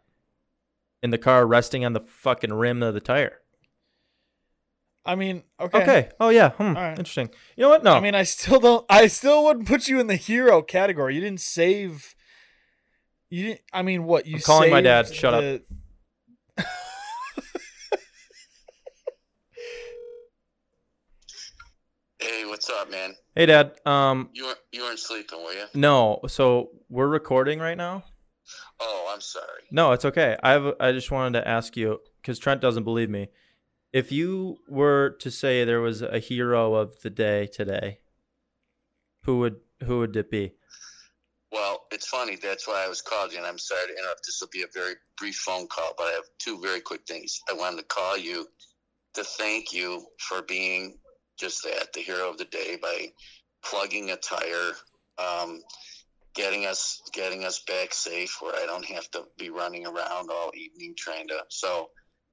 And 1.02 1.12
the 1.12 1.18
car 1.18 1.46
resting 1.46 1.84
on 1.84 1.92
the 1.92 2.00
fucking 2.00 2.52
rim 2.52 2.82
of 2.82 2.94
the 2.94 3.00
tire. 3.00 3.40
I 5.04 5.14
mean, 5.14 5.44
okay. 5.60 5.82
Okay. 5.82 6.08
Oh 6.18 6.30
yeah. 6.30 6.50
Hmm. 6.50 6.72
right. 6.72 6.98
Interesting. 6.98 7.30
You 7.56 7.62
know 7.62 7.68
what? 7.68 7.84
No. 7.84 7.94
I 7.94 8.00
mean, 8.00 8.14
I 8.14 8.24
still 8.24 8.58
don't. 8.58 8.84
I 8.88 9.06
still 9.06 9.44
wouldn't 9.44 9.68
put 9.68 9.86
you 9.86 10.00
in 10.00 10.08
the 10.08 10.16
hero 10.16 10.62
category. 10.62 11.14
You 11.14 11.20
didn't 11.20 11.40
save. 11.40 12.15
You 13.28 13.42
didn't. 13.46 13.60
I 13.72 13.82
mean, 13.82 14.04
what 14.04 14.26
you? 14.26 14.36
I'm 14.36 14.42
calling 14.42 14.70
my 14.70 14.80
dad. 14.80 15.06
saved 15.08 15.18
Shut 15.18 15.34
up. 15.34 15.60
Hey, 22.18 22.46
what's 22.46 22.68
up, 22.70 22.90
man? 22.90 23.14
Hey, 23.34 23.46
Dad. 23.46 23.72
Um, 23.84 24.30
You 24.32 24.44
weren't 24.46 24.58
you 24.72 24.82
weren't 24.82 24.98
sleeping, 24.98 25.38
were 25.44 25.52
you? 25.52 25.64
no. 25.74 26.20
So 26.28 26.70
we're 26.88 27.08
recording 27.08 27.58
right 27.58 27.76
now. 27.76 28.04
Oh, 28.80 29.10
I'm 29.12 29.20
sorry. 29.20 29.62
No, 29.70 29.92
it's 29.92 30.04
okay. 30.04 30.36
I 30.42 30.52
have. 30.52 30.74
I 30.80 30.92
just 30.92 31.10
wanted 31.10 31.38
to 31.40 31.48
ask 31.48 31.76
you 31.76 31.98
because 32.20 32.38
Trent 32.38 32.60
doesn't 32.60 32.84
believe 32.84 33.10
me. 33.10 33.28
If 33.92 34.12
you 34.12 34.58
were 34.68 35.16
to 35.20 35.30
say 35.30 35.64
there 35.64 35.80
was 35.80 36.02
a 36.02 36.18
hero 36.18 36.74
of 36.74 37.00
the 37.02 37.10
day 37.10 37.46
today, 37.46 38.00
who 39.24 39.38
would 39.40 39.56
who 39.84 39.98
would 40.00 40.16
it 40.16 40.30
be? 40.30 40.54
Well, 41.56 41.86
it's 41.90 42.06
funny. 42.06 42.36
That's 42.36 42.68
why 42.68 42.84
I 42.84 42.88
was 42.88 43.00
calling 43.00 43.32
you, 43.32 43.38
and 43.38 43.46
I'm 43.46 43.58
sorry 43.58 43.86
to 43.86 43.98
interrupt. 43.98 44.26
This 44.26 44.38
will 44.42 44.50
be 44.52 44.62
a 44.62 44.66
very 44.74 44.92
brief 45.16 45.36
phone 45.36 45.66
call, 45.68 45.94
but 45.96 46.04
I 46.04 46.10
have 46.10 46.24
two 46.38 46.60
very 46.60 46.80
quick 46.80 47.06
things. 47.08 47.40
I 47.48 47.54
wanted 47.54 47.78
to 47.78 47.84
call 47.84 48.18
you 48.18 48.46
to 49.14 49.24
thank 49.24 49.72
you 49.72 50.04
for 50.18 50.42
being 50.42 50.98
just 51.40 51.62
that, 51.64 51.94
the 51.94 52.00
hero 52.00 52.28
of 52.28 52.36
the 52.36 52.44
day, 52.44 52.76
by 52.80 53.06
plugging 53.64 54.10
a 54.10 54.16
tire, 54.16 54.72
um, 55.16 55.62
getting 56.34 56.66
us 56.66 57.00
getting 57.14 57.44
us 57.44 57.60
back 57.60 57.94
safe, 57.94 58.36
where 58.40 58.54
I 58.54 58.66
don't 58.66 58.84
have 58.84 59.10
to 59.12 59.24
be 59.38 59.48
running 59.48 59.86
around 59.86 60.28
all 60.30 60.50
evening 60.54 60.94
trying 60.94 61.28
to. 61.28 61.38
So, 61.48 61.88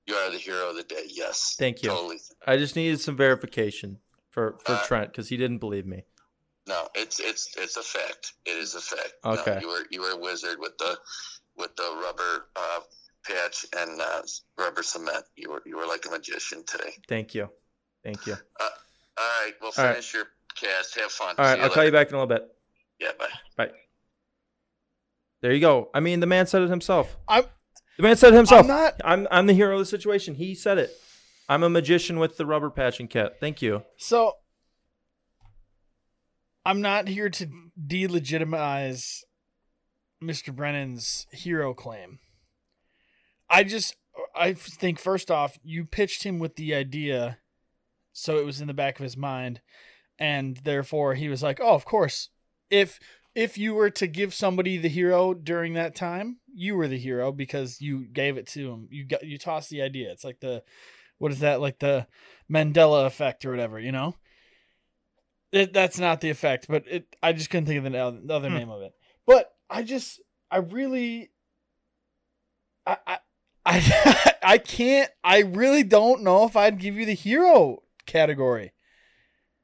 you 0.05 0.15
are 0.15 0.31
the 0.31 0.37
hero 0.37 0.71
of 0.71 0.75
the 0.75 0.83
day. 0.83 1.05
Yes. 1.07 1.55
Thank 1.57 1.81
you. 1.81 1.89
Totally. 1.89 2.19
I 2.45 2.57
just 2.57 2.75
needed 2.75 2.99
some 2.99 3.15
verification 3.15 3.99
for 4.31 4.57
for 4.65 4.73
Uh, 4.73 4.85
Trent 4.85 5.11
because 5.11 5.29
he 5.29 5.37
didn't 5.37 5.59
believe 5.59 5.85
me. 5.85 6.03
No, 6.67 6.87
it's 6.95 7.19
it's 7.19 7.55
it's 7.57 7.75
a 7.77 7.81
fact. 7.83 8.33
It 8.45 8.51
is 8.51 8.75
a 8.75 8.81
fact. 8.81 9.13
Okay. 9.25 9.55
No, 9.55 9.59
you 9.61 9.67
were 9.67 9.85
you 9.91 10.01
were 10.01 10.11
a 10.11 10.17
wizard 10.17 10.57
with 10.59 10.77
the 10.77 10.97
with 11.57 11.75
the 11.75 11.83
rubber 12.01 12.47
uh, 12.55 12.79
patch 13.25 13.65
and 13.77 13.99
uh, 13.99 14.21
rubber 14.57 14.81
cement. 14.83 15.25
You 15.35 15.51
were 15.51 15.61
you 15.65 15.75
were 15.77 15.85
like 15.85 16.05
a 16.05 16.09
magician 16.11 16.63
today. 16.65 16.91
Thank 17.09 17.35
you. 17.35 17.49
Thank 18.03 18.25
you. 18.27 18.35
All 18.59 18.67
right, 19.17 19.51
we'll 19.61 19.71
All 19.77 19.83
right. 19.83 19.91
finish 19.91 20.13
your 20.13 20.25
cast. 20.55 20.97
Have 20.99 21.11
fun. 21.11 21.35
All 21.37 21.45
right, 21.45 21.55
See 21.57 21.61
I'll 21.63 21.69
call 21.69 21.85
you 21.85 21.91
back 21.91 22.07
in 22.09 22.15
a 22.15 22.17
little 22.17 22.27
bit. 22.35 22.47
Yeah, 22.99 23.11
bye. 23.57 23.69
There 25.41 25.51
you 25.51 25.59
go. 25.59 25.89
I 25.93 25.99
mean, 25.99 26.21
the 26.21 26.25
man 26.25 26.47
said 26.47 26.61
it 26.61 26.69
himself. 26.69 27.17
I'm- 27.27 27.43
the 27.97 28.03
man 28.03 28.15
said 28.15 28.33
it 28.33 28.37
himself. 28.37 28.61
I'm 28.61 28.67
not. 28.67 29.01
I'm 29.03 29.27
I'm 29.29 29.45
the 29.45 29.53
hero 29.53 29.73
of 29.73 29.79
the 29.79 29.85
situation. 29.85 30.35
He 30.35 30.55
said 30.55 30.77
it. 30.77 30.91
I'm 31.49 31.61
a 31.63 31.69
magician 31.69 32.17
with 32.17 32.37
the 32.37 32.45
rubber 32.45 32.69
patching 32.69 33.07
kit. 33.07 33.35
Thank 33.39 33.61
you. 33.61 33.83
So 33.97 34.37
I'm 36.65 36.81
not 36.81 37.07
here 37.07 37.29
to 37.29 37.47
delegitimize 37.87 39.19
Mr. 40.23 40.55
Brennan's 40.55 41.27
hero 41.31 41.73
claim. 41.73 42.19
I 43.49 43.63
just 43.63 43.95
I 44.35 44.53
think 44.53 44.99
first 44.99 45.29
off, 45.29 45.57
you 45.63 45.85
pitched 45.85 46.23
him 46.23 46.39
with 46.39 46.55
the 46.55 46.73
idea 46.73 47.39
so 48.11 48.37
it 48.37 48.45
was 48.45 48.61
in 48.61 48.67
the 48.67 48.73
back 48.73 48.99
of 48.99 49.03
his 49.03 49.17
mind 49.17 49.59
and 50.19 50.57
therefore 50.57 51.15
he 51.15 51.27
was 51.27 51.43
like, 51.43 51.59
"Oh, 51.61 51.73
of 51.73 51.85
course. 51.85 52.29
If 52.69 52.99
if 53.35 53.57
you 53.57 53.73
were 53.73 53.89
to 53.89 54.07
give 54.07 54.33
somebody 54.33 54.77
the 54.77 54.89
hero 54.89 55.33
during 55.33 55.73
that 55.73 55.95
time, 55.95 56.37
you 56.53 56.75
were 56.75 56.87
the 56.87 56.99
hero 56.99 57.31
because 57.31 57.81
you 57.81 58.05
gave 58.05 58.37
it 58.37 58.47
to 58.49 58.71
him. 58.71 58.87
You 58.91 59.05
got 59.05 59.23
you 59.23 59.37
tossed 59.37 59.69
the 59.69 59.81
idea. 59.81 60.11
It's 60.11 60.23
like 60.23 60.39
the 60.39 60.63
what 61.17 61.31
is 61.31 61.39
that 61.39 61.61
like 61.61 61.79
the 61.79 62.07
Mandela 62.51 63.05
effect 63.05 63.45
or 63.45 63.51
whatever, 63.51 63.79
you 63.79 63.91
know? 63.91 64.15
It, 65.53 65.71
that's 65.71 65.99
not 65.99 66.19
the 66.19 66.29
effect, 66.31 66.65
but 66.67 66.83
it 66.87 67.15
I 67.21 67.31
just 67.31 67.49
couldn't 67.49 67.67
think 67.67 67.85
of 67.85 67.91
the, 67.91 67.97
other- 68.33 68.49
Hmm. 68.49 68.55
name 68.57 68.69
of 68.69 68.81
it. 68.81 68.93
But 69.25 69.53
I 69.69 69.83
just 69.83 70.19
I 70.51 70.57
really 70.57 71.29
I 72.85 72.97
I 73.05 73.17
I, 73.65 74.33
I 74.43 74.57
can't 74.57 75.09
I 75.23 75.39
really 75.41 75.83
don't 75.83 76.23
know 76.23 76.43
if 76.45 76.55
I'd 76.57 76.79
give 76.79 76.95
you 76.95 77.05
the 77.05 77.13
hero 77.13 77.83
category. 78.05 78.73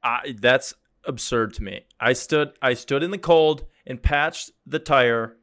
I, 0.02 0.34
that's 0.40 0.72
absurd 1.04 1.54
to 1.54 1.62
me. 1.62 1.82
I 1.98 2.14
stood 2.14 2.52
I 2.62 2.72
stood 2.74 3.02
in 3.02 3.10
the 3.10 3.18
cold 3.18 3.66
and 3.86 4.02
patched 4.02 4.52
the 4.64 4.78
tire, 4.78 5.36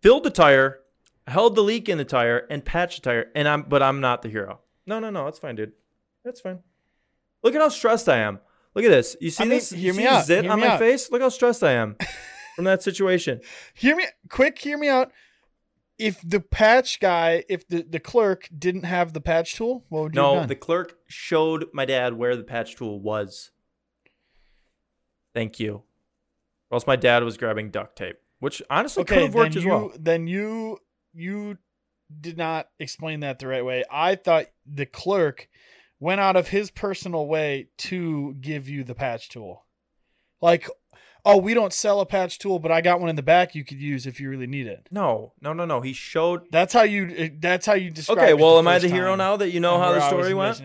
filled 0.00 0.24
the 0.24 0.30
tire, 0.30 0.78
held 1.26 1.54
the 1.56 1.62
leak 1.62 1.88
in 1.88 1.98
the 1.98 2.04
tire, 2.06 2.46
and 2.48 2.64
patched 2.64 3.02
the 3.02 3.10
tire. 3.10 3.26
And 3.34 3.46
I'm 3.48 3.62
but 3.62 3.82
I'm 3.82 4.00
not 4.00 4.22
the 4.22 4.28
hero. 4.30 4.60
No, 4.86 5.00
no, 5.00 5.10
no. 5.10 5.24
That's 5.26 5.38
fine, 5.40 5.56
dude. 5.56 5.72
That's 6.24 6.40
fine. 6.40 6.60
Look 7.42 7.54
at 7.54 7.60
how 7.60 7.68
stressed 7.68 8.08
I 8.08 8.18
am. 8.18 8.40
Look 8.78 8.84
at 8.84 8.90
this. 8.90 9.16
You 9.20 9.30
see 9.30 9.42
I 9.42 9.46
mean, 9.46 9.58
this? 9.58 9.72
You 9.72 9.78
hear 9.78 9.94
me 9.94 10.02
see 10.04 10.08
out, 10.08 10.24
zit 10.24 10.44
hear 10.44 10.52
on 10.52 10.60
my 10.60 10.68
out. 10.68 10.78
face? 10.78 11.10
Look 11.10 11.20
how 11.20 11.30
stressed 11.30 11.64
I 11.64 11.72
am 11.72 11.96
from 12.54 12.64
that 12.66 12.80
situation. 12.80 13.40
Hear 13.74 13.96
me 13.96 14.04
quick, 14.28 14.56
hear 14.56 14.78
me 14.78 14.88
out. 14.88 15.10
If 15.98 16.20
the 16.24 16.38
patch 16.38 17.00
guy, 17.00 17.42
if 17.48 17.66
the, 17.66 17.82
the 17.82 17.98
clerk 17.98 18.48
didn't 18.56 18.84
have 18.84 19.14
the 19.14 19.20
patch 19.20 19.56
tool, 19.56 19.84
what 19.88 20.02
would 20.04 20.14
you 20.14 20.20
No, 20.22 20.46
the 20.46 20.54
clerk 20.54 20.96
showed 21.08 21.66
my 21.72 21.86
dad 21.86 22.14
where 22.14 22.36
the 22.36 22.44
patch 22.44 22.76
tool 22.76 23.00
was. 23.00 23.50
Thank 25.34 25.58
you. 25.58 25.82
Or 26.70 26.76
else 26.76 26.86
my 26.86 26.94
dad 26.94 27.24
was 27.24 27.36
grabbing 27.36 27.70
duct 27.70 27.98
tape, 27.98 28.18
which 28.38 28.62
honestly 28.70 29.02
could 29.02 29.22
have 29.22 29.34
worked 29.34 29.56
you 29.56 29.60
as 29.60 29.66
well. 29.66 29.92
then 29.98 30.28
you 30.28 30.78
you 31.12 31.58
did 32.20 32.38
not 32.38 32.68
explain 32.78 33.20
that 33.20 33.40
the 33.40 33.48
right 33.48 33.64
way. 33.64 33.82
I 33.90 34.14
thought 34.14 34.46
the 34.64 34.86
clerk 34.86 35.48
went 36.00 36.20
out 36.20 36.36
of 36.36 36.48
his 36.48 36.70
personal 36.70 37.26
way 37.26 37.68
to 37.78 38.34
give 38.40 38.68
you 38.68 38.84
the 38.84 38.94
patch 38.94 39.28
tool. 39.28 39.64
Like, 40.40 40.68
oh, 41.24 41.36
we 41.38 41.54
don't 41.54 41.72
sell 41.72 42.00
a 42.00 42.06
patch 42.06 42.38
tool, 42.38 42.58
but 42.60 42.70
I 42.70 42.80
got 42.80 43.00
one 43.00 43.08
in 43.10 43.16
the 43.16 43.22
back 43.22 43.54
you 43.54 43.64
could 43.64 43.80
use 43.80 44.06
if 44.06 44.20
you 44.20 44.30
really 44.30 44.46
need 44.46 44.66
it. 44.66 44.88
No, 44.90 45.32
no, 45.40 45.52
no, 45.52 45.64
no. 45.64 45.80
He 45.80 45.92
showed. 45.92 46.42
That's 46.52 46.72
how 46.72 46.82
you. 46.82 47.30
That's 47.40 47.66
how 47.66 47.74
you 47.74 47.90
describe. 47.90 48.18
Okay, 48.18 48.34
well, 48.34 48.58
am 48.58 48.68
I 48.68 48.78
the 48.78 48.88
hero 48.88 49.16
now 49.16 49.36
that 49.36 49.50
you 49.50 49.60
know 49.60 49.78
how 49.78 49.92
the 49.92 50.00
story 50.06 50.34
went? 50.34 50.62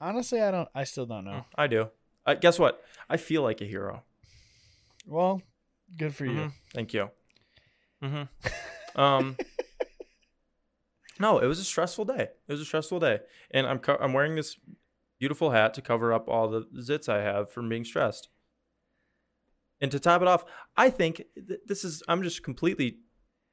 Honestly, 0.00 0.40
I 0.40 0.50
don't. 0.50 0.68
I 0.74 0.84
still 0.84 1.06
don't 1.06 1.24
know. 1.24 1.44
I 1.56 1.66
do. 1.66 1.88
I, 2.26 2.34
guess 2.34 2.58
what? 2.58 2.82
I 3.08 3.16
feel 3.16 3.42
like 3.42 3.60
a 3.60 3.64
hero. 3.64 4.02
Well, 5.06 5.42
good 5.96 6.14
for 6.14 6.24
you. 6.24 6.32
Mhm. 6.32 6.52
Thank 6.72 6.94
you. 6.94 7.10
hmm 8.02 8.22
Um. 8.96 9.36
no, 11.18 11.38
it 11.38 11.46
was 11.46 11.58
a 11.58 11.64
stressful 11.64 12.06
day. 12.06 12.28
It 12.48 12.52
was 12.52 12.60
a 12.60 12.64
stressful 12.64 13.00
day, 13.00 13.20
and 13.50 13.66
I'm 13.66 13.78
co- 13.78 13.98
I'm 14.00 14.12
wearing 14.12 14.36
this 14.36 14.58
beautiful 15.18 15.50
hat 15.50 15.74
to 15.74 15.82
cover 15.82 16.12
up 16.12 16.28
all 16.28 16.48
the 16.48 16.62
zits 16.78 17.08
I 17.08 17.22
have 17.22 17.50
from 17.50 17.68
being 17.68 17.84
stressed. 17.84 18.28
And 19.80 19.90
to 19.90 20.00
top 20.00 20.22
it 20.22 20.28
off, 20.28 20.44
I 20.76 20.90
think 20.90 21.22
th- 21.34 21.60
this 21.66 21.84
is 21.84 22.02
I'm 22.08 22.22
just 22.22 22.42
completely 22.42 22.98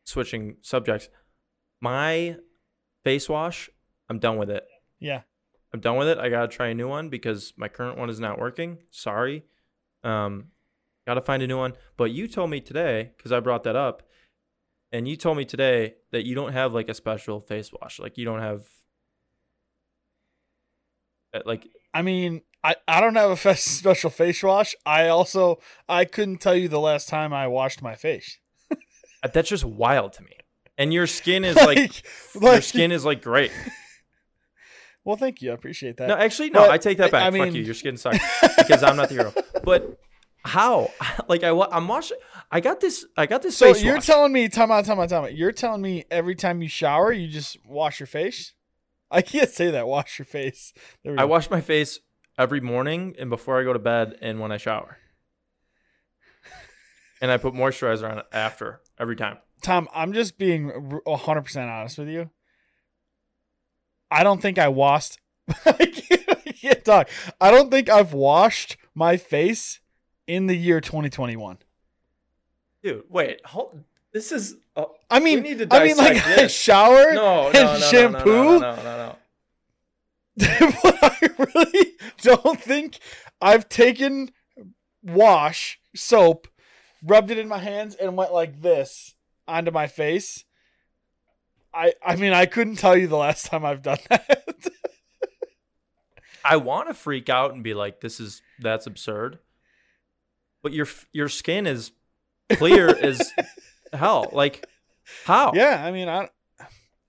switching 0.03 0.57
subjects. 0.61 1.09
My 1.79 2.37
face 3.03 3.27
wash, 3.27 3.69
I'm 4.09 4.19
done 4.19 4.37
with 4.37 4.49
it. 4.49 4.65
Yeah. 4.99 5.21
I'm 5.73 5.79
done 5.79 5.97
with 5.97 6.07
it. 6.07 6.17
I 6.17 6.29
gotta 6.29 6.47
try 6.47 6.67
a 6.67 6.73
new 6.73 6.87
one 6.87 7.09
because 7.09 7.53
my 7.57 7.67
current 7.67 7.97
one 7.97 8.09
is 8.09 8.19
not 8.19 8.39
working. 8.39 8.79
Sorry. 8.91 9.45
Um, 10.03 10.47
gotta 11.07 11.21
find 11.21 11.41
a 11.41 11.47
new 11.47 11.57
one. 11.57 11.73
But 11.97 12.11
you 12.11 12.27
told 12.27 12.49
me 12.49 12.59
today 12.59 13.11
because 13.17 13.31
I 13.31 13.39
brought 13.39 13.63
that 13.63 13.75
up, 13.75 14.03
and 14.91 15.07
you 15.07 15.15
told 15.15 15.37
me 15.37 15.45
today 15.45 15.95
that 16.11 16.25
you 16.25 16.35
don't 16.35 16.53
have 16.53 16.73
like 16.73 16.89
a 16.89 16.93
special 16.93 17.39
face 17.39 17.71
wash. 17.81 17.99
Like 17.99 18.17
you 18.17 18.25
don't 18.25 18.41
have. 18.41 18.63
uh, 21.33 21.39
Like 21.45 21.67
I 21.93 22.01
mean, 22.01 22.41
I, 22.63 22.75
I 22.87 23.01
don't 23.01 23.15
have 23.15 23.45
a 23.45 23.55
special 23.55 24.09
face 24.09 24.43
wash. 24.43 24.75
I 24.85 25.07
also 25.09 25.59
I 25.89 26.05
couldn't 26.05 26.37
tell 26.39 26.55
you 26.55 26.67
the 26.67 26.79
last 26.79 27.09
time 27.09 27.33
I 27.33 27.47
washed 27.47 27.81
my 27.81 27.95
face. 27.95 28.37
uh, 28.71 29.29
that's 29.33 29.49
just 29.49 29.65
wild 29.65 30.13
to 30.13 30.23
me. 30.23 30.37
And 30.77 30.93
your 30.93 31.05
skin 31.05 31.43
is 31.45 31.55
like, 31.57 32.03
your 32.33 32.53
like- 32.53 32.63
skin 32.63 32.91
is 32.91 33.05
like 33.05 33.21
great. 33.21 33.51
Well, 35.03 35.15
thank 35.17 35.41
you. 35.41 35.49
I 35.51 35.53
appreciate 35.55 35.97
that. 35.97 36.07
No, 36.09 36.15
actually, 36.15 36.51
no. 36.51 36.61
But, 36.61 36.71
I 36.71 36.77
take 36.77 36.99
that 36.99 37.11
back. 37.11 37.23
I 37.23 37.31
Fuck 37.31 37.33
mean- 37.47 37.55
you. 37.55 37.63
Your 37.63 37.73
skin 37.73 37.97
sucks 37.97 38.19
because 38.57 38.83
I'm 38.83 38.95
not 38.95 39.09
the 39.09 39.15
hero. 39.15 39.33
But 39.63 39.97
how? 40.43 40.91
Like 41.27 41.43
I, 41.43 41.49
I'm 41.49 41.87
washing. 41.87 42.17
I 42.51 42.59
got 42.59 42.81
this. 42.81 43.05
I 43.15 43.25
got 43.25 43.41
this 43.41 43.55
so 43.55 43.73
you're 43.75 43.95
wash. 43.95 44.05
telling 44.05 44.33
me, 44.33 44.49
time 44.49 44.69
out, 44.69 44.83
time 44.83 44.99
out, 44.99 45.07
time 45.09 45.23
out. 45.23 45.35
You're 45.35 45.53
telling 45.53 45.81
me 45.81 46.03
every 46.11 46.35
time 46.35 46.61
you 46.61 46.67
shower, 46.67 47.11
you 47.13 47.27
just 47.29 47.57
wash 47.65 47.99
your 48.01 48.07
face? 48.07 48.53
I 49.09 49.21
can't 49.21 49.49
say 49.49 49.71
that. 49.71 49.87
Wash 49.87 50.19
your 50.19 50.25
face. 50.25 50.73
There 51.03 51.13
we 51.13 51.19
I 51.19 51.23
wash 51.23 51.49
my 51.49 51.61
face 51.61 51.99
every 52.37 52.59
morning 52.59 53.15
and 53.17 53.29
before 53.29 53.59
I 53.59 53.63
go 53.63 53.71
to 53.71 53.79
bed 53.79 54.17
and 54.21 54.39
when 54.39 54.51
I 54.51 54.57
shower. 54.57 54.97
And 57.21 57.31
I 57.31 57.37
put 57.37 57.53
moisturizer 57.53 58.11
on 58.11 58.23
after 58.33 58.81
every 58.99 59.15
time. 59.15 59.37
Tom, 59.61 59.87
I'm 59.93 60.11
just 60.11 60.37
being 60.37 60.71
r- 60.71 61.01
100% 61.05 61.69
honest 61.69 61.97
with 61.97 62.09
you. 62.09 62.29
I 64.09 64.23
don't 64.23 64.41
think 64.41 64.57
I 64.57 64.69
washed. 64.69 65.19
I, 65.65 65.85
can't, 65.85 66.29
I 66.29 66.51
can't 66.51 66.83
talk. 66.83 67.09
I 67.39 67.51
don't 67.51 67.69
think 67.69 67.89
I've 67.89 68.13
washed 68.13 68.75
my 68.95 69.17
face 69.17 69.79
in 70.27 70.47
the 70.47 70.55
year 70.55 70.81
2021. 70.81 71.57
Dude, 72.83 73.03
wait. 73.09 73.45
Hold, 73.45 73.83
this 74.11 74.31
is. 74.31 74.55
Uh, 74.75 74.85
I 75.09 75.19
mean, 75.19 75.41
need 75.41 75.59
to 75.59 75.67
I 75.71 75.83
mean, 75.85 75.97
like 75.97 76.23
this. 76.23 76.53
shower 76.61 77.13
no, 77.13 77.47
and 77.47 77.53
no, 77.53 77.73
no, 77.73 77.79
shampoo. 77.79 78.33
No, 78.33 78.59
no, 78.59 78.75
no, 78.75 78.83
no, 78.83 79.15
no. 80.59 80.71
but 80.83 80.97
I 81.03 81.29
really 81.37 81.91
don't 82.21 82.59
think 82.59 82.99
I've 83.41 83.69
taken 83.69 84.31
wash 85.03 85.79
soap, 85.95 86.47
rubbed 87.03 87.31
it 87.31 87.37
in 87.37 87.47
my 87.47 87.59
hands, 87.59 87.95
and 87.95 88.17
went 88.17 88.33
like 88.33 88.61
this 88.61 89.15
onto 89.47 89.71
my 89.71 89.87
face. 89.87 90.45
I 91.73 91.93
I 92.03 92.15
mean 92.15 92.33
I 92.33 92.45
couldn't 92.47 92.77
tell 92.77 92.97
you 92.97 93.07
the 93.07 93.17
last 93.17 93.45
time 93.45 93.63
I've 93.63 93.81
done 93.81 93.99
that. 94.09 94.67
I 96.43 96.57
want 96.57 96.87
to 96.87 96.93
freak 96.93 97.29
out 97.29 97.53
and 97.53 97.63
be 97.63 97.73
like, 97.73 98.01
"This 98.01 98.19
is 98.19 98.41
that's 98.59 98.87
absurd," 98.87 99.39
but 100.61 100.73
your 100.73 100.87
your 101.11 101.29
skin 101.29 101.67
is 101.67 101.91
clear 102.51 102.87
as 103.01 103.31
hell. 103.93 104.29
Like, 104.31 104.67
how? 105.25 105.51
Yeah, 105.53 105.83
I 105.83 105.91
mean, 105.91 106.07
I, 106.09 106.29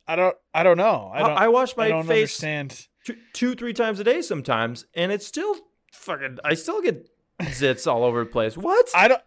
I 0.06 0.16
don't, 0.16 0.36
I 0.54 0.62
don't 0.62 0.76
know. 0.76 1.10
I 1.12 1.18
I, 1.18 1.20
don't, 1.20 1.38
I 1.38 1.48
wash 1.48 1.72
I 1.72 1.82
my 1.82 1.88
don't 1.88 2.06
face 2.06 2.42
understand. 2.42 2.86
two, 3.04 3.16
two, 3.32 3.54
three 3.54 3.72
times 3.72 4.00
a 4.00 4.04
day 4.04 4.22
sometimes, 4.22 4.86
and 4.94 5.12
it's 5.12 5.26
still 5.26 5.56
fucking. 5.92 6.38
I 6.44 6.54
still 6.54 6.82
get 6.82 7.08
zits 7.42 7.86
all 7.90 8.04
over 8.04 8.20
the 8.20 8.30
place. 8.30 8.56
What? 8.56 8.88
I 8.94 9.08
don't, 9.08 9.22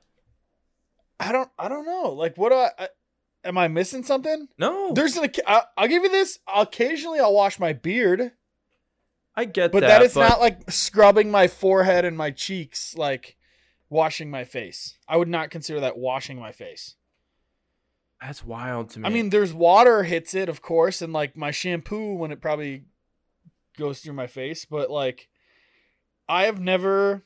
I 1.20 1.32
don't, 1.32 1.50
I 1.58 1.68
don't 1.68 1.86
know. 1.86 2.12
Like, 2.12 2.38
what 2.38 2.50
do 2.50 2.56
I? 2.56 2.70
I 2.78 2.88
am 3.44 3.58
I 3.58 3.68
missing 3.68 4.04
something? 4.04 4.48
no, 4.58 4.94
There's 4.94 5.18
an. 5.18 5.30
I, 5.48 5.64
I'll 5.78 5.88
give 5.88 6.04
you 6.04 6.10
this. 6.10 6.40
Occasionally, 6.54 7.20
I'll 7.20 7.34
wash 7.34 7.60
my 7.60 7.74
beard, 7.74 8.32
I 9.36 9.46
get 9.46 9.56
that. 9.56 9.72
but 9.72 9.80
that. 9.82 10.00
that 10.00 10.02
is 10.02 10.14
but 10.14 10.28
not 10.30 10.40
like 10.40 10.70
scrubbing 10.72 11.30
my 11.32 11.48
forehead 11.48 12.06
and 12.06 12.18
my 12.18 12.32
cheeks, 12.32 12.96
like 12.96 13.38
washing 13.90 14.30
my 14.30 14.44
face. 14.44 14.98
I 15.08 15.18
would 15.18 15.28
not 15.28 15.50
consider 15.52 15.80
that 15.82 15.98
washing 15.98 16.40
my 16.40 16.52
face. 16.52 16.96
that's 18.22 18.44
wild 18.44 18.90
to 18.92 19.00
me. 19.00 19.08
I 19.08 19.10
mean, 19.10 19.30
there's 19.30 19.54
water 19.54 20.04
hits 20.04 20.34
it, 20.34 20.50
of 20.50 20.62
course, 20.62 21.02
and 21.02 21.14
like 21.14 21.38
my 21.38 21.52
shampoo 21.52 22.16
when 22.16 22.32
it 22.32 22.42
probably 22.42 22.86
goes 23.78 24.00
through 24.00 24.14
my 24.14 24.28
face, 24.28 24.66
but 24.66 24.90
like 24.90 25.28
I 26.28 26.46
have 26.46 26.60
never 26.60 27.24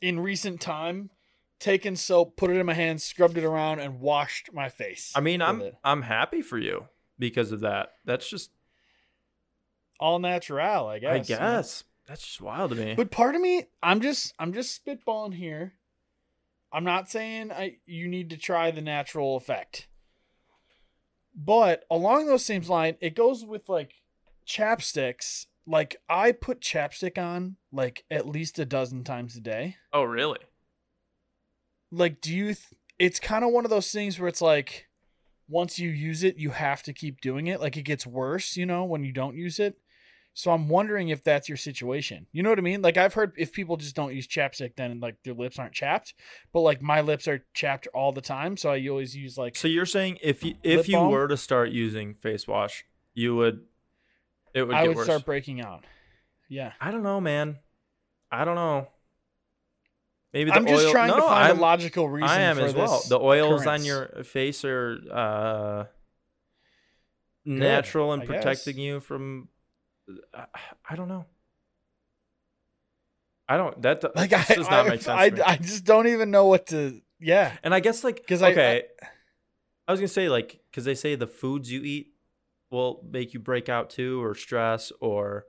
in 0.00 0.20
recent 0.20 0.60
time 0.60 1.10
taken 1.58 1.96
soap, 1.96 2.36
put 2.36 2.50
it 2.50 2.56
in 2.56 2.66
my 2.66 2.74
hands, 2.74 3.04
scrubbed 3.04 3.38
it 3.38 3.44
around, 3.44 3.78
and 3.80 4.00
washed 4.00 4.52
my 4.52 4.68
face. 4.68 5.12
I 5.14 5.20
mean, 5.20 5.40
I'm 5.40 5.60
it. 5.60 5.74
I'm 5.84 6.02
happy 6.02 6.42
for 6.42 6.58
you 6.58 6.88
because 7.18 7.52
of 7.52 7.60
that. 7.60 7.92
That's 8.04 8.28
just, 8.28 8.50
all 10.00 10.18
natural, 10.18 10.88
I 10.88 10.98
guess. 10.98 11.12
I 11.12 11.18
guess, 11.20 11.84
that's 12.06 12.22
just 12.26 12.40
wild 12.40 12.70
to 12.70 12.76
me. 12.76 12.94
But 12.94 13.10
part 13.10 13.34
of 13.34 13.40
me, 13.40 13.64
I'm 13.82 14.00
just 14.00 14.34
I'm 14.38 14.52
just 14.52 14.84
spitballing 14.84 15.34
here. 15.34 15.74
I'm 16.72 16.84
not 16.84 17.10
saying 17.10 17.52
I 17.52 17.76
you 17.86 18.08
need 18.08 18.30
to 18.30 18.36
try 18.36 18.70
the 18.70 18.80
natural 18.80 19.36
effect. 19.36 19.88
But 21.34 21.84
along 21.90 22.26
those 22.26 22.44
same 22.44 22.62
line, 22.62 22.96
it 23.00 23.14
goes 23.14 23.44
with 23.44 23.68
like 23.68 23.94
chapsticks. 24.46 25.46
Like 25.66 25.96
I 26.08 26.32
put 26.32 26.60
chapstick 26.60 27.16
on 27.18 27.56
like 27.72 28.04
at 28.10 28.26
least 28.28 28.58
a 28.58 28.64
dozen 28.64 29.04
times 29.04 29.36
a 29.36 29.40
day. 29.40 29.76
oh, 29.92 30.02
really? 30.02 30.38
Like 31.90 32.20
do 32.20 32.34
you 32.34 32.46
th- 32.46 32.74
it's 32.98 33.20
kind 33.20 33.44
of 33.44 33.50
one 33.52 33.64
of 33.64 33.70
those 33.70 33.90
things 33.90 34.18
where 34.18 34.28
it's 34.28 34.40
like 34.40 34.86
once 35.48 35.78
you 35.78 35.90
use 35.90 36.22
it, 36.22 36.36
you 36.36 36.50
have 36.50 36.82
to 36.84 36.92
keep 36.92 37.20
doing 37.20 37.46
it. 37.46 37.60
Like 37.60 37.76
it 37.76 37.82
gets 37.82 38.06
worse, 38.06 38.56
you 38.56 38.64
know, 38.64 38.84
when 38.84 39.04
you 39.04 39.12
don't 39.12 39.36
use 39.36 39.58
it. 39.58 39.76
So 40.34 40.50
I'm 40.50 40.68
wondering 40.70 41.10
if 41.10 41.22
that's 41.22 41.46
your 41.48 41.58
situation. 41.58 42.26
You 42.32 42.42
know 42.42 42.48
what 42.48 42.58
I 42.58 42.62
mean? 42.62 42.80
Like 42.80 42.96
I've 42.96 43.12
heard 43.12 43.32
if 43.36 43.52
people 43.52 43.76
just 43.76 43.94
don't 43.94 44.14
use 44.14 44.26
chapstick, 44.26 44.76
then 44.76 44.98
like 44.98 45.16
their 45.24 45.34
lips 45.34 45.58
aren't 45.58 45.74
chapped. 45.74 46.14
But 46.54 46.60
like 46.60 46.80
my 46.80 47.02
lips 47.02 47.28
are 47.28 47.44
chapped 47.52 47.86
all 47.92 48.12
the 48.12 48.22
time, 48.22 48.56
so 48.56 48.70
I 48.70 48.86
always 48.88 49.14
use 49.14 49.36
like 49.36 49.56
So 49.56 49.68
you're 49.68 49.84
saying 49.86 50.18
if 50.22 50.42
you 50.42 50.54
if 50.62 50.88
you 50.88 50.96
balm? 50.96 51.10
were 51.12 51.28
to 51.28 51.36
start 51.36 51.70
using 51.70 52.14
face 52.14 52.48
wash, 52.48 52.84
you 53.12 53.36
would 53.36 53.60
it 54.54 54.62
would 54.64 54.74
I 54.74 54.82
get 54.82 54.88
would 54.88 54.96
worse. 54.98 55.06
start 55.06 55.24
breaking 55.26 55.60
out. 55.60 55.84
Yeah. 56.48 56.72
I 56.80 56.90
don't 56.90 57.02
know, 57.02 57.20
man. 57.20 57.58
I 58.30 58.44
don't 58.46 58.54
know. 58.56 58.88
Maybe 60.32 60.50
the 60.50 60.56
I'm 60.56 60.66
just 60.66 60.86
oil- 60.86 60.92
trying 60.92 61.10
to 61.10 61.18
No, 61.18 61.26
find 61.26 61.46
I'm- 61.48 61.58
a 61.58 61.60
logical 61.60 62.08
reason 62.08 62.28
I 62.30 62.40
am 62.40 62.56
for 62.56 62.62
as 62.64 62.74
well. 62.74 63.02
The 63.06 63.20
oils 63.20 63.66
on 63.66 63.84
your 63.84 64.24
face 64.24 64.64
are 64.64 64.96
uh, 65.12 65.84
natural 67.44 68.12
and 68.12 68.24
protecting 68.24 68.78
you 68.78 69.00
from. 69.00 69.48
I, 70.34 70.46
I 70.90 70.96
don't 70.96 71.08
know. 71.08 71.26
I 73.48 73.56
don't. 73.56 73.80
That 73.82 74.16
like 74.16 74.30
this 74.30 74.50
I, 74.50 74.54
does 74.54 74.70
not 74.70 74.86
I, 74.86 74.88
make 74.88 75.02
sense. 75.02 75.40
I. 75.40 75.52
I 75.52 75.56
just 75.56 75.84
don't 75.84 76.06
even 76.06 76.30
know 76.30 76.46
what 76.46 76.66
to 76.68 77.00
yeah. 77.20 77.52
and 77.62 77.74
I 77.74 77.80
guess 77.80 78.02
like 78.04 78.16
because 78.16 78.42
okay, 78.42 78.84
I, 79.86 79.92
was 79.92 80.00
gonna 80.00 80.08
say 80.08 80.28
like 80.28 80.60
because 80.70 80.84
they 80.84 80.94
say 80.94 81.14
the 81.14 81.26
foods 81.26 81.70
you 81.70 81.82
eat 81.82 82.08
will 82.70 83.04
make 83.10 83.34
you 83.34 83.40
break 83.40 83.68
out 83.68 83.90
too, 83.90 84.22
or 84.22 84.34
stress, 84.34 84.90
or 85.00 85.44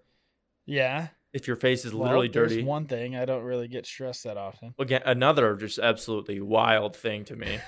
Yeah. 0.66 1.08
if 1.32 1.48
your 1.48 1.56
face 1.56 1.86
is 1.86 1.94
Well, 1.94 2.04
literally 2.04 2.28
there's 2.28 2.52
dirty. 2.52 2.64
one 2.64 2.86
thing 2.86 3.16
I 3.16 3.24
don't 3.26 3.44
really 3.44 3.68
get 3.70 3.86
stressed 3.86 4.26
that 4.26 4.36
often. 4.38 4.74
Again, 4.78 5.02
another 5.06 5.56
just 5.56 5.80
absolutely 5.80 6.42
wild 6.42 6.98
thing 6.98 7.24
to 7.26 7.36
me. 7.38 7.60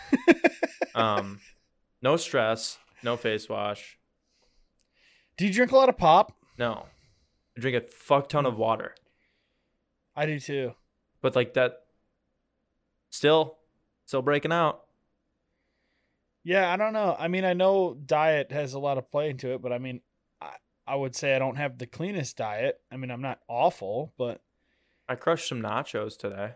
um, 0.95 1.39
no 2.01 2.17
stress, 2.17 2.77
no 3.01 3.15
face 3.15 3.47
wash, 3.47 3.97
Do 5.37 5.47
you 5.47 5.53
drink 5.53 5.71
a 5.71 5.77
lot 5.77 5.87
of 5.89 5.97
pop? 5.97 6.33
No. 6.57 6.85
I 7.57 7.61
drink 7.61 7.77
a 7.77 7.81
fuck 7.87 8.27
ton 8.29 8.45
of 8.45 8.57
water, 8.57 8.95
I 10.15 10.25
do 10.25 10.39
too. 10.39 10.73
but 11.21 11.35
like 11.35 11.53
that, 11.53 11.83
still, 13.09 13.57
still 14.05 14.21
breaking 14.21 14.51
out. 14.51 14.81
Yeah, 16.43 16.71
I 16.71 16.77
don't 16.77 16.93
know. 16.93 17.15
I 17.17 17.27
mean, 17.27 17.43
I 17.45 17.53
know 17.53 17.95
diet 18.05 18.51
has 18.51 18.73
a 18.73 18.79
lot 18.79 18.97
of 18.97 19.09
play 19.09 19.29
into 19.29 19.53
it, 19.53 19.61
but 19.61 19.71
I 19.73 19.77
mean, 19.79 20.01
I, 20.41 20.51
I 20.85 20.95
would 20.95 21.15
say 21.15 21.35
I 21.35 21.39
don't 21.39 21.55
have 21.55 21.77
the 21.77 21.87
cleanest 21.87 22.37
diet. 22.37 22.79
I 22.91 22.97
mean, 22.97 23.09
I'm 23.09 23.21
not 23.21 23.39
awful, 23.47 24.13
but 24.17 24.41
I 25.09 25.15
crushed 25.15 25.47
some 25.49 25.61
nachos 25.61 26.17
today, 26.17 26.51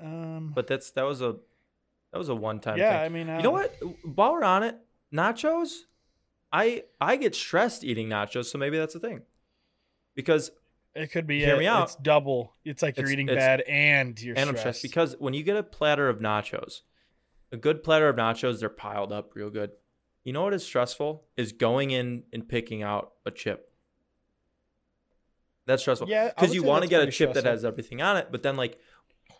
um, 0.00 0.52
but 0.54 0.66
that's 0.66 0.90
that 0.92 1.02
was 1.04 1.20
a 1.22 1.36
that 2.12 2.18
was 2.18 2.28
a 2.28 2.34
one 2.34 2.60
time. 2.60 2.78
yeah, 2.78 2.96
thing. 2.96 3.04
I 3.04 3.08
mean, 3.08 3.28
I 3.30 3.36
You 3.36 3.42
know 3.44 3.50
what? 3.52 3.74
While 4.04 4.32
we're 4.32 4.44
on 4.44 4.62
it, 4.62 4.76
nachos, 5.12 5.82
I 6.56 6.84
I 7.00 7.16
get 7.16 7.34
stressed 7.34 7.82
eating 7.82 8.08
nachos, 8.08 8.44
so 8.46 8.58
maybe 8.58 8.78
that's 8.78 8.94
the 8.94 9.00
thing. 9.00 9.22
Because 10.14 10.52
It 10.94 11.10
could 11.10 11.26
be. 11.26 11.40
Hear 11.40 11.56
it. 11.56 11.58
me 11.58 11.66
out. 11.66 11.84
It's 11.88 11.96
double. 11.96 12.54
It's 12.64 12.80
like 12.82 12.96
you're 12.96 13.06
It's- 13.06 13.12
eating 13.12 13.28
it's- 13.28 13.44
bad 13.44 13.62
and 13.62 14.20
you're 14.22 14.36
and 14.38 14.48
I'm 14.48 14.56
stressed. 14.56 14.78
stressed 14.78 14.82
because 14.82 15.16
when 15.18 15.34
you 15.34 15.42
get 15.42 15.56
a 15.56 15.62
platter 15.64 16.08
of 16.08 16.20
nachos, 16.20 16.82
a 17.50 17.56
good 17.56 17.82
platter 17.82 18.08
of 18.08 18.14
nachos, 18.16 18.60
they're 18.60 18.68
piled 18.68 19.10
up 19.12 19.34
real 19.34 19.50
good. 19.50 19.72
You 20.22 20.32
know 20.32 20.42
what 20.44 20.54
is 20.54 20.64
stressful? 20.64 21.26
Is 21.36 21.50
going 21.52 21.90
in 21.90 22.22
and 22.32 22.48
picking 22.48 22.82
out 22.82 23.12
a 23.26 23.30
chip. 23.32 23.72
That's 25.66 25.82
stressful. 25.82 26.08
Yeah, 26.08 26.28
Because 26.28 26.54
you 26.54 26.62
want 26.62 26.82
to 26.84 26.88
get 26.88 27.02
a 27.06 27.10
chip 27.10 27.32
that 27.34 27.44
has 27.44 27.64
everything 27.64 28.02
on 28.02 28.16
it, 28.16 28.28
but 28.30 28.42
then 28.42 28.56
like 28.56 28.78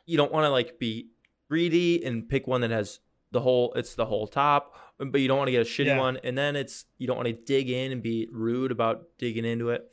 you 0.07 0.17
don't 0.17 0.33
want 0.33 0.45
to 0.45 0.51
like 0.51 0.79
be 0.79 1.11
greedy 1.49 2.05
and 2.05 2.29
pick 2.29 2.47
one 2.47 2.63
that 2.63 2.71
has 2.71 3.01
the 3.31 3.41
whole 3.41 3.73
it's 3.75 3.95
the 3.95 4.07
whole 4.07 4.27
top, 4.27 4.75
but 4.99 5.21
you 5.21 5.29
don't 5.29 5.39
want 5.39 5.49
to 5.49 5.53
get 5.53 5.63
a 5.63 5.65
shitty 5.69 5.87
Yeah. 5.87 5.99
one. 5.99 6.19
And 6.25 6.37
then 6.39 6.57
it's 6.57 6.85
you 6.99 7.07
don't 7.07 7.17
want 7.17 7.27
to 7.29 7.33
dig 7.35 7.69
in 7.71 7.93
and 7.93 8.03
be 8.03 8.29
rude 8.31 8.71
about 8.73 9.05
digging 9.19 9.45
into 9.45 9.71
it. 9.71 9.91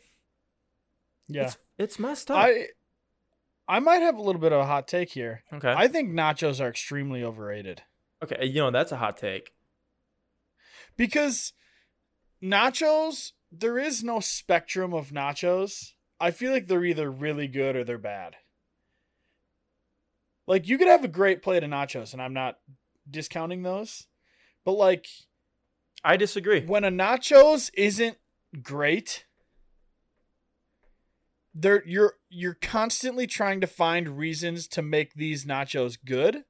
yeah, 1.27 1.43
It's, 1.45 1.57
it's 1.77 1.99
messed 1.99 2.29
up. 2.31 2.37
I 2.37 2.67
I 3.67 3.79
might 3.79 4.01
have 4.01 4.17
a 4.17 4.21
little 4.21 4.41
bit 4.41 4.51
of 4.51 4.59
a 4.61 4.65
hot 4.65 4.87
take 4.87 5.11
here. 5.11 5.43
okay. 5.53 5.73
I 5.75 5.87
think 5.87 6.11
nachos 6.11 6.59
are 6.59 6.67
extremely 6.69 7.23
overrated 7.23 7.83
okay. 8.23 8.45
You 8.45 8.61
know 8.61 8.71
that's 8.71 8.91
a 8.91 8.97
hot 8.97 9.17
take. 9.17 9.53
because 10.97 11.53
nachos. 12.43 13.31
There 13.53 13.77
is 13.77 14.01
no 14.01 14.21
spectrum 14.21 14.93
of 14.93 15.09
nachos. 15.09 15.91
I 16.21 16.31
feel 16.31 16.53
like 16.53 16.67
they're 16.67 16.85
either 16.85 17.11
really 17.11 17.47
good 17.49 17.75
or 17.75 17.83
they're 17.83 17.97
bad. 17.97 18.37
Like 20.47 20.67
you 20.69 20.77
could 20.77 20.87
have 20.87 21.03
a 21.03 21.09
great 21.09 21.41
plate 21.41 21.63
of 21.63 21.69
nachos, 21.69 22.13
and 22.13 22.21
I'm 22.21 22.33
not 22.33 22.59
discounting 23.09 23.61
those, 23.63 24.07
but 24.65 24.73
like 24.73 25.07
I 26.03 26.17
disagree. 26.17 26.61
when 26.65 26.83
a 26.83 26.89
nachos 26.91 27.69
isn't 27.75 28.17
great 28.61 29.25
they're 31.53 31.83
you're 31.85 32.13
you're 32.29 32.53
constantly 32.61 33.27
trying 33.27 33.61
to 33.61 33.67
find 33.67 34.17
reasons 34.17 34.67
to 34.69 34.81
make 34.81 35.13
these 35.13 35.45
nachos 35.45 35.97
good 36.05 36.43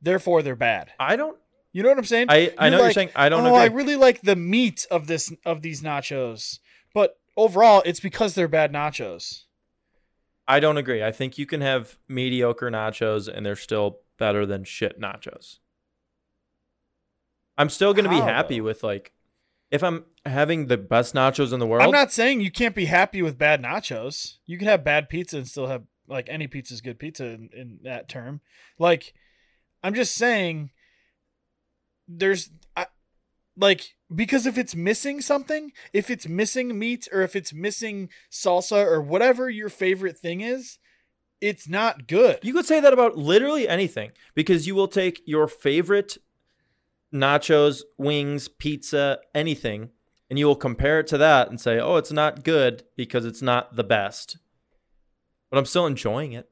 therefore 0.00 0.42
they're 0.42 0.56
bad 0.56 0.92
I 1.00 1.16
don't. 1.16 1.38
you 1.72 1.82
know 1.82 1.88
what 1.88 1.98
i'm 1.98 2.04
saying 2.04 2.26
I, 2.28 2.52
I 2.58 2.68
You're 2.68 2.70
know 2.72 2.78
what 2.78 2.84
you're 2.84 2.92
saying. 2.92 3.10
I 3.16 3.28
don't 3.28 3.44
oh 3.44 3.48
agree. 3.54 3.58
i 3.60 3.64
really 3.66 3.96
like 3.96 4.20
the 4.22 4.36
meat 4.36 4.86
of 4.90 5.06
this 5.06 5.32
of 5.44 5.62
these 5.62 5.82
nachos 5.82 6.58
but 6.94 7.18
overall 7.36 7.82
it's 7.86 8.00
because 8.00 8.34
they're 8.34 8.48
bad 8.48 8.72
nachos 8.72 9.44
I 10.50 10.60
don't 10.60 10.78
agree. 10.78 11.04
I 11.04 11.12
think 11.12 11.36
you 11.36 11.44
can 11.44 11.60
have 11.60 11.98
mediocre 12.08 12.70
nachos 12.70 13.28
and 13.28 13.44
they're 13.44 13.54
still 13.54 13.98
better 14.18 14.46
than 14.46 14.64
shit 14.64 14.98
nachos. 14.98 15.58
I'm 17.58 17.68
still 17.68 17.92
gonna 17.92 18.08
be 18.08 18.16
happy 18.16 18.58
though? 18.58 18.64
with 18.64 18.82
like 18.82 19.12
if 19.70 19.82
I'm 19.82 20.04
having 20.28 20.66
the 20.66 20.78
best 20.78 21.14
nachos 21.14 21.52
in 21.52 21.58
the 21.60 21.66
world. 21.66 21.82
i'm 21.82 21.90
not 21.90 22.12
saying 22.12 22.40
you 22.40 22.50
can't 22.50 22.74
be 22.74 22.84
happy 22.84 23.22
with 23.22 23.38
bad 23.38 23.62
nachos 23.62 24.36
you 24.46 24.58
can 24.58 24.68
have 24.68 24.84
bad 24.84 25.08
pizza 25.08 25.38
and 25.38 25.48
still 25.48 25.66
have 25.66 25.82
like 26.06 26.28
any 26.28 26.46
pizza 26.46 26.74
is 26.74 26.80
good 26.80 26.98
pizza 26.98 27.26
in, 27.26 27.50
in 27.52 27.78
that 27.82 28.08
term 28.08 28.40
like 28.78 29.14
i'm 29.82 29.94
just 29.94 30.14
saying 30.14 30.70
there's 32.06 32.50
I, 32.76 32.86
like 33.56 33.96
because 34.14 34.46
if 34.46 34.56
it's 34.56 34.74
missing 34.74 35.20
something 35.20 35.72
if 35.92 36.10
it's 36.10 36.28
missing 36.28 36.78
meat 36.78 37.08
or 37.12 37.22
if 37.22 37.36
it's 37.36 37.52
missing 37.52 38.08
salsa 38.30 38.84
or 38.86 39.00
whatever 39.00 39.50
your 39.50 39.68
favorite 39.68 40.18
thing 40.18 40.40
is 40.40 40.78
it's 41.40 41.68
not 41.68 42.08
good 42.08 42.40
You 42.42 42.52
could 42.52 42.66
say 42.66 42.80
that 42.80 42.92
about 42.92 43.16
literally 43.16 43.68
anything 43.68 44.10
because 44.34 44.66
you 44.66 44.74
will 44.74 44.88
take 44.88 45.22
your 45.24 45.46
favorite 45.46 46.18
nachos, 47.12 47.82
wings, 47.96 48.48
pizza, 48.48 49.18
anything, 49.34 49.90
and 50.28 50.38
you 50.38 50.46
will 50.46 50.56
compare 50.56 51.00
it 51.00 51.06
to 51.08 51.18
that 51.18 51.48
and 51.48 51.60
say, 51.60 51.78
"Oh, 51.78 51.96
it's 51.96 52.12
not 52.12 52.44
good 52.44 52.84
because 52.96 53.24
it's 53.24 53.42
not 53.42 53.76
the 53.76 53.84
best." 53.84 54.38
But 55.50 55.58
I'm 55.58 55.64
still 55.64 55.86
enjoying 55.86 56.32
it. 56.32 56.50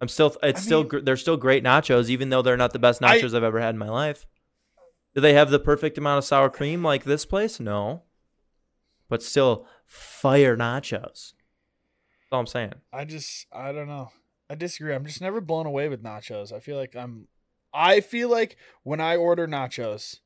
I'm 0.00 0.08
still 0.08 0.36
it's 0.42 0.60
I 0.60 0.62
still 0.62 0.80
mean- 0.80 0.88
gr- 0.88 0.98
they're 1.00 1.16
still 1.16 1.36
great 1.36 1.64
nachos 1.64 2.08
even 2.08 2.28
though 2.28 2.42
they're 2.42 2.56
not 2.56 2.72
the 2.72 2.78
best 2.78 3.02
I- 3.02 3.18
nachos 3.18 3.34
I've 3.34 3.42
ever 3.44 3.60
had 3.60 3.74
in 3.74 3.78
my 3.78 3.88
life. 3.88 4.26
Do 5.14 5.20
they 5.20 5.34
have 5.34 5.50
the 5.50 5.60
perfect 5.60 5.96
amount 5.96 6.18
of 6.18 6.24
sour 6.24 6.50
cream 6.50 6.82
like 6.82 7.04
this 7.04 7.24
place? 7.24 7.60
No. 7.60 8.02
But 9.08 9.22
still 9.22 9.66
fire 9.86 10.56
nachos. 10.56 11.32
That's 11.32 12.32
all 12.32 12.40
I'm 12.40 12.46
saying. 12.46 12.74
I 12.92 13.04
just 13.04 13.46
I 13.52 13.72
don't 13.72 13.86
know. 13.88 14.10
I 14.50 14.56
disagree. 14.56 14.94
I'm 14.94 15.06
just 15.06 15.20
never 15.22 15.40
blown 15.40 15.66
away 15.66 15.88
with 15.88 16.02
nachos. 16.02 16.52
I 16.52 16.60
feel 16.60 16.76
like 16.76 16.94
I'm 16.96 17.28
I 17.74 18.00
feel 18.00 18.30
like 18.30 18.56
when 18.84 19.00
I 19.00 19.16
order 19.16 19.46
nachos, 19.48 20.20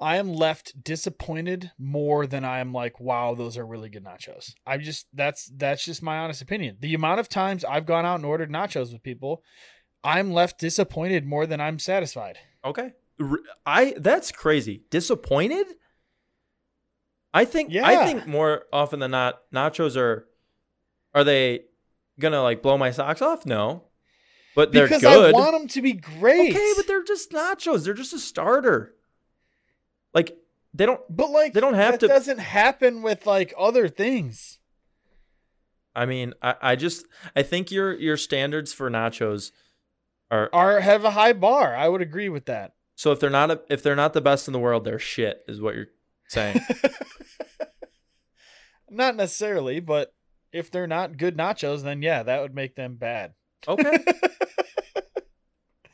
I 0.00 0.16
am 0.16 0.32
left 0.32 0.82
disappointed 0.82 1.72
more 1.78 2.26
than 2.26 2.44
I 2.44 2.58
am 2.58 2.72
like, 2.72 3.00
wow, 3.00 3.34
those 3.34 3.56
are 3.56 3.66
really 3.66 3.88
good 3.88 4.04
nachos. 4.04 4.54
I 4.66 4.78
just 4.78 5.06
that's 5.12 5.50
that's 5.54 5.84
just 5.84 6.02
my 6.02 6.18
honest 6.18 6.42
opinion. 6.42 6.76
The 6.80 6.94
amount 6.94 7.20
of 7.20 7.28
times 7.28 7.64
I've 7.64 7.86
gone 7.86 8.04
out 8.04 8.16
and 8.16 8.24
ordered 8.24 8.50
nachos 8.50 8.92
with 8.92 9.02
people, 9.02 9.42
I'm 10.04 10.32
left 10.32 10.58
disappointed 10.58 11.26
more 11.26 11.46
than 11.46 11.60
I'm 11.60 11.78
satisfied. 11.78 12.38
Okay. 12.64 12.92
I 13.64 13.94
that's 13.98 14.32
crazy. 14.32 14.82
Disappointed? 14.90 15.66
I 17.32 17.44
think 17.44 17.74
I 17.74 18.04
think 18.06 18.26
more 18.26 18.64
often 18.72 19.00
than 19.00 19.10
not 19.10 19.40
nachos 19.52 19.96
are 19.96 20.26
are 21.14 21.24
they 21.24 21.60
going 22.20 22.32
to 22.32 22.42
like 22.42 22.62
blow 22.62 22.76
my 22.76 22.90
socks 22.90 23.22
off? 23.22 23.46
No. 23.46 23.84
But 24.56 24.72
they're 24.72 24.86
because 24.86 25.02
good. 25.02 25.34
I 25.34 25.38
want 25.38 25.52
them 25.52 25.68
to 25.68 25.82
be 25.82 25.92
great. 25.92 26.56
Okay, 26.56 26.72
but 26.76 26.86
they're 26.88 27.04
just 27.04 27.30
nachos. 27.30 27.84
They're 27.84 27.94
just 27.94 28.14
a 28.14 28.18
starter. 28.18 28.94
Like 30.14 30.36
they 30.74 30.86
don't 30.86 31.00
but 31.08 31.30
like 31.30 31.52
they 31.52 31.60
don't 31.60 31.74
have 31.74 31.92
that 31.92 32.00
to- 32.00 32.08
doesn't 32.08 32.38
happen 32.38 33.02
with 33.02 33.26
like 33.26 33.54
other 33.56 33.86
things. 33.86 34.58
I 35.94 36.06
mean, 36.06 36.32
I, 36.42 36.54
I 36.62 36.76
just 36.76 37.06
I 37.36 37.42
think 37.42 37.70
your 37.70 37.94
your 37.94 38.16
standards 38.16 38.72
for 38.72 38.90
nachos 38.90 39.52
are 40.30 40.48
Are 40.52 40.80
have 40.80 41.04
a 41.04 41.10
high 41.12 41.34
bar. 41.34 41.76
I 41.76 41.88
would 41.88 42.02
agree 42.02 42.30
with 42.30 42.46
that. 42.46 42.72
so 42.94 43.12
if 43.12 43.20
they're 43.20 43.30
not 43.30 43.50
a, 43.50 43.60
if 43.68 43.82
they're 43.82 43.94
not 43.94 44.14
the 44.14 44.20
best 44.22 44.48
in 44.48 44.52
the 44.52 44.58
world, 44.58 44.84
they're 44.84 44.98
shit 44.98 45.44
is 45.46 45.60
what 45.60 45.74
you're 45.74 45.88
saying. 46.28 46.60
not 48.90 49.16
necessarily, 49.16 49.80
but 49.80 50.14
if 50.52 50.70
they're 50.70 50.86
not 50.86 51.18
good 51.18 51.36
nachos, 51.36 51.82
then 51.82 52.02
yeah, 52.02 52.22
that 52.22 52.40
would 52.40 52.54
make 52.54 52.74
them 52.74 52.96
bad. 52.96 53.34
Okay. 53.66 53.98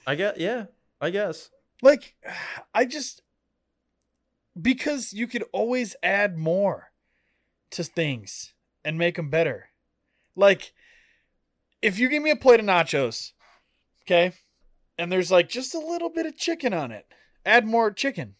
I 0.07 0.15
get 0.15 0.39
yeah, 0.39 0.67
I 1.01 1.11
guess. 1.11 1.51
like, 1.83 2.15
I 2.75 2.85
just 2.85 3.23
because 4.61 5.13
you 5.13 5.27
could 5.27 5.45
always 5.53 5.97
add 6.03 6.37
more 6.37 6.91
to 7.71 7.85
things 7.85 8.55
and 8.85 8.99
make 8.99 9.17
them 9.17 9.31
better. 9.31 9.69
Like, 10.37 10.73
if 11.81 11.99
you 11.99 12.09
give 12.09 12.23
me 12.23 12.31
a 12.31 12.37
plate 12.37 12.61
of 12.61 12.67
nachos, 12.67 13.33
okay, 14.05 14.33
and 14.99 15.11
there's 15.11 15.31
like 15.31 15.49
just 15.49 15.75
a 15.75 15.79
little 15.79 16.11
bit 16.11 16.27
of 16.27 16.37
chicken 16.37 16.73
on 16.73 16.91
it, 16.91 17.07
add 17.45 17.67
more 17.67 17.91
chicken. 17.91 18.35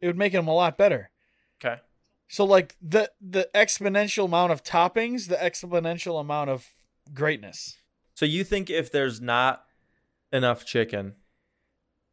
It 0.00 0.06
would 0.06 0.18
make 0.18 0.32
them 0.32 0.48
a 0.48 0.54
lot 0.54 0.78
better. 0.78 1.10
Okay. 1.62 1.80
So 2.28 2.44
like 2.44 2.76
the 2.80 3.10
the 3.20 3.48
exponential 3.54 4.26
amount 4.26 4.52
of 4.52 4.62
toppings, 4.62 5.28
the 5.28 5.36
exponential 5.36 6.20
amount 6.20 6.50
of 6.50 6.66
greatness. 7.12 7.76
So 8.18 8.26
you 8.26 8.42
think 8.42 8.68
if 8.68 8.90
there's 8.90 9.20
not 9.20 9.62
enough 10.32 10.64
chicken, 10.64 11.14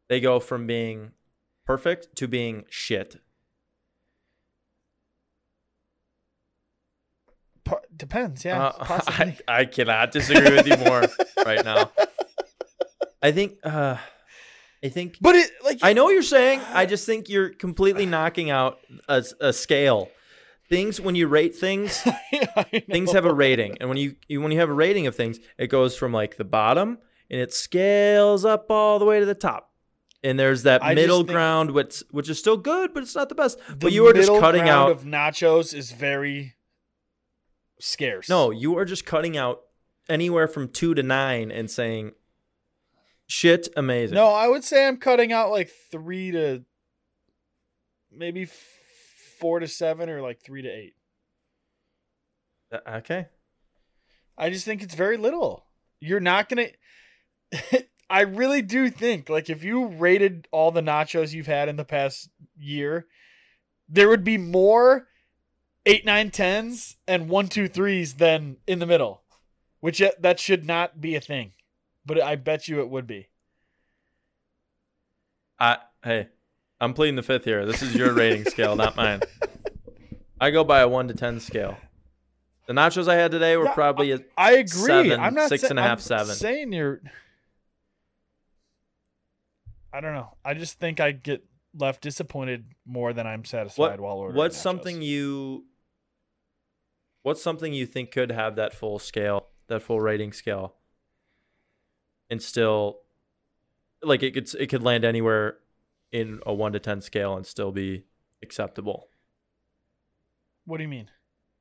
they 0.08 0.20
go 0.20 0.39
from 0.39 0.68
being 0.68 1.14
perfect 1.66 2.16
to 2.18 2.28
being 2.28 2.66
shit. 2.70 3.16
Depends, 7.97 8.45
yeah, 8.45 8.68
Uh. 8.68 9.01
I, 9.08 9.38
I 9.47 9.66
cannot 9.66 10.12
disagree 10.12 10.56
with 10.56 10.68
you 10.68 10.78
more 10.78 11.06
right 11.43 11.66
now. 11.66 11.89
I 13.24 13.32
think 13.32 13.53
uh 13.64 13.97
I 14.84 14.89
think 14.89 15.18
But 15.20 15.34
it 15.34 15.49
like 15.64 15.80
I 15.82 15.93
know 15.93 16.03
what 16.03 16.12
you're 16.12 16.22
saying. 16.22 16.62
I 16.72 16.86
just 16.86 17.08
think 17.08 17.30
you're 17.30 17.49
completely 17.49 18.06
knocking 18.06 18.51
out 18.51 18.78
a, 19.08 19.26
a 19.41 19.51
scale. 19.51 20.12
Things 20.68 20.99
when 20.99 21.16
you 21.16 21.28
rate 21.28 21.55
things, 21.55 22.01
I 22.55 22.84
things 22.89 23.11
have 23.11 23.26
a 23.26 23.34
rating, 23.34 23.78
and 23.80 23.88
when 23.88 23.97
you, 23.97 24.16
you 24.28 24.41
when 24.41 24.51
you 24.51 24.59
have 24.59 24.70
a 24.70 24.74
rating 24.74 25.05
of 25.05 25.16
things, 25.16 25.39
it 25.57 25.68
goes 25.68 25.95
from 25.95 26.11
like 26.11 26.38
the 26.38 26.43
bottom 26.43 26.97
and 27.30 27.39
it 27.39 27.53
scales 27.53 28.45
up 28.45 28.70
all 28.70 28.99
the 28.99 29.05
way 29.05 29.20
to 29.20 29.26
the 29.26 29.36
top. 29.36 29.72
And 30.24 30.39
there's 30.39 30.63
that 30.63 30.84
I 30.84 30.95
middle 30.95 31.24
ground, 31.24 31.72
which 31.72 32.03
which 32.09 32.30
is 32.30 32.39
still 32.39 32.57
good, 32.57 32.93
but 32.93 33.03
it's 33.03 33.16
not 33.16 33.30
the 33.30 33.36
best. 33.36 33.59
The 33.68 33.76
but 33.76 33.91
you 33.91 34.07
are 34.07 34.13
just 34.13 34.32
cutting 34.39 34.68
out. 34.68 34.89
of 34.89 35.03
nachos 35.03 35.72
is 35.74 35.91
very 35.91 36.55
scarce. 37.80 38.28
no, 38.28 38.49
you 38.49 38.76
are 38.78 38.86
just 38.86 39.05
cutting 39.05 39.38
out 39.38 39.61
anywhere 40.09 40.47
from 40.47 40.68
two 40.68 40.95
to 40.95 41.03
nine 41.03 41.51
and 41.51 41.70
saying, 41.70 42.13
"Shit, 43.28 43.68
amazing." 43.78 44.16
no, 44.16 44.30
I 44.30 44.47
would 44.47 44.63
say 44.63 44.88
I'm 44.88 44.97
cutting 44.97 45.32
out 45.32 45.51
like 45.51 45.70
three 45.91 46.32
to 46.32 46.63
maybe 48.11 48.47
four 49.39 49.59
to 49.59 49.67
seven 49.67 50.09
or 50.09 50.21
like 50.21 50.41
three 50.41 50.61
to 50.61 50.69
eight. 50.69 50.95
Uh, 52.71 52.97
okay. 52.97 53.27
I 54.38 54.49
just 54.49 54.65
think 54.65 54.81
it's 54.81 54.95
very 54.95 55.17
little. 55.17 55.65
You're 55.99 56.19
not 56.19 56.49
gonna. 56.49 56.67
I 58.09 58.21
really 58.21 58.61
do 58.61 58.89
think 58.89 59.29
like 59.29 59.49
if 59.49 59.63
you 59.63 59.88
rated 59.88 60.47
all 60.51 60.71
the 60.71 60.81
nachos 60.81 61.33
you've 61.33 61.47
had 61.47 61.69
in 61.69 61.75
the 61.75 61.86
past 61.86 62.29
year, 62.57 63.07
there 63.89 64.09
would 64.09 64.23
be 64.23 64.38
more 64.38 65.07
eight, 65.86 66.05
nine, 66.05 66.31
tens 66.31 66.97
and 67.07 67.29
one, 67.29 67.47
two, 67.47 67.67
threes 67.67 68.15
than 68.15 68.57
in 68.67 68.79
the 68.79 68.86
middle, 68.86 69.23
which 69.79 70.01
uh, 70.01 70.11
that 70.19 70.39
should 70.39 70.65
not 70.65 70.99
be 71.01 71.15
a 71.15 71.21
thing, 71.21 71.53
but 72.05 72.21
I 72.21 72.36
bet 72.36 72.67
you 72.67 72.79
it 72.79 72.89
would 72.89 73.07
be. 73.07 73.29
I 75.59 75.77
hey, 76.03 76.27
I'm 76.80 76.93
pleading 76.93 77.15
the 77.15 77.23
fifth 77.23 77.45
here. 77.45 77.65
This 77.65 77.82
is 77.82 77.95
your 77.95 78.13
rating 78.13 78.45
scale, 78.45 78.76
not 78.76 78.95
mine. 78.95 79.21
I 80.39 80.51
go 80.51 80.63
by 80.63 80.82
a 80.82 80.88
one 80.88 81.07
to 81.07 81.13
ten 81.13 81.39
scale. 81.39 81.78
The 82.67 82.73
nachos 82.73 83.07
I 83.07 83.15
had 83.15 83.32
today 83.32 83.55
were 83.57 83.69
probably 83.69 84.11
a 84.11 84.19
I 84.38 84.53
agree. 84.53 84.86
Seven, 84.86 85.19
I'm 85.19 85.34
not 85.34 85.49
six 85.49 85.63
and 85.63 85.80
a 85.80 85.82
half, 85.82 85.99
I'm 85.99 86.03
seven. 86.03 86.36
Saying 86.36 86.73
you're. 86.73 87.01
I 89.93 90.01
don't 90.01 90.13
know. 90.13 90.36
I 90.43 90.55
just 90.55 90.80
think 90.80 90.99
I 90.99 91.11
get 91.11 91.45
left 91.78 92.01
disappointed 92.01 92.65
more 92.86 93.13
than 93.13 93.26
I'm 93.28 93.45
satisfied 93.45 93.78
what. 93.78 93.99
while 93.99 94.17
ordering. 94.17 94.38
What's 94.38 94.57
nachos. 94.57 94.61
something 94.61 95.01
you? 95.01 95.65
What's 97.21 97.41
something 97.41 97.73
you 97.73 97.86
think 97.86 98.11
could 98.11 98.32
have 98.32 98.57
that 98.57 98.73
full 98.73 98.99
scale, 98.99 99.47
that 99.67 99.82
full 99.82 100.01
rating 100.01 100.34
scale, 100.34 100.76
and 102.30 102.41
still, 102.41 102.99
like 104.03 104.21
it 104.23 104.34
could 104.34 104.53
it 104.55 104.67
could 104.67 104.84
land 104.84 105.05
anywhere 105.05 105.57
in 106.16 106.39
a 106.45 106.53
one 106.53 106.72
to 106.74 106.80
ten 106.80 107.01
scale 107.01 107.36
and 107.36 107.45
still 107.45 107.72
be 107.72 108.05
acceptable. 108.41 109.09
What 110.66 110.78
do 110.78 110.84
you 110.84 110.89
mean? 110.89 111.09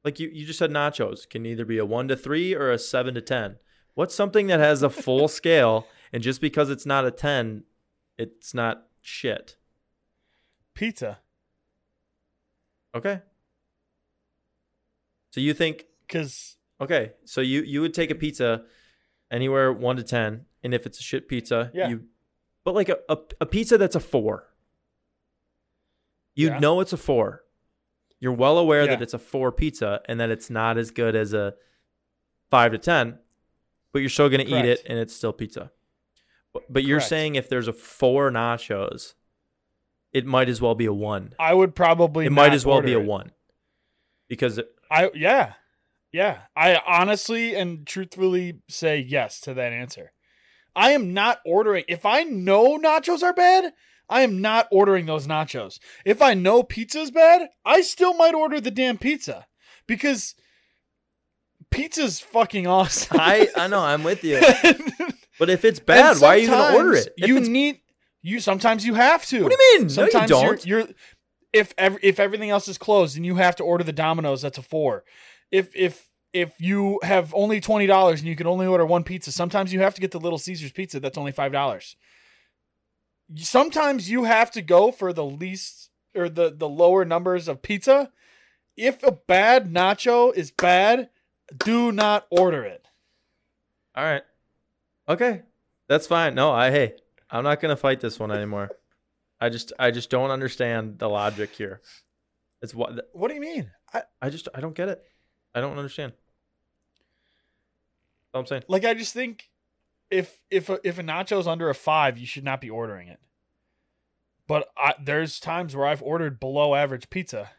Like 0.05 0.21
you, 0.21 0.29
you 0.33 0.47
just 0.47 0.59
said 0.59 0.71
nachos 0.71 1.29
can 1.29 1.45
either 1.47 1.65
be 1.65 1.79
a 1.79 1.85
one 1.85 2.09
to 2.09 2.17
three 2.17 2.55
or 2.55 2.71
a 2.71 2.79
seven 2.79 3.15
to 3.15 3.21
ten. 3.21 3.57
What's 3.95 4.15
something 4.15 4.47
that 4.49 4.61
has 4.61 4.83
a 4.83 4.91
full 4.91 5.29
scale 5.41 5.87
and 6.13 6.23
just 6.23 6.41
because 6.41 6.71
it's 6.71 6.87
not 6.87 7.05
a 7.07 7.11
ten, 7.11 7.65
it's 8.17 8.55
not 8.55 8.87
shit. 9.03 9.57
Pizza. 10.75 11.19
Okay. 12.95 13.21
So 15.33 15.41
you 15.41 15.53
think 15.55 15.87
Because 16.07 16.57
okay, 16.81 17.13
so 17.25 17.41
you 17.41 17.63
you 17.63 17.81
would 17.81 17.95
take 17.95 18.11
a 18.11 18.15
pizza 18.15 18.63
anywhere 19.31 19.73
one 19.73 19.97
to 19.97 20.03
ten, 20.05 20.47
and 20.63 20.73
if 20.75 20.87
it's 20.87 21.01
a 21.01 21.03
shit 21.03 21.29
pizza, 21.29 21.71
Yeah. 21.75 21.89
you 21.89 22.05
but 22.65 22.75
like 22.75 22.89
a, 22.89 22.99
a, 23.09 23.19
a 23.43 23.47
pizza 23.47 23.79
that's 23.79 23.97
a 23.97 24.01
four. 24.01 24.49
You 26.35 26.49
Yeah. 26.49 26.59
know 26.59 26.81
it's 26.81 26.93
a 26.93 26.97
four. 26.97 27.43
You're 28.21 28.33
well 28.33 28.59
aware 28.59 28.87
that 28.87 29.03
it's 29.03 29.15
a 29.15 29.19
four 29.19 29.53
pizza 29.53 30.01
and 30.07 30.19
that 30.19 30.31
it's 30.31 30.49
not 30.51 30.79
as 30.79 30.91
good 30.91 31.15
as 31.15 31.33
a 31.35 31.55
five 32.51 32.73
to 32.73 32.79
ten, 32.79 33.19
but 33.93 33.99
you're 34.01 34.09
still 34.09 34.29
gonna 34.31 34.45
eat 34.45 34.65
it 34.65 34.83
and 34.87 34.99
it's 34.99 35.15
still 35.15 35.33
pizza. 35.33 35.71
But, 36.53 36.73
but 36.73 36.85
you're 36.85 37.01
saying 37.01 37.35
if 37.35 37.49
there's 37.49 37.69
a 37.69 37.73
four 37.73 38.31
nachos, 38.31 39.15
it 40.13 40.25
might 40.25 40.49
as 40.49 40.61
well 40.63 40.75
be 40.75 40.87
a 40.87 40.93
one. 40.93 41.35
I 41.39 41.53
would 41.53 41.75
probably. 41.75 42.27
It 42.27 42.31
might 42.33 42.55
as 42.55 42.65
well 42.65 42.81
be 42.81 42.95
a 42.95 43.01
it. 43.01 43.05
one. 43.07 43.33
Because 44.29 44.59
it- 44.59 44.71
I 44.91 45.11
yeah, 45.15 45.55
yeah. 46.13 46.43
I 46.57 46.81
honestly 46.87 47.55
and 47.55 47.87
truthfully 47.87 48.61
say 48.69 48.99
yes 49.01 49.39
to 49.41 49.55
that 49.55 49.73
answer. 49.73 50.13
I 50.77 50.91
am 50.93 51.15
not 51.15 51.41
ordering. 51.47 51.85
If 51.89 52.05
I 52.05 52.23
know 52.25 52.79
nachos 52.79 53.23
are 53.23 53.33
bad, 53.33 53.73
I 54.09 54.23
am 54.23 54.41
not 54.41 54.69
ordering 54.71 55.07
those 55.07 55.27
nachos. 55.27 55.79
If 56.05 56.21
I 56.21 56.35
know 56.35 56.63
pizza's 56.63 57.11
bad, 57.11 57.49
I 57.65 57.81
still 57.81 58.15
might 58.15 58.35
order 58.35 58.61
the 58.61 58.71
damn 58.71 58.99
pizza 58.99 59.47
because 59.87 60.35
pizza's 61.71 62.21
fucking 62.21 62.67
awesome. 62.67 63.19
I 63.21 63.49
I 63.57 63.67
know 63.69 63.81
I'm 63.81 64.03
with 64.05 64.25
you. 64.25 64.41
But 65.37 65.51
if 65.51 65.65
it's 65.65 65.81
bad, 65.81 66.21
why 66.21 66.37
are 66.37 66.39
you 66.39 66.47
going 66.47 66.73
to 66.73 66.77
order 66.79 66.93
it? 66.95 67.09
If 67.19 67.27
You 67.27 67.41
need 67.41 67.81
you. 68.23 68.39
Sometimes 68.39 68.87
you 68.87 68.95
have 68.95 69.27
to. 69.27 69.43
what 69.43 69.51
do 69.51 69.59
you 69.61 69.79
mean? 69.81 69.89
Sometimes 69.89 70.31
no, 70.31 70.37
you 70.39 70.45
you're- 70.47 70.57
don't. 70.57 70.67
You're, 70.67 70.85
if 71.53 71.75
ev- 71.77 71.99
if 72.03 72.21
everything 72.21 72.51
else 72.51 72.69
is 72.69 72.79
closed 72.79 73.17
and 73.17 73.27
you 73.27 73.35
have 73.35 73.57
to 73.57 73.65
order 73.65 73.83
the 73.83 73.93
Domino's, 73.93 74.43
that's 74.43 74.59
a 74.59 74.63
four. 74.63 75.03
If 75.51 75.75
if 75.75 76.09
if 76.35 76.61
you 76.61 76.99
have 77.03 77.33
only 77.33 77.61
twenty 77.61 77.87
dollars 77.87 78.21
and 78.21 78.29
you 78.29 78.37
can 78.37 78.49
only 78.49 78.67
order 78.67 78.85
one 78.85 79.05
pizza, 79.05 79.33
sometimes 79.33 79.73
you 79.73 79.81
have 79.81 79.95
to 79.95 80.01
get 80.01 80.11
the 80.11 80.21
Little 80.21 80.39
Caesars 80.39 80.73
pizza. 80.73 81.01
That's 81.01 81.17
only 81.17 81.33
five 81.33 81.53
dollars. 81.53 81.97
Sometimes 83.37 84.11
you 84.11 84.25
have 84.25 84.51
to 84.51 84.61
go 84.61 84.91
for 84.93 85.13
the 85.13 85.25
least 85.25 85.91
or 86.15 86.29
the 86.29 86.53
the 86.55 86.69
lower 86.69 87.05
numbers 87.05 87.49
of 87.49 87.63
pizza. 87.63 88.11
If 88.77 89.03
a 89.05 89.13
bad 89.13 89.73
nacho 89.73 90.35
is 90.35 90.51
bad, 90.51 91.09
do 91.57 91.93
not 91.93 92.27
order 92.31 92.65
it. 92.65 92.85
All 93.95 94.05
right. 94.05 94.23
Okay. 95.09 95.43
That's 95.89 96.09
fine. 96.09 96.35
No, 96.35 96.51
I 96.51 96.71
hey, 96.73 96.97
I'm 97.31 97.45
not 97.45 97.61
gonna 97.61 97.77
fight 97.77 98.01
this 98.01 98.19
one 98.19 98.33
anymore. 98.33 98.71
I 99.41 99.51
just 99.51 99.73
I 99.79 99.93
just 99.93 100.11
don't 100.11 100.33
understand 100.33 100.99
the 100.99 101.09
logic 101.09 101.55
here. 101.55 101.81
It's 102.61 102.75
what 102.75 103.09
What 103.13 103.29
do 103.29 103.35
you 103.35 103.41
mean? 103.41 103.71
I, 103.93 104.03
I 104.21 104.31
just 104.31 104.49
I 104.53 104.61
don't 104.61 104.75
get 104.75 104.89
it. 104.89 105.01
I 105.55 105.61
don't 105.61 105.79
understand. 105.79 106.15
All 108.35 108.41
I'm 108.41 108.47
saying. 108.47 108.65
like 108.69 108.85
I 108.85 108.95
just 108.95 109.15
think 109.15 109.49
if 110.11 110.41
if 110.51 110.69
a, 110.69 110.81
if 110.85 110.99
a 110.99 111.03
nacho's 111.03 111.47
under 111.47 111.71
a 111.71 111.75
five, 111.75 112.19
you 112.19 112.27
should 112.27 112.45
not 112.45 112.61
be 112.61 112.69
ordering 112.69 113.09
it. 113.09 113.21
But 114.47 114.69
I, 114.77 114.95
there's 115.03 115.41
times 115.41 115.75
where 115.75 115.87
I've 115.87 116.03
ordered 116.03 116.39
below 116.39 116.75
average 116.75 117.09
pizza. 117.09 117.51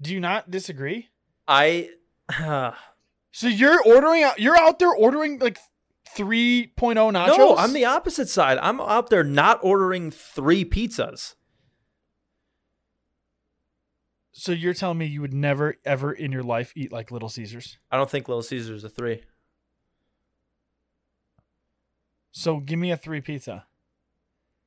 Do 0.00 0.12
you 0.14 0.20
not 0.20 0.50
disagree? 0.50 1.08
I 1.48 1.90
Uh, 2.38 2.72
So 3.32 3.46
you're 3.46 3.82
ordering 3.84 4.22
out. 4.24 4.40
You're 4.40 4.56
out 4.56 4.78
there 4.80 4.92
ordering 4.92 5.38
like 5.38 5.58
3.0 6.16 6.74
nachos. 6.84 7.38
No, 7.38 7.56
I'm 7.56 7.72
the 7.72 7.84
opposite 7.84 8.28
side. 8.28 8.58
I'm 8.58 8.80
out 8.80 9.08
there 9.10 9.22
not 9.22 9.60
ordering 9.62 10.10
three 10.10 10.64
pizzas. 10.64 11.36
So 14.32 14.52
you're 14.52 14.74
telling 14.74 14.98
me 14.98 15.06
you 15.06 15.20
would 15.20 15.34
never 15.34 15.76
ever 15.84 16.12
in 16.12 16.30
your 16.32 16.42
life 16.42 16.72
eat 16.76 16.92
like 16.92 17.10
Little 17.10 17.28
Caesars? 17.28 17.78
I 17.90 17.96
don't 17.96 18.08
think 18.08 18.28
Little 18.28 18.42
Caesars 18.42 18.84
a 18.84 18.88
three. 18.88 19.22
So 22.32 22.60
give 22.60 22.78
me 22.78 22.92
a 22.92 22.96
three 22.96 23.20
pizza. 23.20 23.66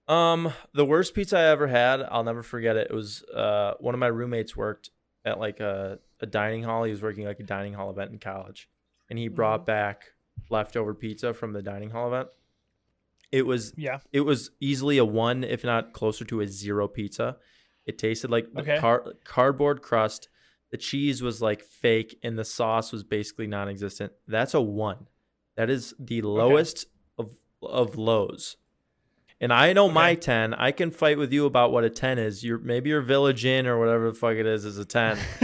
Um, 0.08 0.52
the 0.74 0.84
worst 0.86 1.14
pizza 1.14 1.38
I 1.38 1.44
ever 1.46 1.68
had, 1.68 2.02
I'll 2.02 2.26
never 2.26 2.44
forget 2.44 2.76
it. 2.76 2.88
It 2.90 2.94
was 2.94 3.24
uh 3.34 3.74
one 3.80 3.94
of 3.94 4.00
my 4.00 4.08
roommates 4.08 4.56
worked 4.56 4.90
at 5.26 5.40
like 5.40 5.60
a, 5.62 6.00
a 6.20 6.26
dining 6.26 6.64
hall. 6.64 6.84
He 6.84 6.92
was 6.92 7.02
working 7.02 7.26
like 7.26 7.40
a 7.40 7.44
dining 7.44 7.74
hall 7.74 7.90
event 7.90 8.12
in 8.12 8.20
college. 8.20 8.70
And 9.10 9.18
he 9.18 9.30
brought 9.30 9.66
back 9.66 10.14
leftover 10.50 10.94
pizza 10.94 11.34
from 11.34 11.54
the 11.54 11.62
dining 11.62 11.92
hall 11.92 12.08
event. 12.08 12.28
It 13.32 13.46
was 13.46 13.74
Yeah. 13.78 14.00
it 14.12 14.22
was 14.22 14.52
easily 14.60 14.98
a 14.98 15.06
one, 15.06 15.44
if 15.46 15.64
not 15.64 15.94
closer 15.94 16.26
to 16.26 16.42
a 16.42 16.48
zero 16.48 16.88
pizza. 16.90 17.38
It 17.86 17.98
tasted 17.98 18.32
like 18.32 18.48
Okay. 18.58 18.78
car- 18.80 19.14
cardboard 19.24 19.82
crust. 19.82 20.30
The 20.72 20.78
cheese 20.78 21.22
was 21.22 21.42
like 21.42 21.62
fake, 21.62 22.18
and 22.24 22.38
the 22.38 22.46
sauce 22.46 22.92
was 22.92 23.04
basically 23.04 23.46
non-existent. 23.48 24.14
That's 24.28 24.54
a 24.54 24.62
one. 24.62 25.08
That 25.56 25.70
is 25.70 25.94
the 26.00 26.22
lowest 26.22 26.88
of 27.18 27.36
of 27.62 27.96
lows. 27.98 28.58
And 29.40 29.52
I 29.54 29.74
know 29.74 29.90
my 29.90 30.16
ten. 30.16 30.54
I 30.54 30.72
can 30.72 30.90
fight 30.90 31.18
with 31.18 31.32
you 31.34 31.46
about 31.46 31.72
what 31.72 31.84
a 31.84 31.90
ten 31.90 32.18
is. 32.18 32.44
Your 32.44 32.58
maybe 32.58 32.90
your 32.90 33.02
Village 33.02 33.44
Inn 33.46 33.68
or 33.68 33.78
whatever 33.78 34.10
the 34.10 34.18
fuck 34.18 34.36
it 34.36 34.46
is 34.46 34.64
is 34.66 34.78
a 34.78 34.86
ten. 34.86 35.18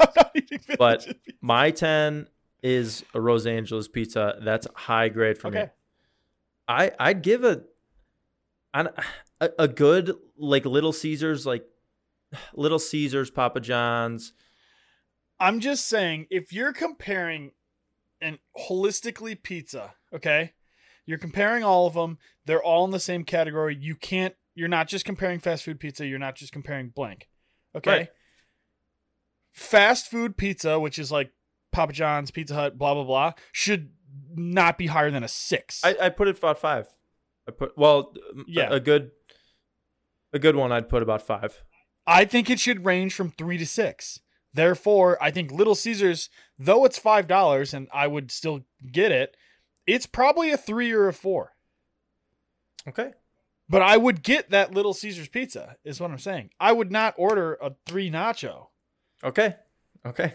I'm 0.00 0.10
not 0.16 0.30
eating 0.34 0.60
But- 0.76 1.06
my 1.40 1.70
ten 1.70 2.26
is 2.62 3.04
a 3.14 3.20
Los 3.20 3.46
Angeles 3.46 3.86
pizza. 3.88 4.38
That's 4.42 4.66
high 4.74 5.08
grade 5.08 5.38
for 5.38 5.50
me. 5.50 5.64
I 6.66 6.90
I'd 6.98 7.22
give 7.22 7.44
a 7.44 7.62
a, 9.40 9.50
a 9.58 9.68
good 9.68 10.14
like 10.36 10.64
Little 10.64 10.92
Caesars 10.92 11.46
like 11.46 11.64
Little 12.54 12.78
Caesars 12.78 13.30
Papa 13.30 13.60
John's. 13.60 14.32
I'm 15.40 15.60
just 15.60 15.86
saying, 15.86 16.26
if 16.30 16.52
you're 16.52 16.72
comparing 16.72 17.52
and 18.20 18.38
holistically 18.58 19.40
pizza, 19.40 19.94
okay, 20.12 20.54
you're 21.06 21.18
comparing 21.18 21.62
all 21.62 21.86
of 21.86 21.94
them. 21.94 22.18
They're 22.44 22.62
all 22.62 22.84
in 22.84 22.90
the 22.90 23.00
same 23.00 23.24
category. 23.24 23.76
You 23.78 23.94
can't. 23.94 24.34
You're 24.54 24.68
not 24.68 24.88
just 24.88 25.04
comparing 25.04 25.38
fast 25.38 25.64
food 25.64 25.78
pizza. 25.78 26.06
You're 26.06 26.18
not 26.18 26.34
just 26.34 26.52
comparing 26.52 26.88
blank. 26.88 27.28
Okay. 27.76 27.90
Right. 27.90 28.08
Fast 29.52 30.10
food 30.10 30.36
pizza, 30.36 30.80
which 30.80 30.98
is 30.98 31.12
like 31.12 31.32
Papa 31.70 31.92
John's, 31.92 32.30
Pizza 32.30 32.54
Hut, 32.54 32.76
blah 32.76 32.94
blah 32.94 33.04
blah, 33.04 33.32
should 33.52 33.90
not 34.34 34.78
be 34.78 34.88
higher 34.88 35.10
than 35.10 35.22
a 35.22 35.28
six. 35.28 35.84
I 35.84 35.96
I 36.00 36.08
put 36.08 36.28
it 36.28 36.38
about 36.38 36.58
five. 36.58 36.88
I 37.46 37.52
put 37.52 37.78
well 37.78 38.12
yeah 38.46 38.68
a, 38.70 38.74
a 38.74 38.80
good 38.80 39.12
a 40.32 40.38
good 40.38 40.56
one. 40.56 40.72
I'd 40.72 40.88
put 40.88 41.02
about 41.02 41.22
five. 41.22 41.62
I 42.06 42.24
think 42.24 42.48
it 42.48 42.60
should 42.60 42.84
range 42.84 43.14
from 43.14 43.30
three 43.30 43.58
to 43.58 43.66
six. 43.66 44.20
Therefore, 44.54 45.22
I 45.22 45.30
think 45.30 45.52
Little 45.52 45.74
Caesars, 45.74 46.30
though 46.58 46.84
it's 46.84 46.98
five 46.98 47.26
dollars, 47.26 47.74
and 47.74 47.88
I 47.92 48.06
would 48.06 48.30
still 48.30 48.60
get 48.90 49.12
it, 49.12 49.36
it's 49.86 50.06
probably 50.06 50.50
a 50.50 50.56
three 50.56 50.92
or 50.92 51.08
a 51.08 51.12
four. 51.12 51.52
Okay. 52.88 53.12
But 53.68 53.82
I 53.82 53.98
would 53.98 54.22
get 54.22 54.50
that 54.50 54.72
Little 54.72 54.94
Caesars 54.94 55.28
pizza, 55.28 55.76
is 55.84 56.00
what 56.00 56.10
I'm 56.10 56.18
saying. 56.18 56.50
I 56.58 56.72
would 56.72 56.90
not 56.90 57.14
order 57.18 57.58
a 57.60 57.74
three 57.84 58.10
nacho. 58.10 58.68
Okay. 59.22 59.56
Okay. 60.06 60.34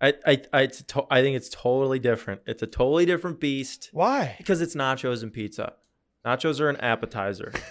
I 0.00 0.14
I 0.24 0.42
I, 0.52 0.62
it's 0.62 0.82
to, 0.84 1.04
I 1.10 1.22
think 1.22 1.36
it's 1.36 1.48
totally 1.48 1.98
different. 1.98 2.42
It's 2.46 2.62
a 2.62 2.66
totally 2.68 3.04
different 3.04 3.40
beast. 3.40 3.90
Why? 3.92 4.36
because 4.38 4.60
it's 4.60 4.76
nachos 4.76 5.22
and 5.22 5.32
pizza. 5.32 5.74
Nachos 6.24 6.60
are 6.60 6.68
an 6.68 6.76
appetizer. 6.76 7.52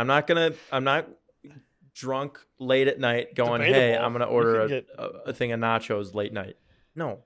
I'm 0.00 0.06
not 0.06 0.26
gonna. 0.26 0.52
I'm 0.72 0.84
not 0.84 1.08
drunk 1.94 2.38
late 2.58 2.88
at 2.88 2.98
night 2.98 3.34
going, 3.34 3.60
"Hey, 3.60 3.96
I'm 3.96 4.12
gonna 4.12 4.24
order 4.24 4.62
a, 4.62 4.68
get- 4.68 4.86
a, 4.96 5.04
a 5.26 5.32
thing 5.32 5.52
of 5.52 5.60
nachos 5.60 6.14
late 6.14 6.32
night." 6.32 6.56
No, 6.94 7.20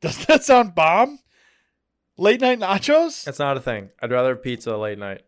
Does 0.00 0.24
that 0.26 0.42
sound 0.44 0.74
bomb? 0.74 1.18
Late 2.16 2.40
night 2.40 2.58
nachos? 2.58 3.24
that's 3.24 3.38
not 3.38 3.56
a 3.56 3.60
thing. 3.60 3.90
I'd 4.00 4.10
rather 4.10 4.30
have 4.30 4.42
pizza 4.42 4.76
late 4.76 4.98
night. 4.98 5.22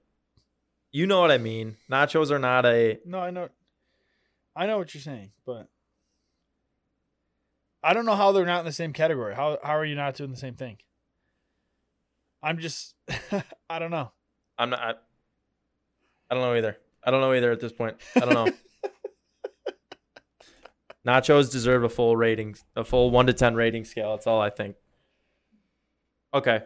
You 0.90 1.06
know 1.06 1.20
what 1.20 1.30
I 1.30 1.36
mean? 1.36 1.76
Nachos 1.90 2.30
are 2.30 2.38
not 2.38 2.64
a. 2.64 2.98
No, 3.04 3.18
I 3.18 3.30
know. 3.30 3.50
I 4.56 4.66
know 4.66 4.78
what 4.78 4.94
you're 4.94 5.02
saying, 5.02 5.30
but 5.44 5.68
I 7.82 7.92
don't 7.92 8.06
know 8.06 8.16
how 8.16 8.32
they're 8.32 8.46
not 8.46 8.60
in 8.60 8.64
the 8.66 8.72
same 8.72 8.92
category. 8.92 9.34
How 9.34 9.58
how 9.62 9.76
are 9.76 9.84
you 9.84 9.94
not 9.94 10.14
doing 10.14 10.30
the 10.30 10.36
same 10.38 10.54
thing? 10.54 10.78
I'm 12.42 12.58
just 12.58 12.94
I 13.70 13.78
don't 13.78 13.90
know. 13.90 14.10
I'm 14.58 14.70
not. 14.70 14.80
I, 14.80 14.94
I 16.30 16.34
don't 16.34 16.42
know 16.42 16.54
either. 16.54 16.76
I 17.04 17.10
don't 17.10 17.20
know 17.20 17.32
either 17.32 17.50
at 17.50 17.60
this 17.60 17.72
point. 17.72 17.96
I 18.16 18.20
don't 18.20 18.34
know. 18.34 18.48
Nachos 21.06 21.50
deserve 21.50 21.84
a 21.84 21.88
full 21.88 22.16
rating, 22.16 22.56
a 22.76 22.84
full 22.84 23.10
one 23.10 23.26
to 23.26 23.32
ten 23.32 23.54
rating 23.54 23.84
scale. 23.84 24.10
That's 24.10 24.26
all 24.26 24.40
I 24.40 24.50
think. 24.50 24.76
Okay, 26.34 26.60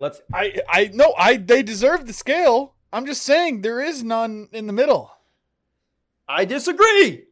let's 0.00 0.20
I 0.32 0.60
I 0.68 0.90
no, 0.92 1.14
I 1.16 1.36
they 1.36 1.62
deserve 1.62 2.06
the 2.06 2.12
scale. 2.12 2.74
I'm 2.92 3.06
just 3.06 3.22
saying 3.22 3.62
there 3.62 3.80
is 3.80 4.02
none 4.02 4.48
in 4.52 4.66
the 4.66 4.72
middle. 4.72 5.10
I 6.28 6.44
disagree. 6.44 7.24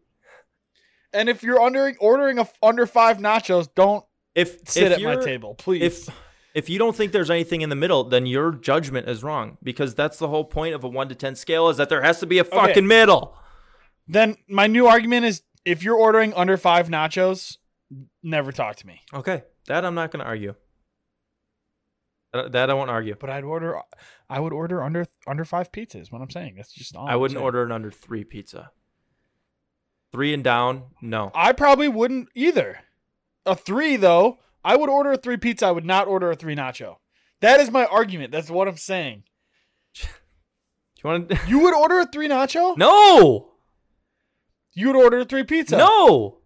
And 1.12 1.28
if 1.28 1.42
you're 1.42 1.60
under 1.60 1.94
ordering 1.98 2.38
a, 2.38 2.48
under 2.62 2.86
5 2.86 3.18
nachos, 3.18 3.68
don't 3.74 4.04
If 4.34 4.68
sit 4.68 4.92
if 4.92 4.98
at 4.98 5.02
my 5.02 5.16
table, 5.16 5.54
please. 5.54 5.82
If 5.82 6.14
if 6.56 6.68
you 6.70 6.78
don't 6.78 6.96
think 6.96 7.12
there's 7.12 7.30
anything 7.30 7.60
in 7.60 7.68
the 7.68 7.76
middle, 7.76 8.02
then 8.04 8.24
your 8.26 8.50
judgment 8.52 9.08
is 9.08 9.22
wrong 9.22 9.58
because 9.62 9.94
that's 9.94 10.18
the 10.18 10.28
whole 10.28 10.44
point 10.44 10.74
of 10.74 10.82
a 10.84 10.88
one 10.88 11.08
to 11.10 11.14
ten 11.14 11.34
scale 11.36 11.68
is 11.68 11.76
that 11.76 11.88
there 11.90 12.02
has 12.02 12.18
to 12.20 12.26
be 12.26 12.38
a 12.38 12.42
Okay. 12.44 12.56
fucking 12.56 12.86
middle. 12.86 13.36
then 14.08 14.36
my 14.48 14.66
new 14.66 14.86
argument 14.86 15.26
is 15.26 15.42
if 15.64 15.82
you're 15.82 15.96
ordering 15.96 16.32
under 16.34 16.56
5 16.56 16.88
nachos, 16.88 17.58
never 18.22 18.52
talk 18.52 18.76
to 18.76 18.86
me. 18.86 19.00
Okay, 19.12 19.42
that 19.66 19.84
I'm 19.84 19.94
not 19.94 20.10
going 20.12 20.20
to 20.20 20.26
argue. 20.26 20.54
That 22.32 22.68
I 22.70 22.74
won't 22.74 22.90
argue. 22.90 23.16
But 23.18 23.30
I'd 23.30 23.44
order 23.44 23.80
I 24.28 24.40
would 24.40 24.52
order 24.52 24.82
under 24.82 25.06
under 25.26 25.44
5 25.44 25.72
pizzas, 25.72 26.12
what 26.12 26.20
I'm 26.20 26.30
saying. 26.30 26.54
That's 26.56 26.72
just 26.72 26.94
all 26.94 27.06
I 27.08 27.12
I'm 27.14 27.20
wouldn't 27.20 27.36
saying. 27.36 27.44
order 27.44 27.62
an 27.64 27.72
under 27.72 27.90
three 27.90 28.24
pizza. 28.24 28.70
Three 30.12 30.32
and 30.34 30.44
down, 30.44 30.84
no. 31.00 31.30
I 31.34 31.52
probably 31.52 31.88
wouldn't 31.88 32.28
either. 32.34 32.78
A 33.44 33.54
3 33.54 33.96
though, 33.96 34.38
I 34.66 34.74
would 34.76 34.90
order 34.90 35.12
a 35.12 35.16
3 35.16 35.36
pizza, 35.36 35.66
I 35.66 35.70
would 35.70 35.84
not 35.86 36.08
order 36.08 36.30
a 36.30 36.34
3 36.36 36.56
nacho. 36.56 36.96
That 37.40 37.60
is 37.60 37.70
my 37.70 37.84
argument. 37.86 38.32
That's 38.32 38.50
what 38.50 38.66
I'm 38.66 38.76
saying. 38.76 39.22
Do 39.94 40.00
you 41.04 41.10
want 41.10 41.28
to? 41.28 41.38
You 41.48 41.60
would 41.60 41.74
order 41.74 42.00
a 42.00 42.06
3 42.06 42.28
nacho? 42.28 42.76
No, 42.76 43.52
You 44.72 44.88
would 44.88 44.96
order 44.96 45.18
a 45.18 45.24
3 45.24 45.44
pizza. 45.44 45.76
no. 45.76 46.38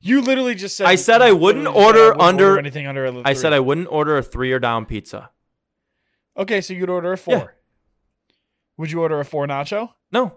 You 0.00 0.20
literally 0.20 0.54
just 0.54 0.76
said 0.76 0.86
I 0.86 0.96
said 0.96 1.22
I 1.22 1.32
wouldn't 1.32 1.64
literally 1.64 1.80
said 1.86 1.94
I 1.94 2.06
order 2.06 2.20
under- 2.22 2.58
anything 2.58 2.86
under 2.86 3.06
a 3.06 3.22
I 3.24 3.32
said. 3.32 3.54
I 3.54 3.60
wouldn't 3.60 3.88
order 3.90 4.18
a 4.18 4.22
three 4.22 4.52
or 4.52 4.58
down 4.58 4.84
pizza. 4.84 5.30
Okay, 6.36 6.60
so 6.60 6.74
you'd 6.74 6.90
order 6.90 7.12
a 7.12 7.16
four. 7.16 7.34
Yeah. 7.34 7.46
Would 8.76 8.90
you 8.90 9.00
order 9.00 9.18
a 9.20 9.24
four 9.24 9.46
nacho? 9.46 9.90
No. 10.12 10.34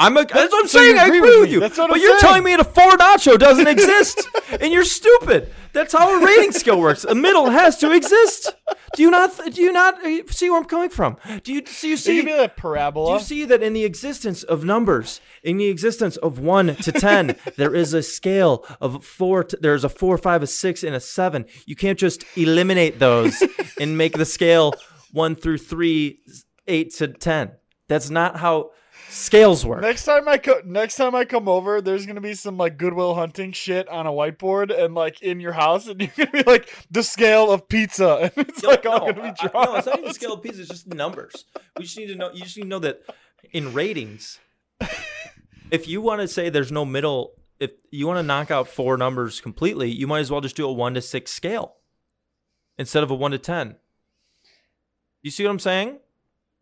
I'm 0.00 0.16
a, 0.16 0.24
that's 0.24 0.50
what 0.50 0.62
I'm 0.62 0.68
so 0.68 0.78
saying. 0.78 0.98
I 0.98 1.06
agree 1.06 1.20
with 1.20 1.40
with 1.40 1.50
you. 1.50 1.60
That's 1.60 1.76
what 1.76 1.88
but 1.88 1.96
I'm 1.96 2.00
you're 2.00 2.18
saying. 2.18 2.20
telling 2.20 2.44
me 2.44 2.56
that 2.56 2.60
a 2.60 2.64
four 2.64 2.92
nacho 2.92 3.38
doesn't 3.38 3.66
exist, 3.76 4.26
and 4.58 4.72
you're 4.72 4.84
stupid. 4.84 5.52
That's 5.72 5.92
how 5.92 6.18
a 6.20 6.24
rating 6.24 6.52
scale 6.52 6.80
works. 6.80 7.04
A 7.04 7.14
middle 7.14 7.50
has 7.50 7.76
to 7.78 7.92
exist. 7.92 8.54
Do 8.94 9.02
you 9.02 9.10
not? 9.10 9.30
Do 9.52 9.60
you 9.62 9.72
not 9.72 10.04
uh, 10.04 10.22
see 10.30 10.48
where 10.48 10.58
I'm 10.58 10.64
coming 10.64 10.88
from? 10.88 11.18
Do 11.44 11.52
you 11.52 11.64
see? 11.66 11.90
You 11.90 11.96
see? 11.98 12.22
be 12.22 12.34
like 12.34 12.56
Do 12.56 13.12
you 13.12 13.20
see 13.20 13.44
that 13.44 13.62
in 13.62 13.74
the 13.74 13.84
existence 13.84 14.42
of 14.42 14.64
numbers, 14.64 15.20
in 15.42 15.58
the 15.58 15.66
existence 15.66 16.16
of 16.16 16.38
one 16.38 16.76
to 16.76 16.92
ten, 16.92 17.36
there 17.56 17.74
is 17.74 17.92
a 17.92 18.02
scale 18.02 18.64
of 18.80 19.04
four. 19.04 19.44
To, 19.44 19.58
there's 19.60 19.84
a 19.84 19.88
four, 19.90 20.16
five, 20.16 20.42
a 20.42 20.46
six, 20.46 20.82
and 20.82 20.94
a 20.94 21.00
seven. 21.00 21.44
You 21.66 21.76
can't 21.76 21.98
just 21.98 22.24
eliminate 22.36 22.98
those 22.98 23.42
and 23.80 23.98
make 23.98 24.14
the 24.14 24.24
scale 24.24 24.74
one 25.12 25.36
through 25.36 25.58
three, 25.58 26.20
eight 26.66 26.94
to 26.94 27.08
ten. 27.08 27.52
That's 27.86 28.08
not 28.08 28.36
how 28.38 28.70
scales 29.10 29.66
work. 29.66 29.82
Next 29.82 30.04
time 30.04 30.28
I 30.28 30.38
co- 30.38 30.62
next 30.64 30.96
time 30.96 31.14
I 31.14 31.24
come 31.24 31.48
over, 31.48 31.80
there's 31.80 32.06
gonna 32.06 32.20
be 32.20 32.34
some 32.34 32.56
like 32.56 32.78
Good 32.78 32.94
Will 32.94 33.14
Hunting 33.14 33.52
shit 33.52 33.88
on 33.88 34.06
a 34.06 34.10
whiteboard 34.10 34.76
and 34.76 34.94
like 34.94 35.20
in 35.22 35.40
your 35.40 35.52
house, 35.52 35.86
and 35.88 36.00
you're 36.16 36.26
gonna 36.26 36.30
be 36.30 36.42
like 36.50 36.72
the 36.90 37.02
scale 37.02 37.50
of 37.52 37.68
pizza, 37.68 38.30
and 38.36 38.48
it's 38.48 38.62
No, 38.62 38.68
like 38.70 38.86
all 38.86 39.06
no, 39.06 39.12
gonna 39.12 39.28
I- 39.28 39.30
be 39.32 39.36
I- 39.40 39.48
drawn. 39.48 39.64
no, 39.66 39.74
it's 39.76 39.86
not 39.86 39.98
even 39.98 40.08
out. 40.08 40.14
scale 40.14 40.32
of 40.34 40.42
pizza. 40.42 40.60
It's 40.62 40.70
just 40.70 40.86
numbers. 40.86 41.44
We 41.76 41.84
just 41.84 41.98
need 41.98 42.06
to 42.08 42.14
know. 42.16 42.30
You 42.32 42.42
just 42.44 42.56
need 42.56 42.62
to 42.64 42.68
know 42.68 42.78
that 42.80 43.02
in 43.52 43.72
ratings, 43.74 44.38
if 45.70 45.88
you 45.88 46.00
want 46.00 46.20
to 46.20 46.28
say 46.28 46.48
there's 46.48 46.72
no 46.72 46.84
middle, 46.84 47.32
if 47.58 47.70
you 47.90 48.06
want 48.06 48.18
to 48.18 48.22
knock 48.22 48.50
out 48.50 48.68
four 48.68 48.96
numbers 48.96 49.40
completely, 49.40 49.90
you 49.90 50.06
might 50.06 50.20
as 50.20 50.30
well 50.30 50.40
just 50.40 50.56
do 50.56 50.66
a 50.66 50.72
one 50.72 50.94
to 50.94 51.02
six 51.02 51.32
scale 51.32 51.74
instead 52.78 53.02
of 53.02 53.10
a 53.10 53.14
one 53.14 53.30
to 53.32 53.38
ten. 53.38 53.76
You 55.22 55.30
see 55.30 55.44
what 55.44 55.50
I'm 55.50 55.58
saying? 55.58 55.98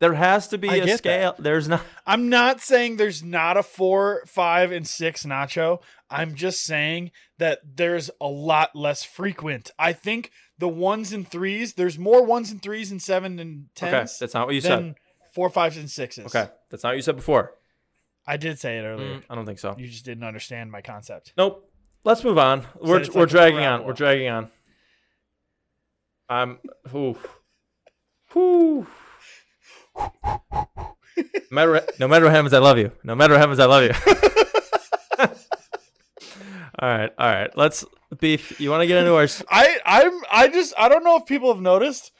There 0.01 0.15
has 0.15 0.47
to 0.49 0.59
be 0.59 0.69
I 0.69 0.75
a 0.75 0.79
get 0.81 0.87
that. 0.87 0.99
scale. 0.99 1.35
There's 1.39 1.67
not. 1.69 1.83
I'm 2.07 2.29
not 2.29 2.61
saying 2.61 2.97
there's 2.97 3.23
not 3.23 3.57
a 3.57 3.63
four, 3.65 4.23
five, 4.27 4.71
and 4.71 4.87
six 4.87 5.25
nacho. 5.25 5.81
I'm 6.09 6.35
just 6.35 6.65
saying 6.65 7.11
that 7.39 7.61
there's 7.77 8.09
a 8.21 8.29
lot 8.29 8.77
less 8.77 9.03
frequent. 9.03 9.71
I 9.79 9.93
think 9.93 10.31
the 10.57 10.69
ones 10.69 11.13
and 11.13 11.27
threes, 11.29 11.75
there's 11.75 11.99
more 11.99 12.25
ones 12.25 12.51
and 12.51 12.63
threes 12.63 12.91
and 12.93 13.03
seven 13.03 13.39
and 13.41 13.69
Okay, 13.81 13.91
tens 13.91 14.19
that's 14.19 14.35
not 14.35 14.47
what 14.47 14.55
you 14.55 14.61
said. 14.61 14.95
four, 15.33 15.51
fives, 15.51 15.77
and 15.77 15.91
sixes. 15.91 16.27
Okay, 16.27 16.49
that's 16.71 16.85
not 16.85 16.91
what 16.91 16.97
you 16.97 17.03
said 17.03 17.17
before. 17.17 17.55
I 18.27 18.37
did 18.37 18.59
say 18.59 18.79
it 18.79 18.83
earlier. 18.83 19.17
Mm, 19.17 19.23
I 19.29 19.35
don't 19.35 19.47
think 19.47 19.59
so. 19.59 19.75
You 19.79 19.89
just 19.89 20.05
didn't 20.05 20.25
understand 20.25 20.71
my 20.71 20.81
concept. 20.81 21.33
Nope. 21.37 21.65
Let's 22.05 22.23
move 22.23 22.39
on. 22.39 22.65
We're 22.81 23.05
we're 23.13 23.23
like 23.23 23.29
dragging 23.31 23.65
on. 23.65 23.85
We're 23.85 23.93
dragging 23.95 24.29
on. 24.29 24.51
I'm. 26.29 26.59
Ooh. 26.95 27.17
Whew. 28.33 28.87
No 29.99 31.27
matter 31.51 31.73
what- 31.73 31.99
no 32.01 32.09
matter 32.09 32.25
what 32.27 32.35
happens, 32.35 32.53
I 32.55 32.59
love 32.59 32.79
you. 32.79 32.93
No 33.05 33.15
matter 33.15 33.35
what 33.35 33.41
happens, 33.41 33.59
I 33.59 33.67
love 33.67 33.83
you. 33.85 33.93
all 36.81 36.89
right, 36.89 37.11
all 37.19 37.29
right. 37.29 37.51
Let's 37.57 37.85
beef. 38.21 38.61
You 38.61 38.71
want 38.71 38.83
to 38.83 38.87
get 38.87 38.99
into 38.99 39.15
our? 39.15 39.27
I'm, 39.51 40.21
I 40.31 40.49
just 40.49 40.75
I 40.79 40.89
don't 40.89 41.05
know 41.05 41.17
if 41.17 41.27
people 41.27 41.53
have 41.53 41.63
noticed. 41.63 42.13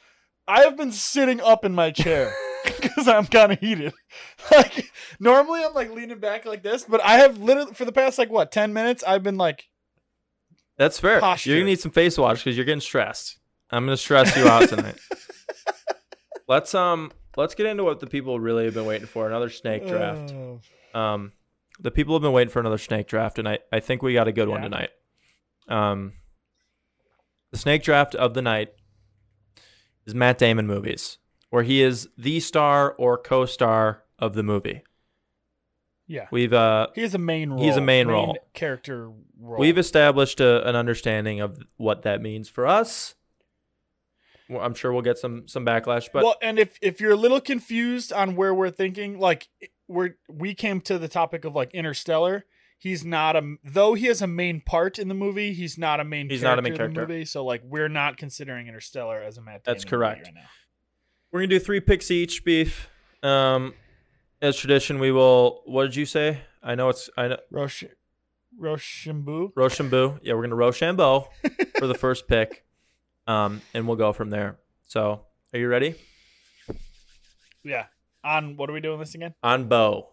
I 0.47 0.61
have 0.61 0.75
been 0.75 0.91
sitting 0.91 1.39
up 1.41 1.63
in 1.63 1.75
my 1.75 1.91
chair 1.91 2.33
because 2.81 3.07
I'm 3.07 3.27
kind 3.27 3.51
of 3.51 3.59
heated. 3.59 3.93
Like 4.51 4.91
normally 5.19 5.63
I'm 5.63 5.73
like 5.73 5.91
leaning 5.91 6.17
back 6.19 6.45
like 6.45 6.63
this, 6.63 6.83
but 6.85 7.01
I 7.03 7.17
have 7.17 7.37
literally 7.39 7.73
for 7.73 7.83
the 7.85 7.91
past 7.91 8.17
like 8.17 8.29
what 8.31 8.51
ten 8.53 8.71
minutes 8.73 9.03
I've 9.05 9.21
been 9.21 9.37
like 9.37 9.65
That's 10.77 10.97
fair. 10.99 11.19
Posture. 11.19 11.49
You're 11.51 11.59
gonna 11.59 11.69
need 11.71 11.79
some 11.81 11.91
face 11.91 12.17
wash 12.17 12.37
because 12.39 12.55
you're 12.55 12.65
getting 12.65 12.79
stressed. 12.81 13.37
I'm 13.69 13.85
gonna 13.85 13.97
stress 13.97 14.35
you 14.37 14.47
out 14.47 14.69
tonight. 14.69 14.97
let's 16.47 16.73
um. 16.73 17.11
Let's 17.37 17.55
get 17.55 17.65
into 17.67 17.83
what 17.83 17.99
the 17.99 18.07
people 18.07 18.39
really 18.39 18.65
have 18.65 18.73
been 18.73 18.85
waiting 18.85 19.07
for. 19.07 19.27
Another 19.27 19.49
snake 19.49 19.87
draft. 19.87 20.33
Oh. 20.33 20.59
Um, 20.99 21.31
the 21.79 21.91
people 21.91 22.15
have 22.15 22.21
been 22.21 22.33
waiting 22.33 22.51
for 22.51 22.59
another 22.59 22.77
snake 22.77 23.07
draft, 23.07 23.39
and 23.39 23.47
I, 23.47 23.59
I 23.71 23.79
think 23.79 24.01
we 24.01 24.13
got 24.13 24.27
a 24.27 24.31
good 24.31 24.49
one 24.49 24.61
tonight. 24.61 24.89
Um, 25.67 26.13
the 27.51 27.57
snake 27.57 27.83
draft 27.83 28.15
of 28.15 28.33
the 28.33 28.41
night 28.41 28.73
is 30.05 30.13
Matt 30.13 30.37
Damon 30.37 30.67
movies, 30.67 31.19
where 31.49 31.63
he 31.63 31.81
is 31.81 32.09
the 32.17 32.39
star 32.39 32.93
or 32.93 33.17
co-star 33.17 34.03
of 34.17 34.33
the 34.33 34.43
movie. 34.43 34.83
yeah. 36.07 36.27
We've 36.31 36.53
uh, 36.53 36.87
He 36.95 37.03
a 37.03 37.17
main 37.17 37.51
role. 37.51 37.63
He's 37.63 37.77
a 37.77 37.81
main 37.81 38.07
role. 38.07 38.37
character 38.53 39.11
role. 39.39 39.59
we've 39.59 39.77
established 39.77 40.41
a, 40.41 40.67
an 40.67 40.75
understanding 40.75 41.39
of 41.39 41.59
what 41.77 42.01
that 42.01 42.21
means 42.21 42.49
for 42.49 42.67
us. 42.67 43.15
Well, 44.49 44.61
I'm 44.61 44.73
sure 44.73 44.91
we'll 44.91 45.03
get 45.03 45.17
some 45.17 45.47
some 45.47 45.65
backlash, 45.65 46.09
but 46.11 46.23
well, 46.23 46.35
and 46.41 46.57
if 46.57 46.77
if 46.81 46.99
you're 46.99 47.11
a 47.11 47.15
little 47.15 47.39
confused 47.39 48.11
on 48.11 48.35
where 48.35 48.53
we're 48.53 48.71
thinking, 48.71 49.19
like 49.19 49.47
we're 49.87 50.15
we 50.27 50.53
came 50.53 50.81
to 50.81 50.97
the 50.97 51.07
topic 51.07 51.45
of 51.45 51.55
like 51.55 51.73
Interstellar. 51.73 52.45
He's 52.77 53.03
not 53.03 53.35
a 53.35 53.55
though 53.63 53.93
he 53.93 54.05
has 54.05 54.21
a 54.21 54.27
main 54.27 54.61
part 54.61 54.97
in 54.97 55.09
the 55.09 55.13
movie. 55.13 55.53
He's 55.53 55.77
not 55.77 55.99
a 55.99 56.03
main. 56.05 56.29
He's 56.29 56.41
not 56.41 56.57
a 56.57 56.61
main 56.61 56.71
in 56.71 56.73
the 56.73 56.77
character. 56.77 57.01
movie, 57.01 57.25
so 57.25 57.43
like 57.45 57.61
we're 57.63 57.89
not 57.89 58.17
considering 58.17 58.67
Interstellar 58.67 59.21
as 59.21 59.37
a 59.37 59.41
Matt. 59.41 59.65
That's 59.65 59.83
Damon 59.83 59.99
movie 59.99 60.09
correct. 60.13 60.27
Right 60.27 60.35
now. 60.35 60.49
we're 61.31 61.39
gonna 61.41 61.47
do 61.47 61.59
three 61.59 61.81
picks 61.81 62.09
each. 62.09 62.43
Beef. 62.45 62.89
Um, 63.21 63.73
as 64.41 64.55
tradition, 64.55 64.99
we 64.99 65.11
will. 65.11 65.61
What 65.65 65.83
did 65.83 65.95
you 65.97 66.05
say? 66.05 66.39
I 66.63 66.75
know 66.75 66.87
it's. 66.89 67.09
I 67.17 67.27
know 67.27 67.37
Rosh, 67.51 67.83
Rochambeau. 68.57 69.51
Rochambeau. 69.55 70.19
Yeah, 70.21 70.33
we're 70.35 70.43
gonna 70.43 70.55
Rochambeau 70.55 71.27
for 71.77 71.87
the 71.87 71.93
first 71.95 72.27
pick, 72.27 72.63
um, 73.29 73.61
and 73.73 73.87
we'll 73.87 73.97
go 73.97 74.11
from 74.13 74.29
there. 74.29 74.57
So, 74.87 75.21
are 75.53 75.59
you 75.59 75.67
ready? 75.67 75.95
Yeah. 77.63 77.85
On 78.23 78.57
what 78.57 78.69
are 78.69 78.73
we 78.73 78.81
doing 78.81 78.99
this 78.99 79.15
again? 79.15 79.33
On 79.43 79.67
bow, 79.67 80.09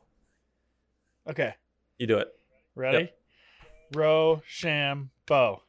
Okay. 1.28 1.54
you 1.98 2.06
do 2.06 2.18
it. 2.18 2.28
Ready? 2.74 3.10
Rochambeau. 3.94 5.62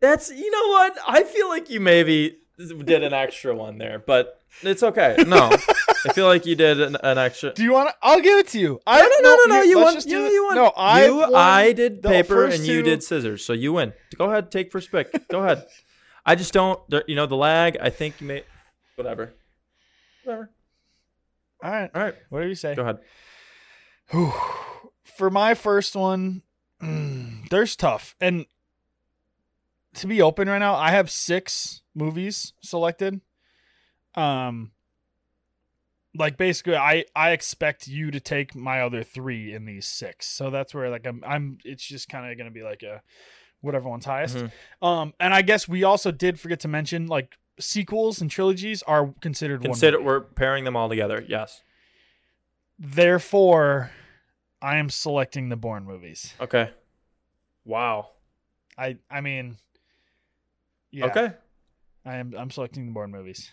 That's 0.00 0.30
you 0.30 0.50
know 0.50 0.68
what? 0.68 0.96
I 1.08 1.24
feel 1.24 1.48
like 1.48 1.70
you 1.70 1.80
maybe 1.80 2.38
did 2.58 3.02
an 3.02 3.12
extra 3.12 3.54
one 3.54 3.78
there, 3.78 3.98
but 3.98 4.40
it's 4.62 4.82
okay. 4.82 5.16
No, 5.26 5.50
I 5.50 6.12
feel 6.12 6.26
like 6.26 6.44
you 6.46 6.54
did 6.56 6.80
an, 6.80 6.96
an 7.02 7.16
extra. 7.18 7.52
Do 7.54 7.62
you 7.64 7.72
want 7.72 7.88
to? 7.88 7.94
I'll 8.02 8.20
give 8.20 8.38
it 8.38 8.48
to 8.48 8.58
you. 8.58 8.80
I, 8.86 9.00
No, 9.00 9.08
no, 9.08 9.20
no, 9.22 9.36
no, 9.46 9.54
no. 9.56 9.62
You 9.62 9.78
won. 9.80 9.96
You, 10.06 10.18
you 10.26 10.44
won. 10.44 10.54
No, 10.56 10.72
I. 10.76 11.06
you, 11.06 11.34
I 11.34 11.72
did 11.72 12.02
paper 12.02 12.44
and 12.44 12.62
you 12.62 12.82
two- 12.82 12.82
did 12.82 13.02
scissors, 13.02 13.44
so 13.44 13.52
you 13.54 13.72
win. 13.72 13.92
Go 14.18 14.30
ahead, 14.30 14.50
take 14.50 14.70
first 14.70 14.90
pick. 14.92 15.28
Go 15.28 15.42
ahead. 15.42 15.66
I 16.26 16.34
just 16.34 16.52
don't. 16.52 16.80
You 17.06 17.16
know 17.16 17.26
the 17.26 17.36
lag. 17.36 17.76
I 17.80 17.90
think 17.90 18.20
you 18.20 18.26
may. 18.26 18.44
Whatever. 18.96 19.34
Whatever. 20.24 20.50
All 21.62 21.70
right. 21.70 21.90
All 21.94 22.02
right. 22.02 22.14
Whatever 22.30 22.48
you 22.48 22.54
say. 22.54 22.74
Go 22.74 22.82
ahead. 22.82 22.98
Whew. 24.10 24.32
For 25.04 25.30
my 25.30 25.54
first 25.54 25.94
one, 25.94 26.42
mm, 26.82 27.48
there's 27.48 27.76
tough. 27.76 28.16
And 28.20 28.46
to 29.94 30.06
be 30.06 30.20
open 30.20 30.48
right 30.48 30.58
now, 30.58 30.74
I 30.74 30.90
have 30.90 31.10
six 31.10 31.82
movies 31.94 32.52
selected. 32.60 33.20
Um 34.14 34.72
like 36.16 36.36
basically 36.36 36.76
I 36.76 37.04
I 37.14 37.30
expect 37.30 37.88
you 37.88 38.10
to 38.10 38.20
take 38.20 38.54
my 38.54 38.80
other 38.80 39.02
3 39.02 39.52
in 39.52 39.64
these 39.64 39.86
6. 39.86 40.26
So 40.26 40.50
that's 40.50 40.74
where 40.74 40.90
like 40.90 41.06
I'm 41.06 41.22
I'm 41.26 41.58
it's 41.64 41.84
just 41.84 42.08
kind 42.08 42.30
of 42.30 42.36
going 42.36 42.48
to 42.48 42.54
be 42.54 42.62
like 42.62 42.82
a 42.82 43.02
whatever 43.64 43.88
one's 43.88 44.04
highest. 44.04 44.36
Mhm. 44.36 44.50
Um 44.82 45.14
and 45.18 45.32
I 45.34 45.42
guess 45.42 45.66
we 45.68 45.82
also 45.84 46.10
did 46.12 46.38
forget 46.38 46.60
to 46.60 46.68
mention 46.68 47.06
like 47.06 47.36
sequels 47.58 48.20
and 48.20 48.30
trilogies 48.30 48.82
are 48.82 49.14
considered 49.20 49.62
Consider 49.62 49.98
one. 49.98 50.06
we're 50.06 50.20
pairing 50.20 50.64
them 50.64 50.76
all 50.76 50.88
together. 50.88 51.24
Yes. 51.28 51.62
Therefore, 52.78 53.90
I 54.60 54.76
am 54.76 54.90
selecting 54.90 55.48
the 55.48 55.56
Bourne 55.56 55.84
movies. 55.84 56.34
Okay. 56.40 56.70
Wow. 57.64 58.10
I 58.76 58.98
I 59.10 59.20
mean, 59.20 59.56
yeah. 60.90 61.06
Okay. 61.06 61.32
I 62.04 62.16
am 62.16 62.34
I'm 62.36 62.50
selecting 62.50 62.86
the 62.86 62.92
Bourne 62.92 63.10
movies. 63.10 63.50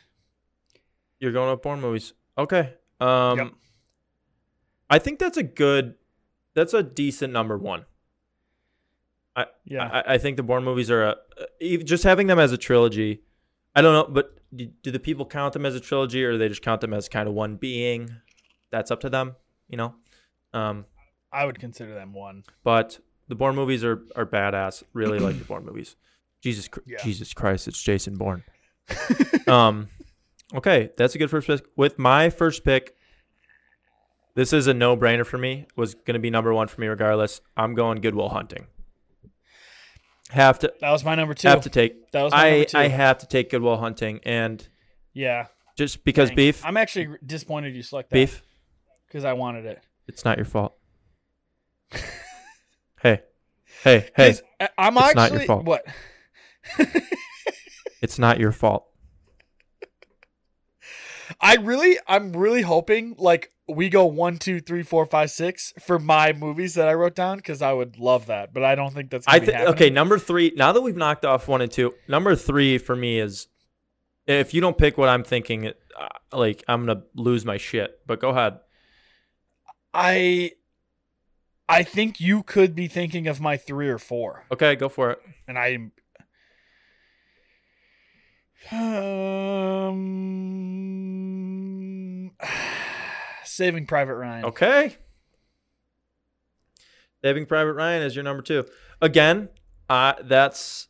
You're 1.20 1.32
going 1.32 1.52
with 1.52 1.62
Bourne 1.62 1.82
movies. 1.82 2.14
Okay. 2.38 2.74
Um 3.00 3.38
Yep. 3.38 3.54
I 4.90 5.00
think 5.00 5.20
that's 5.20 5.38
a 5.38 5.44
good 5.44 5.96
that's 6.54 6.74
a 6.74 6.84
decent 6.84 7.32
number 7.32 7.58
one. 7.58 7.86
Yeah. 9.66 9.88
I, 9.88 10.16
I 10.16 10.18
think 10.18 10.38
the 10.38 10.44
Bourne 10.44 10.64
movies 10.64 10.92
are 10.92 11.16
a, 11.62 11.78
just 11.78 12.04
having 12.04 12.28
them 12.28 12.40
as 12.40 12.52
a 12.52 12.58
trilogy. 12.58 13.22
I 13.76 13.82
don't 13.82 13.94
know, 13.94 14.14
but 14.14 14.38
do, 14.54 14.66
do 14.84 14.92
the 14.92 15.00
people 15.00 15.26
count 15.26 15.54
them 15.54 15.66
as 15.66 15.76
a 15.76 15.80
trilogy, 15.80 16.24
or 16.26 16.34
do 16.34 16.38
they 16.38 16.50
just 16.50 16.62
count 16.62 16.82
them 16.82 16.94
as 16.94 17.08
kind 17.08 17.28
of 17.30 17.34
one 17.34 17.56
being? 17.56 18.10
That's 18.72 18.92
up 18.92 19.00
to 19.02 19.10
them, 19.10 19.36
you 19.70 19.78
know. 19.78 19.96
Um, 20.54 20.86
I 21.32 21.46
would 21.46 21.60
consider 21.60 21.94
them 21.94 22.14
one. 22.14 22.44
but 22.64 23.00
the 23.30 23.36
Bourne 23.36 23.56
movies 23.56 23.84
are 23.86 24.02
are 24.16 24.26
badass. 24.26 24.84
Really 24.94 25.20
like 25.20 25.38
the 25.40 25.46
Bourne 25.46 25.66
movies. 25.66 25.96
Jesus, 26.42 26.68
Yeah. 26.86 26.98
Jesus 27.02 27.34
Christ, 27.34 27.68
it's 27.68 27.82
Jason 27.82 28.18
Bourne. 28.18 28.44
um, 29.48 29.88
okay, 30.54 30.90
that's 30.98 31.16
a 31.16 31.18
good 31.18 31.30
first 31.30 31.48
pick. 31.48 31.62
With 31.78 31.98
my 32.00 32.30
first 32.30 32.66
pick, 32.66 32.96
this 34.36 34.52
is 34.54 34.68
a 34.68 34.74
no 34.74 34.98
brainer 34.98 35.26
for 35.26 35.38
me. 35.38 35.68
Was 35.78 35.94
going 35.94 36.16
to 36.16 36.20
be 36.20 36.30
number 36.30 36.54
one 36.54 36.68
for 36.68 36.82
me 36.82 36.88
regardless. 36.88 37.40
I'm 37.56 37.74
going 37.76 38.02
Good 38.02 38.16
Will 38.16 38.30
Hunting. 38.30 38.68
Have 40.32 40.60
to 40.60 40.74
That 40.80 40.92
was 40.92 41.04
my 41.04 41.16
number 41.16 41.34
2. 41.34 41.48
have 41.48 41.62
to 41.62 41.70
take. 41.70 42.10
that 42.12 42.24
was 42.24 42.32
my 42.32 42.46
I 42.46 42.50
number 42.52 42.66
2. 42.66 42.78
I 42.78 42.88
have 42.88 43.18
to 43.20 43.28
take 43.28 43.50
Good 43.50 43.62
Will 43.62 43.78
Hunting, 43.78 44.20
and 44.24 44.66
yeah. 45.14 45.48
just 45.78 46.04
because 46.06 46.30
dang. 46.30 46.36
beef, 46.38 46.66
I'm 46.66 46.78
actually 46.78 47.18
disappointed 47.26 47.76
you 47.76 47.84
select 47.84 48.10
that 48.12 48.16
beef. 48.16 48.42
cuz 49.12 49.26
I 49.26 49.34
wanted 49.34 49.66
it. 49.66 49.84
It's 50.08 50.24
not 50.26 50.38
your 50.38 50.46
fault. 50.46 50.76
hey, 53.02 53.22
hey, 53.84 54.10
hey! 54.16 54.36
I'm 54.78 54.98
It's 54.98 55.06
actually 55.08 55.16
not 55.16 55.32
your 55.34 55.42
fault. 55.42 55.66
what? 55.66 55.86
It's 58.02 58.18
not 58.18 58.40
your 58.40 58.52
fault. 58.52 58.88
I 61.42 61.56
really, 61.58 61.98
I'm 62.08 62.34
really 62.34 62.62
hoping 62.62 63.16
like 63.18 63.52
we 63.74 63.90
go 63.90 64.06
one, 64.06 64.38
two, 64.38 64.60
three, 64.60 64.84
four, 64.84 65.06
five, 65.06 65.32
six 65.32 65.74
for 65.80 65.98
my 66.00 66.34
movies 66.34 66.76
that 66.76 66.88
I 66.88 66.94
wrote 66.94 67.16
down 67.16 67.38
because 67.38 67.62
I 67.62 67.74
would 67.74 67.98
love 67.98 68.28
that, 68.28 68.54
but 68.54 68.64
I 68.64 68.76
don't 68.76 68.94
think 68.94 69.10
that's. 69.10 69.26
Gonna 69.26 69.38
I 69.42 69.46
think 69.46 69.58
okay. 69.70 69.90
Number 69.90 70.20
three. 70.20 70.54
Now 70.56 70.72
that 70.72 70.82
we've 70.82 70.96
knocked 70.96 71.26
off 71.26 71.48
one 71.48 71.62
and 71.62 71.72
two, 71.72 71.94
number 72.08 72.36
three 72.36 72.78
for 72.78 72.96
me 72.96 73.20
is 73.20 73.48
if 74.28 74.54
you 74.54 74.62
don't 74.62 74.78
pick 74.78 74.98
what 74.98 75.10
I'm 75.10 75.24
thinking, 75.24 75.68
uh, 75.68 75.74
like 76.32 76.64
I'm 76.68 76.86
gonna 76.86 77.04
lose 77.16 77.46
my 77.46 77.58
shit. 77.58 78.00
But 78.06 78.20
go 78.20 78.30
ahead. 78.30 78.60
I, 79.94 80.52
I 81.68 81.84
think 81.84 82.20
you 82.22 82.44
could 82.44 82.76
be 82.76 82.88
thinking 82.88 83.28
of 83.28 83.42
my 83.42 83.58
three 83.58 83.90
or 83.90 83.98
four, 83.98 84.46
Okay, 84.52 84.76
go 84.76 84.90
for 84.90 85.12
it. 85.12 85.20
and 85.48 85.58
I. 85.58 85.78
Um, 91.92 92.32
Saving 93.62 93.86
Private 93.86 94.16
Ryan. 94.16 94.46
Okay. 94.46 94.98
Saving 97.24 97.46
Private 97.46 97.74
Ryan 97.74 98.02
is 98.02 98.16
your 98.16 98.24
number 98.24 98.42
two. 98.42 98.66
Again, 99.02 99.50
uh, 99.88 100.14
that's 100.24 100.88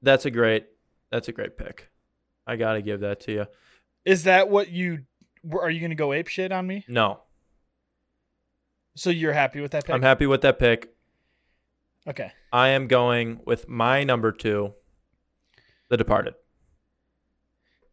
that's 0.00 0.24
a 0.24 0.30
great 0.30 0.66
that's 1.10 1.28
a 1.28 1.32
great 1.32 1.58
pick. 1.58 1.90
I 2.46 2.56
gotta 2.56 2.80
give 2.80 3.00
that 3.00 3.20
to 3.20 3.32
you. 3.32 3.46
Is 4.06 4.24
that 4.24 4.48
what 4.48 4.70
you? 4.70 5.00
Are 5.52 5.70
you 5.70 5.80
going 5.80 5.90
to 5.90 5.96
go 5.96 6.12
ape 6.12 6.28
shit 6.28 6.52
on 6.52 6.66
me? 6.66 6.84
No, 6.86 7.20
So 8.94 9.08
you're 9.08 9.32
happy 9.32 9.60
with 9.62 9.70
that 9.72 9.86
pick? 9.86 9.94
I'm 9.94 10.02
happy 10.02 10.26
with 10.26 10.42
that 10.42 10.58
pick. 10.58 10.94
Okay. 12.06 12.32
I 12.52 12.68
am 12.68 12.88
going 12.88 13.40
with 13.46 13.66
my 13.66 14.04
number 14.04 14.32
two, 14.32 14.74
The 15.88 15.96
Departed. 15.96 16.34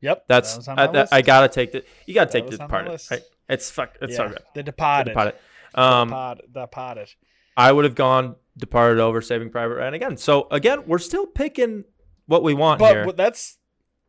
Yep. 0.02 0.26
That's 0.28 0.58
that 0.66 0.78
I, 0.78 0.88
that- 0.88 1.10
I 1.12 1.22
gotta 1.22 1.48
take 1.50 1.72
the 1.72 1.84
you 2.06 2.14
gotta 2.14 2.32
That 2.32 2.32
take 2.34 2.46
The 2.46 2.52
was 2.52 2.60
on 2.60 2.70
my 2.70 2.78
Departed. 2.84 3.02
Right? 3.12 3.22
It's 3.50 3.70
fuck. 3.72 3.96
It's 4.02 4.16
so 4.16 4.24
Yeah, 4.24 4.30
good. 4.30 4.38
The 4.40 4.44
The 4.56 4.64
Departed. 4.64 5.10
Departed. 5.12 5.36
Um, 5.76 6.08
Depart- 6.10 6.54
Departed. 6.54 7.10
I 7.56 7.72
would 7.72 7.86
have 7.86 7.96
gone 7.96 8.36
Departed 8.58 9.00
over 9.00 9.22
Saving 9.22 9.50
Private 9.50 9.76
Ryan 9.76 9.94
again. 9.94 10.18
So 10.18 10.48
again, 10.52 10.84
we're 10.86 10.98
still 11.00 11.26
picking 11.26 11.86
what 12.26 12.44
we 12.44 12.54
want 12.54 12.80
But, 12.80 12.94
here. 12.94 13.06
but 13.06 13.18
that's 13.18 13.58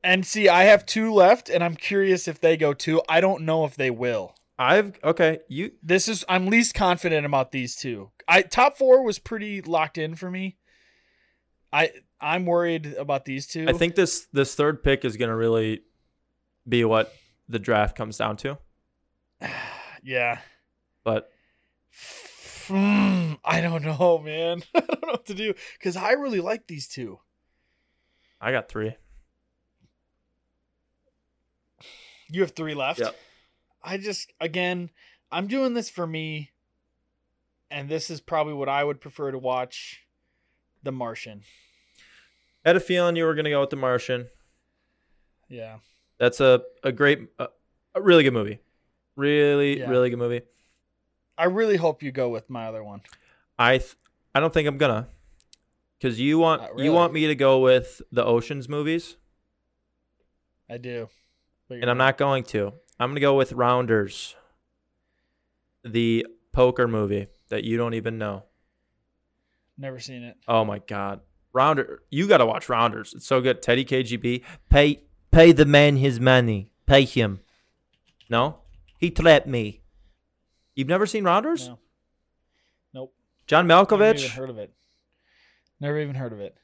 and 0.03 0.25
see, 0.25 0.49
I 0.49 0.65
have 0.65 0.87
two 0.87 1.13
left, 1.13 1.49
and 1.51 1.63
I'm 1.65 1.75
curious 1.75 2.29
if 2.29 2.41
they 2.41 2.57
go 2.57 2.73
two. 2.73 3.03
I 3.09 3.21
don't 3.21 3.43
know 3.43 3.65
if 3.65 3.75
they 3.77 3.91
will. 3.91 4.35
I've 4.59 4.99
okay. 5.05 5.41
You 5.49 5.73
This 5.83 6.09
is 6.09 6.25
I'm 6.29 6.47
least 6.47 6.75
confident 6.75 7.25
about 7.27 7.53
these 7.53 7.77
two. 7.77 8.11
I 8.27 8.43
top 8.43 8.77
four 8.77 9.03
was 9.05 9.19
pretty 9.19 9.61
locked 9.63 9.99
in 9.99 10.15
for 10.15 10.31
me. 10.31 10.57
I 11.73 11.91
I'm 12.21 12.47
worried 12.47 12.87
about 12.99 13.25
these 13.25 13.47
two. 13.47 13.67
I 13.69 13.73
think 13.73 13.95
this 13.95 14.27
this 14.33 14.55
third 14.55 14.83
pick 14.83 15.05
is 15.05 15.17
going 15.17 15.29
to 15.31 15.37
really 15.37 15.83
be 16.69 16.85
what 16.85 17.13
the 17.49 17.59
draft 17.59 17.97
comes 17.97 18.17
down 18.19 18.37
to. 18.39 18.59
yeah. 20.03 20.41
But 21.05 21.31
Hmm, 22.69 23.35
I 23.45 23.63
don't 23.63 23.83
know, 23.83 24.19
man. 24.19 24.63
I 24.75 24.81
don't 24.81 25.03
know 25.03 25.13
what 25.13 25.27
to 25.27 25.35
do 25.35 25.55
because 25.79 25.97
I 25.97 26.13
really 26.13 26.41
like 26.41 26.67
these 26.67 26.87
two. 26.87 27.19
I 28.41 28.53
got 28.53 28.69
three. 28.69 28.95
You 32.31 32.43
have 32.43 32.51
three 32.51 32.75
left. 32.75 33.01
Yep. 33.01 33.17
I 33.83 33.97
just 33.97 34.35
again, 34.39 34.91
I'm 35.33 35.47
doing 35.47 35.73
this 35.73 35.89
for 35.89 36.07
me, 36.07 36.51
and 37.71 37.89
this 37.89 38.11
is 38.11 38.21
probably 38.21 38.53
what 38.53 38.69
I 38.69 38.85
would 38.85 39.01
prefer 39.01 39.31
to 39.31 39.39
watch. 39.39 40.05
The 40.83 40.93
Martian. 40.93 41.43
I 42.65 42.69
Had 42.69 42.77
a 42.77 42.81
feeling 42.81 43.17
you 43.17 43.25
were 43.25 43.35
going 43.35 43.47
to 43.47 43.51
go 43.51 43.61
with 43.61 43.71
The 43.71 43.77
Martian. 43.77 44.29
Yeah. 45.49 45.79
That's 46.19 46.39
a 46.41 46.63
a 46.85 46.93
great, 46.93 47.21
a, 47.39 47.49
a 47.95 48.01
really 48.01 48.23
good 48.23 48.33
movie. 48.33 48.61
Really, 49.19 49.81
Yeah. 49.81 49.91
really 49.91 50.11
good 50.11 50.19
movie. 50.19 50.43
I 51.37 51.47
really 51.47 51.77
hope 51.77 52.05
you 52.05 52.13
go 52.13 52.29
with 52.29 52.49
my 52.49 52.67
other 52.69 52.85
one. 52.85 53.01
I 53.59 53.79
th- 53.79 53.97
I 54.33 54.39
don't 54.39 54.55
think 54.55 54.69
I'm 54.69 54.79
gonna, 54.79 55.09
because 55.99 56.21
you 56.21 56.39
want 56.39 56.63
Not 56.63 56.79
you 56.79 56.93
want 56.93 57.13
me 57.13 57.27
to 57.27 57.35
go 57.35 57.59
with 57.59 58.01
the 58.13 58.25
Ocean's 58.25 58.69
movies, 58.69 59.17
I 60.71 60.79
do. 60.79 61.09
And 61.69 61.91
I'm 61.91 61.99
not 61.99 62.17
going 62.17 62.45
to. 62.45 62.73
I'm 63.01 63.11
gonna 63.11 63.19
go 63.21 63.37
with 63.37 63.53
Rounders, 63.53 64.37
the 65.85 66.25
poker 66.53 66.87
movie 66.87 67.27
that 67.49 67.65
you 67.65 67.77
don't 67.77 67.95
even 67.95 68.19
know. 68.19 68.45
Never 69.77 69.99
seen 69.99 70.23
it. 70.23 70.37
Oh 70.47 70.65
my 70.65 70.79
god. 70.79 71.21
Rounder 71.53 72.03
you 72.11 72.29
gotta 72.29 72.47
watch 72.47 72.69
Rounders. 72.69 73.15
It's 73.15 73.27
so 73.27 73.41
good. 73.41 73.63
Teddy 73.63 73.85
KGB. 73.85 74.45
Pay 74.71 75.03
pay 75.33 75.51
the 75.51 75.65
man 75.67 75.97
his 75.97 76.21
money. 76.21 76.71
Pay 76.87 77.05
him. 77.05 77.41
No? 78.31 78.59
He 78.99 79.11
trapped 79.11 79.47
me. 79.47 79.81
You've 80.75 80.89
never 80.89 81.07
seen 81.07 81.25
Rounders? 81.25 81.69
No. 81.69 81.79
Nope. 82.93 83.15
John 83.47 83.67
Never 83.67 83.83
even 83.83 83.99
Malkovich? 83.99 84.29
heard 84.31 84.51
of 84.51 84.59
it. 84.59 84.73
Never 85.81 85.99
even 86.01 86.15
heard 86.15 86.33
of 86.33 86.41
it. 86.41 86.57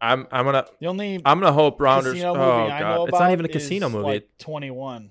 I'm 0.00 0.26
I'm 0.32 0.44
gonna 0.44 0.66
The 0.80 0.86
only 0.86 1.20
I'm 1.24 1.40
gonna 1.40 1.52
hope 1.52 1.80
Rounders 1.80 2.14
casino 2.14 2.34
oh 2.34 2.60
movie 2.60 2.72
I 2.72 2.80
know 2.80 2.84
god. 2.84 2.94
about 2.94 3.08
It's 3.08 3.18
not 3.20 3.32
even 3.32 3.44
a 3.46 3.48
casino 3.48 3.88
movie. 3.88 4.04
Like 4.04 4.28
Twenty 4.38 4.70
one. 4.70 5.10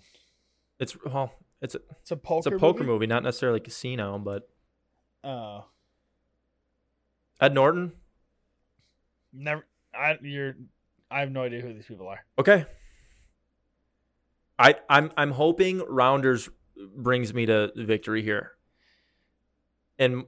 it's 0.79 0.95
well 1.05 1.33
it's 1.61 1.73
a 1.75 1.79
It's 2.01 2.11
a 2.11 2.15
poker. 2.17 2.49
it's 2.49 2.55
a 2.55 2.59
poker 2.59 2.83
movie? 2.83 3.07
not 3.07 3.23
necessarily 3.23 3.59
casino, 3.59 4.19
but 4.19 4.47
Oh, 5.23 5.65
Ed 7.39 7.53
Norton? 7.53 7.93
never. 9.31 9.65
I 9.95 10.17
you're. 10.21 10.55
I 11.09 11.21
have 11.21 11.31
no 11.31 11.43
idea 11.43 11.61
who 11.61 11.73
these 11.73 11.85
people 11.85 12.07
are. 12.07 12.19
Okay. 12.37 12.65
I 14.63 14.75
I'm 14.89 15.11
I'm 15.17 15.31
hoping 15.31 15.83
Rounders 15.87 16.49
brings 16.95 17.33
me 17.33 17.45
to 17.45 17.71
victory 17.75 18.23
here. 18.23 18.51
And 19.99 20.25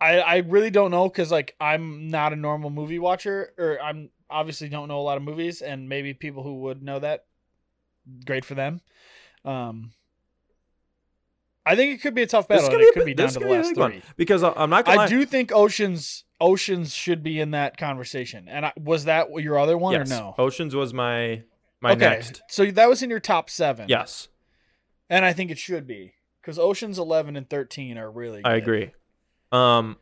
I 0.00 0.20
I 0.20 0.36
really 0.38 0.70
don't 0.70 0.90
know 0.90 1.08
because 1.08 1.30
like 1.30 1.54
I'm 1.60 2.08
not 2.08 2.32
a 2.32 2.36
normal 2.36 2.70
movie 2.70 2.98
watcher, 2.98 3.52
or 3.58 3.78
I'm 3.80 4.10
obviously 4.30 4.68
don't 4.68 4.88
know 4.88 4.98
a 4.98 5.02
lot 5.02 5.18
of 5.18 5.22
movies, 5.22 5.60
and 5.60 5.88
maybe 5.88 6.14
people 6.14 6.42
who 6.42 6.60
would 6.62 6.82
know 6.82 6.98
that, 6.98 7.26
great 8.24 8.44
for 8.44 8.54
them. 8.54 8.80
Um, 9.44 9.92
I 11.66 11.76
think 11.76 11.94
it 11.94 12.02
could 12.02 12.14
be 12.14 12.22
a 12.22 12.26
tough 12.26 12.48
battle. 12.48 12.64
is 12.64 12.68
and 12.68 12.74
gonna 12.78 12.84
it 12.88 12.94
could 12.94 13.04
be 13.04 13.12
bit- 13.12 13.18
down 13.18 13.28
to 13.28 13.38
the 13.38 13.44
be 13.44 13.50
last 13.52 13.74
three. 13.74 14.02
because 14.16 14.42
I'm 14.42 14.70
not 14.70 14.86
gonna 14.86 14.98
I 14.98 15.02
lie. 15.02 15.08
do 15.08 15.24
think 15.26 15.52
Oceans 15.52 16.24
Oceans 16.40 16.94
should 16.94 17.22
be 17.22 17.38
in 17.38 17.52
that 17.52 17.76
conversation. 17.76 18.48
And 18.48 18.66
I, 18.66 18.72
was 18.82 19.04
that 19.04 19.28
your 19.38 19.58
other 19.58 19.76
one 19.76 19.92
yes. 19.92 20.10
or 20.10 20.14
no? 20.14 20.34
Oceans 20.38 20.74
was 20.74 20.92
my 20.92 21.42
my 21.84 21.92
okay, 21.92 21.98
next. 21.98 22.42
so 22.48 22.64
that 22.64 22.88
was 22.88 23.02
in 23.02 23.10
your 23.10 23.20
top 23.20 23.50
seven. 23.50 23.86
Yes, 23.88 24.28
and 25.08 25.24
I 25.24 25.32
think 25.34 25.50
it 25.50 25.58
should 25.58 25.86
be 25.86 26.14
because 26.40 26.58
Oceans 26.58 26.98
eleven 26.98 27.36
and 27.36 27.48
thirteen 27.48 27.98
are 27.98 28.10
really. 28.10 28.42
Good. 28.42 28.48
I 28.48 28.56
agree. 28.56 28.90
Um, 29.52 29.98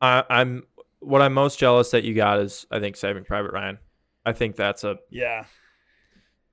I, 0.00 0.24
I'm 0.28 0.64
what 1.00 1.20
I'm 1.20 1.34
most 1.34 1.58
jealous 1.58 1.90
that 1.90 2.04
you 2.04 2.14
got 2.14 2.40
is 2.40 2.66
I 2.70 2.80
think 2.80 2.96
Saving 2.96 3.24
Private 3.24 3.52
Ryan. 3.52 3.78
I 4.24 4.32
think 4.32 4.56
that's 4.56 4.82
a. 4.82 4.96
Yeah, 5.10 5.44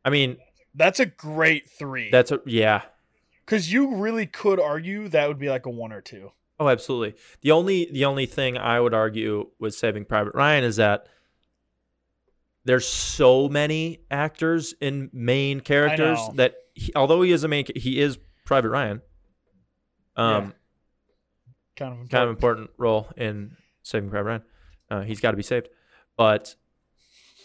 I 0.03 0.09
mean, 0.09 0.37
that's 0.75 0.99
a 0.99 1.05
great 1.05 1.69
three. 1.69 2.11
that's 2.11 2.31
a 2.31 2.41
yeah. 2.45 2.81
Because 3.45 3.71
you 3.71 3.95
really 3.95 4.27
could 4.27 4.59
argue 4.59 5.07
that 5.07 5.27
would 5.27 5.39
be 5.39 5.49
like 5.49 5.65
a 5.65 5.71
one 5.71 5.91
or 5.91 6.01
two. 6.01 6.33
Oh, 6.59 6.67
absolutely. 6.67 7.17
The 7.41 7.51
only 7.51 7.89
the 7.89 8.03
only 8.03 8.25
thing 8.25 8.57
I 8.57 8.81
would 8.81 8.93
argue 8.93 9.49
with 9.59 9.73
Saving 9.73 10.03
Private 10.03 10.35
Ryan 10.35 10.65
is 10.65 10.75
that 10.75 11.07
there's 12.65 12.87
so 12.87 13.47
many 13.49 13.99
actors 14.11 14.73
in 14.81 15.09
main 15.13 15.59
characters 15.61 16.19
that 16.35 16.55
he, 16.73 16.91
although 16.95 17.21
he 17.21 17.31
is 17.31 17.43
a 17.43 17.47
main, 17.47 17.65
he 17.75 17.99
is 17.99 18.17
Private 18.45 18.69
Ryan. 18.69 19.01
Um, 20.15 20.53
Kind 21.75 21.93
of 21.93 21.99
important. 21.99 22.11
kind 22.11 22.23
of 22.25 22.29
important 22.31 22.69
role 22.77 23.09
in 23.15 23.55
Saving 23.83 24.09
Private 24.09 24.27
Ryan. 24.29 24.41
Uh, 24.91 25.01
he's 25.01 25.21
got 25.21 25.31
to 25.31 25.37
be 25.37 25.43
saved, 25.43 25.69
but 26.17 26.55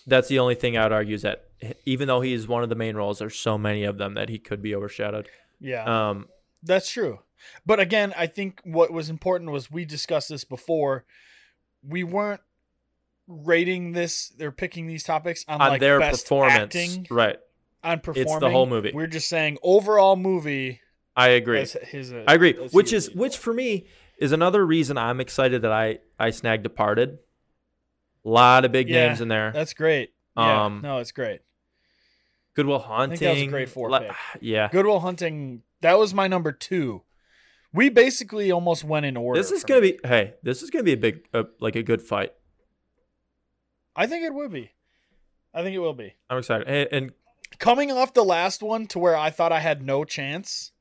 that's 0.07 0.27
the 0.29 0.41
only 0.41 0.55
thing 0.57 0.77
I 0.77 0.83
would 0.83 0.93
argue 0.93 1.15
is 1.15 1.23
that 1.23 1.45
even 1.85 2.09
though 2.09 2.21
he 2.21 2.33
is 2.33 2.49
one 2.49 2.63
of 2.65 2.69
the 2.69 2.75
main 2.75 2.97
roles, 2.97 3.21
there's 3.21 3.39
so 3.39 3.57
many 3.57 3.85
of 3.85 3.97
them 3.99 4.15
that 4.15 4.29
he 4.29 4.39
could 4.39 4.61
be 4.61 4.75
overshadowed. 4.75 5.29
Yeah, 5.61 5.85
Um, 6.11 6.29
that's 6.63 6.91
true. 6.91 7.21
But 7.65 7.79
again, 7.79 8.13
I 8.17 8.27
think 8.27 8.61
what 8.65 8.91
was 8.91 9.09
important 9.09 9.51
was 9.53 9.71
we 9.71 9.85
discussed 9.85 10.31
this 10.31 10.45
before. 10.45 11.05
We 11.87 12.03
weren't 12.03 12.41
rating 13.27 13.93
this. 13.93 14.29
They're 14.31 14.53
picking 14.53 14.87
these 14.87 15.03
topics 15.05 15.45
on, 15.49 15.61
on 15.61 15.69
like 15.71 15.81
their 15.81 15.99
best 16.01 16.25
performance, 16.25 16.75
acting, 16.75 17.07
right? 17.11 17.39
on 17.83 18.01
performing. 18.01 18.51
whole 18.51 18.67
movie. 18.67 18.93
We're 18.95 19.07
just 19.07 19.29
saying 19.29 19.59
overall 19.63 20.17
movie. 20.17 20.81
I 21.17 21.29
agree. 21.29 21.61
uh, 21.63 22.25
I 22.27 22.35
agree. 22.35 22.55
Which 22.73 22.93
is 22.93 23.11
which 23.13 23.37
for 23.37 23.53
me 23.53 23.87
is 24.19 24.33
another 24.33 24.65
reason 24.65 24.99
I'm 24.99 25.21
excited 25.21 25.63
that 25.63 25.73
I 25.73 25.99
I 26.19 26.31
snagged 26.31 26.63
Departed. 26.63 27.19
A 28.25 28.29
lot 28.29 28.65
of 28.65 28.73
big 28.73 28.89
Yeah, 28.89 29.09
names 29.09 29.21
in 29.21 29.29
there. 29.29 29.53
That's 29.53 29.75
great. 29.75 30.13
Yeah, 30.37 30.65
Um, 30.65 30.81
no, 30.83 30.99
it's 30.99 31.13
great. 31.13 31.41
Good 32.55 32.67
Will 32.67 32.79
Hunting. 32.79 33.19
that 33.19 33.31
was 33.33 33.43
a 33.43 33.47
great 33.47 33.69
four. 33.69 33.91
Yeah. 34.41 34.69
Good 34.73 34.87
Will 34.87 35.01
Hunting. 35.01 35.63
That 35.83 35.99
was 35.99 36.15
my 36.15 36.27
number 36.27 36.51
two. 36.51 37.03
We 37.73 37.91
basically 37.91 38.51
almost 38.51 38.85
went 38.85 39.05
in 39.05 39.17
order. 39.17 39.39
This 39.41 39.51
is 39.51 39.65
gonna 39.65 39.81
me. 39.83 39.93
be 39.93 40.09
hey, 40.09 40.35
this 40.43 40.63
is 40.63 40.71
gonna 40.71 40.85
be 40.85 40.93
a 40.93 40.97
big 40.97 41.27
uh, 41.35 41.45
like 41.61 41.77
a 41.77 41.83
good 41.83 42.01
fight. 42.01 42.33
I 43.97 44.07
think 44.07 44.25
it 44.25 44.35
would 44.35 44.53
be. 44.53 44.73
I 45.53 45.63
think 45.63 45.75
it 45.75 45.79
will 45.79 45.95
be. 45.95 46.15
I'm 46.29 46.39
excited. 46.39 46.67
Hey, 46.67 46.89
and 46.91 47.13
Coming 47.59 47.93
off 47.93 48.15
the 48.15 48.25
last 48.25 48.63
one 48.63 48.87
to 48.89 48.99
where 48.99 49.17
I 49.17 49.31
thought 49.31 49.53
I 49.53 49.61
had 49.61 49.83
no 49.83 50.05
chance, 50.05 50.73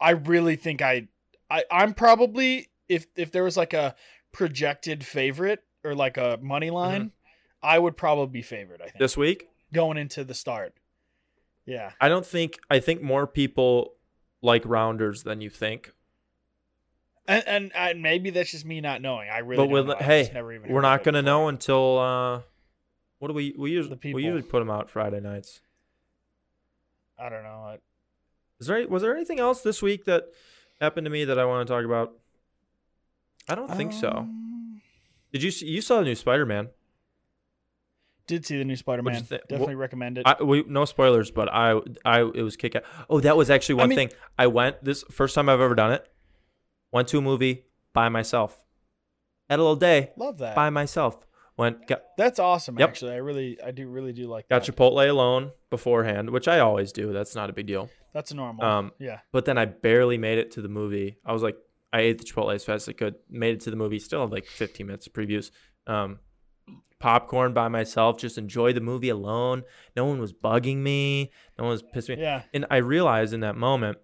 I 0.00 0.10
really 0.10 0.56
think 0.56 0.80
I, 0.80 1.08
I 1.50 1.64
I'm 1.70 1.94
probably 1.94 2.70
if 2.88 3.06
if 3.16 3.30
there 3.30 3.44
was 3.44 3.56
like 3.56 3.72
a 3.72 3.94
projected 4.32 5.04
favorite 5.04 5.62
or 5.84 5.94
like 5.94 6.16
a 6.16 6.38
money 6.40 6.68
mm-hmm. 6.68 6.76
line, 6.76 7.12
I 7.62 7.78
would 7.78 7.96
probably 7.96 8.32
be 8.32 8.42
favored. 8.42 8.80
I 8.80 8.86
think 8.86 8.98
this 8.98 9.16
week, 9.16 9.48
going 9.72 9.98
into 9.98 10.24
the 10.24 10.34
start. 10.34 10.74
Yeah. 11.66 11.92
I 12.00 12.08
don't 12.08 12.26
think 12.26 12.58
I 12.70 12.80
think 12.80 13.02
more 13.02 13.26
people 13.26 13.94
like 14.40 14.62
rounders 14.64 15.22
than 15.22 15.40
you 15.40 15.50
think. 15.50 15.92
And, 17.26 17.44
and 17.46 17.72
and 17.74 18.02
maybe 18.02 18.30
that's 18.30 18.50
just 18.50 18.64
me 18.64 18.80
not 18.80 19.00
knowing. 19.00 19.28
I 19.28 19.38
really. 19.38 19.56
but 19.56 19.64
don't 19.64 19.72
with 19.72 19.86
know. 19.86 19.94
Hey, 20.04 20.30
we're 20.68 20.80
not 20.80 21.04
gonna 21.04 21.22
know 21.22 21.48
until 21.48 21.98
uh, 21.98 22.40
what 23.20 23.28
do 23.28 23.34
we 23.34 23.54
we 23.56 23.70
usually 23.70 23.98
we 24.12 24.24
usually 24.24 24.42
put 24.42 24.58
them 24.58 24.70
out 24.70 24.90
Friday 24.90 25.20
nights. 25.20 25.60
I 27.18 27.28
don't 27.28 27.44
know. 27.44 27.64
I, 27.64 27.78
Is 28.58 28.66
there 28.66 28.88
was 28.88 29.02
there 29.02 29.14
anything 29.14 29.38
else 29.38 29.62
this 29.62 29.80
week 29.80 30.06
that 30.06 30.24
happened 30.80 31.04
to 31.04 31.10
me 31.10 31.24
that 31.24 31.38
I 31.38 31.44
want 31.44 31.66
to 31.66 31.72
talk 31.72 31.84
about? 31.84 32.14
I 33.48 33.54
don't 33.54 33.70
think 33.70 33.92
so. 33.92 34.10
Um, 34.10 34.80
Did 35.32 35.42
you 35.44 35.50
see, 35.52 35.66
you 35.66 35.80
saw 35.80 35.98
the 35.98 36.04
new 36.04 36.14
Spider 36.16 36.46
Man? 36.46 36.70
Did 38.26 38.46
see 38.46 38.58
the 38.58 38.64
new 38.64 38.76
Spider 38.76 39.02
Man. 39.02 39.24
Definitely 39.48 39.74
recommend 39.76 40.18
it. 40.18 40.26
I 40.26 40.42
we 40.42 40.64
no 40.66 40.84
spoilers, 40.84 41.30
but 41.30 41.48
I 41.52 41.80
I 42.04 42.22
it 42.22 42.42
was 42.42 42.56
kick 42.56 42.74
out. 42.74 42.82
Oh, 43.08 43.20
that 43.20 43.36
was 43.36 43.50
actually 43.50 43.76
one 43.76 43.90
mean- 43.90 43.96
thing. 43.96 44.10
I 44.36 44.48
went 44.48 44.82
this 44.84 45.04
first 45.10 45.36
time 45.36 45.48
I've 45.48 45.60
ever 45.60 45.76
done 45.76 45.92
it. 45.92 46.08
Went 46.92 47.08
to 47.08 47.18
a 47.18 47.22
movie 47.22 47.64
by 47.92 48.08
myself. 48.08 48.64
Had 49.50 49.58
a 49.58 49.62
little 49.62 49.76
day 49.76 50.10
Love 50.16 50.38
that. 50.38 50.54
by 50.54 50.70
myself. 50.70 51.26
Went 51.56 51.86
got 51.86 52.02
That's 52.16 52.38
awesome. 52.38 52.78
Yep. 52.78 52.88
Actually, 52.88 53.12
I 53.12 53.16
really, 53.16 53.58
I 53.62 53.70
do 53.72 53.88
really 53.88 54.12
do 54.12 54.26
like 54.26 54.48
that. 54.48 54.60
got 54.60 54.66
that. 54.66 54.76
Chipotle 54.76 55.08
alone 55.08 55.50
beforehand, 55.70 56.30
which 56.30 56.48
I 56.48 56.60
always 56.60 56.92
do. 56.92 57.12
That's 57.12 57.34
not 57.34 57.50
a 57.50 57.52
big 57.52 57.66
deal. 57.66 57.90
That's 58.14 58.32
normal. 58.32 58.64
Um, 58.64 58.92
yeah. 58.98 59.18
But 59.32 59.44
then 59.44 59.58
I 59.58 59.64
barely 59.66 60.18
made 60.18 60.38
it 60.38 60.50
to 60.52 60.62
the 60.62 60.68
movie. 60.68 61.18
I 61.24 61.32
was 61.32 61.42
like, 61.42 61.56
I 61.92 62.00
ate 62.00 62.18
the 62.18 62.24
Chipotle 62.24 62.54
as 62.54 62.64
fast 62.64 62.84
as 62.84 62.90
I 62.90 62.92
could. 62.94 63.16
Made 63.28 63.54
it 63.54 63.60
to 63.62 63.70
the 63.70 63.76
movie. 63.76 63.98
Still 63.98 64.22
had 64.22 64.32
like 64.32 64.46
15 64.46 64.86
minutes 64.86 65.06
of 65.06 65.12
previews. 65.12 65.50
Um, 65.86 66.20
popcorn 66.98 67.52
by 67.52 67.68
myself. 67.68 68.18
Just 68.18 68.38
enjoy 68.38 68.72
the 68.72 68.80
movie 68.80 69.08
alone. 69.10 69.64
No 69.96 70.06
one 70.06 70.18
was 70.20 70.32
bugging 70.32 70.78
me. 70.78 71.30
No 71.58 71.64
one 71.64 71.72
was 71.72 71.82
pissing 71.82 72.16
me. 72.16 72.22
Yeah. 72.22 72.42
And 72.54 72.64
I 72.70 72.78
realized 72.78 73.34
in 73.34 73.40
that 73.40 73.56
moment, 73.56 73.98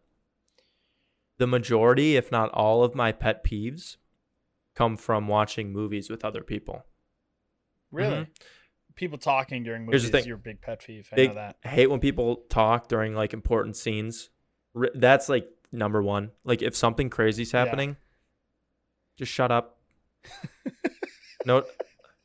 the 1.39 1.47
majority, 1.47 2.17
if 2.17 2.31
not 2.31 2.51
all, 2.53 2.85
of 2.85 2.95
my 2.95 3.13
pet 3.13 3.45
peeves 3.45 3.97
come 4.75 4.97
from 4.97 5.27
watching 5.29 5.73
movies 5.73 6.11
with 6.11 6.25
other 6.25 6.43
people. 6.43 6.85
Really. 7.91 8.27
People 8.95 9.19
talking 9.19 9.63
during 9.63 9.83
Mm-hmm. 9.83 9.91
Here's 9.93 10.03
movies 10.03 10.11
the 10.13 10.19
is 10.19 10.25
thing. 10.25 10.29
your 10.29 10.37
big 10.37 10.61
pet 10.61 10.85
peeve. 10.85 11.09
I 11.13 11.17
Big, 11.17 11.29
know 11.31 11.35
that. 11.37 11.57
I 11.65 11.69
hate 11.69 11.87
when 11.89 12.01
people 12.01 12.37
talk 12.49 12.89
during 12.89 13.15
like 13.15 13.33
important 13.33 13.77
scenes. 13.77 14.31
That's 14.95 15.29
like 15.29 15.49
number 15.73 16.03
one. 16.03 16.33
Like 16.45 16.63
if 16.63 16.77
something 16.77 17.09
crazy's 17.09 17.53
Yeah. 17.53 17.65
happening, 17.65 17.97
just 19.17 19.33
shut 19.33 19.51
up. 19.51 19.79
no, 21.47 21.65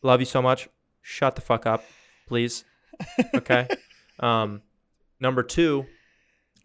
love 0.01 0.19
you 0.19 0.25
so 0.25 0.41
much. 0.41 0.67
Shut 1.01 1.35
the 1.35 1.41
fuck 1.41 1.65
up, 1.65 1.83
please. 2.27 2.65
Okay. 3.35 3.67
um, 4.19 4.61
number 5.19 5.43
two, 5.43 5.85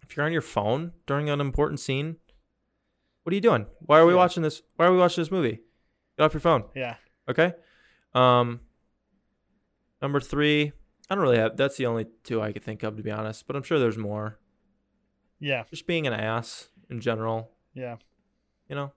if 0.03 0.17
you're 0.17 0.25
on 0.27 0.33
your 0.33 0.43
phone 0.43 0.93
during 1.07 1.29
an 1.29 1.41
important 1.41 1.81
scene, 1.81 2.17
what 3.29 3.35
are 3.35 3.35
you 3.35 3.43
doing? 3.43 3.67
Why 3.81 3.99
are 3.99 4.07
we 4.07 4.15
Yeah. 4.15 4.21
watching 4.21 4.43
this? 4.43 4.63
Why 4.77 4.87
are 4.87 4.91
we 4.91 4.97
watching 4.97 5.21
this 5.21 5.31
movie? 5.31 5.61
Get 6.17 6.25
off 6.25 6.33
your 6.33 6.41
phone. 6.41 6.65
Yeah. 6.75 6.95
Okay. 7.29 7.53
Um 8.15 8.61
number 10.01 10.19
three, 10.19 10.73
I 11.11 11.15
don't 11.15 11.23
really 11.23 11.37
have 11.37 11.55
that's 11.55 11.77
the 11.77 11.85
only 11.85 12.07
two 12.25 12.41
I 12.41 12.53
could 12.55 12.63
think 12.65 12.83
of 12.83 12.97
to 12.97 13.03
be 13.03 13.11
honest, 13.11 13.47
but 13.47 13.55
I'm 13.55 13.63
sure 13.63 13.79
there's 13.79 13.99
more. 13.99 14.39
Yeah. 15.41 15.65
Just 15.69 15.87
being 15.87 16.07
an 16.07 16.15
ass 16.15 16.71
in 16.89 17.03
general, 17.03 17.51
Yeah. 17.75 17.97
you 18.67 18.75
know. 18.75 18.93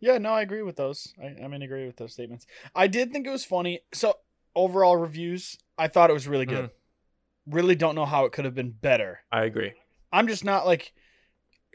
Yeah, 0.00 0.16
no, 0.16 0.32
I 0.32 0.40
agree 0.40 0.62
with 0.62 0.76
those. 0.76 1.12
I, 1.22 1.26
I'm 1.44 1.52
in 1.52 1.60
agree 1.60 1.84
with 1.84 1.96
those 1.96 2.14
statements. 2.14 2.46
I 2.74 2.86
did 2.86 3.12
think 3.12 3.26
it 3.26 3.30
was 3.30 3.44
funny. 3.44 3.80
So 3.92 4.14
overall 4.56 4.96
reviews, 4.96 5.58
I 5.76 5.88
thought 5.88 6.08
it 6.08 6.14
was 6.14 6.26
really 6.26 6.46
good. 6.46 6.70
Mm-hmm. 6.70 7.54
Really 7.54 7.74
don't 7.74 7.96
know 7.96 8.06
how 8.06 8.24
it 8.24 8.32
could 8.32 8.46
have 8.46 8.54
been 8.54 8.70
better. 8.70 9.20
I 9.30 9.44
agree. 9.44 9.74
I'm 10.10 10.26
just 10.26 10.42
not 10.42 10.64
like 10.64 10.94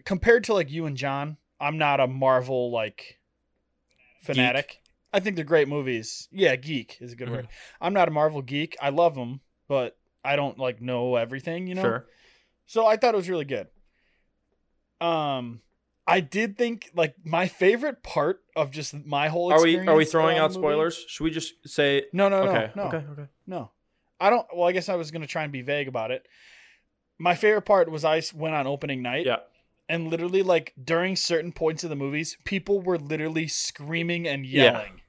compared 0.06 0.43
to 0.45 0.54
like 0.54 0.70
you 0.72 0.86
and 0.86 0.95
John, 0.97 1.38
I'm 1.60 1.78
not 1.78 2.00
a 2.00 2.08
Marvel 2.08 2.72
like 2.72 3.20
fanatic. 4.22 4.82
I 5.12 5.20
think 5.20 5.36
they're 5.36 5.45
great 5.45 5.68
movies. 5.68 6.28
Yeah, 6.32 6.56
geek 6.56 6.97
is 7.02 7.14
a 7.14 7.16
good 7.16 7.28
Mhm. 7.30 7.32
word. 7.32 7.47
I'm 7.82 7.93
not 7.93 8.08
a 8.08 8.12
Marvel 8.12 8.41
geek. 8.41 8.78
I 8.82 8.89
love 8.89 9.16
them, 9.16 9.41
but 9.68 9.97
I 10.24 10.36
don't 10.36 10.58
like 10.60 10.82
know 10.82 11.16
everything, 11.16 11.68
you 11.68 11.76
know. 11.76 11.82
Sure. 11.82 12.08
So 12.68 12.86
I 12.86 12.95
thought 12.97 13.14
it 13.16 13.18
was 13.18 13.30
really 13.30 13.45
good. 13.45 13.68
Um 15.02 15.62
I 16.08 16.22
did 16.22 16.58
think 16.58 16.89
like 16.95 17.16
my 17.24 17.47
favorite 17.47 18.02
part 18.02 18.41
of 18.56 18.72
just 18.72 18.93
my 19.06 19.28
whole 19.30 19.52
Are 19.54 19.62
we 19.62 19.72
experience 19.76 19.89
are 19.89 19.95
we 19.95 20.06
throwing 20.06 20.38
out 20.38 20.52
movie- 20.52 20.60
spoilers? 20.62 21.06
Should 21.08 21.24
we 21.24 21.32
just 21.32 21.54
say 21.68 22.06
No, 22.14 22.30
no, 22.30 22.43
no, 22.45 22.52
okay, 22.52 22.72
no. 22.76 22.84
okay, 22.86 22.97
okay. 23.12 23.26
No. 23.47 23.72
I 24.20 24.30
don't 24.30 24.45
well, 24.56 24.68
I 24.68 24.72
guess 24.72 24.89
I 24.89 24.95
was 24.95 25.12
going 25.12 25.22
to 25.22 25.28
try 25.28 25.43
and 25.43 25.52
be 25.52 25.62
vague 25.62 25.88
about 25.88 26.12
it. 26.12 26.28
My 27.18 27.36
favorite 27.36 27.62
part 27.64 27.89
was 27.91 28.04
I 28.04 28.22
went 28.34 28.56
on 28.56 28.68
opening 28.68 29.02
night 29.02 29.26
Yeah. 29.26 29.38
And 29.89 30.07
literally 30.09 30.43
like 30.43 30.73
during 30.81 31.15
certain 31.17 31.51
points 31.51 31.83
of 31.83 31.89
the 31.89 31.95
movies, 31.97 32.37
people 32.45 32.79
were 32.81 32.97
literally 32.97 33.47
screaming 33.47 34.27
and 34.27 34.45
Yeah. 34.45 34.63
yelling 34.71 35.01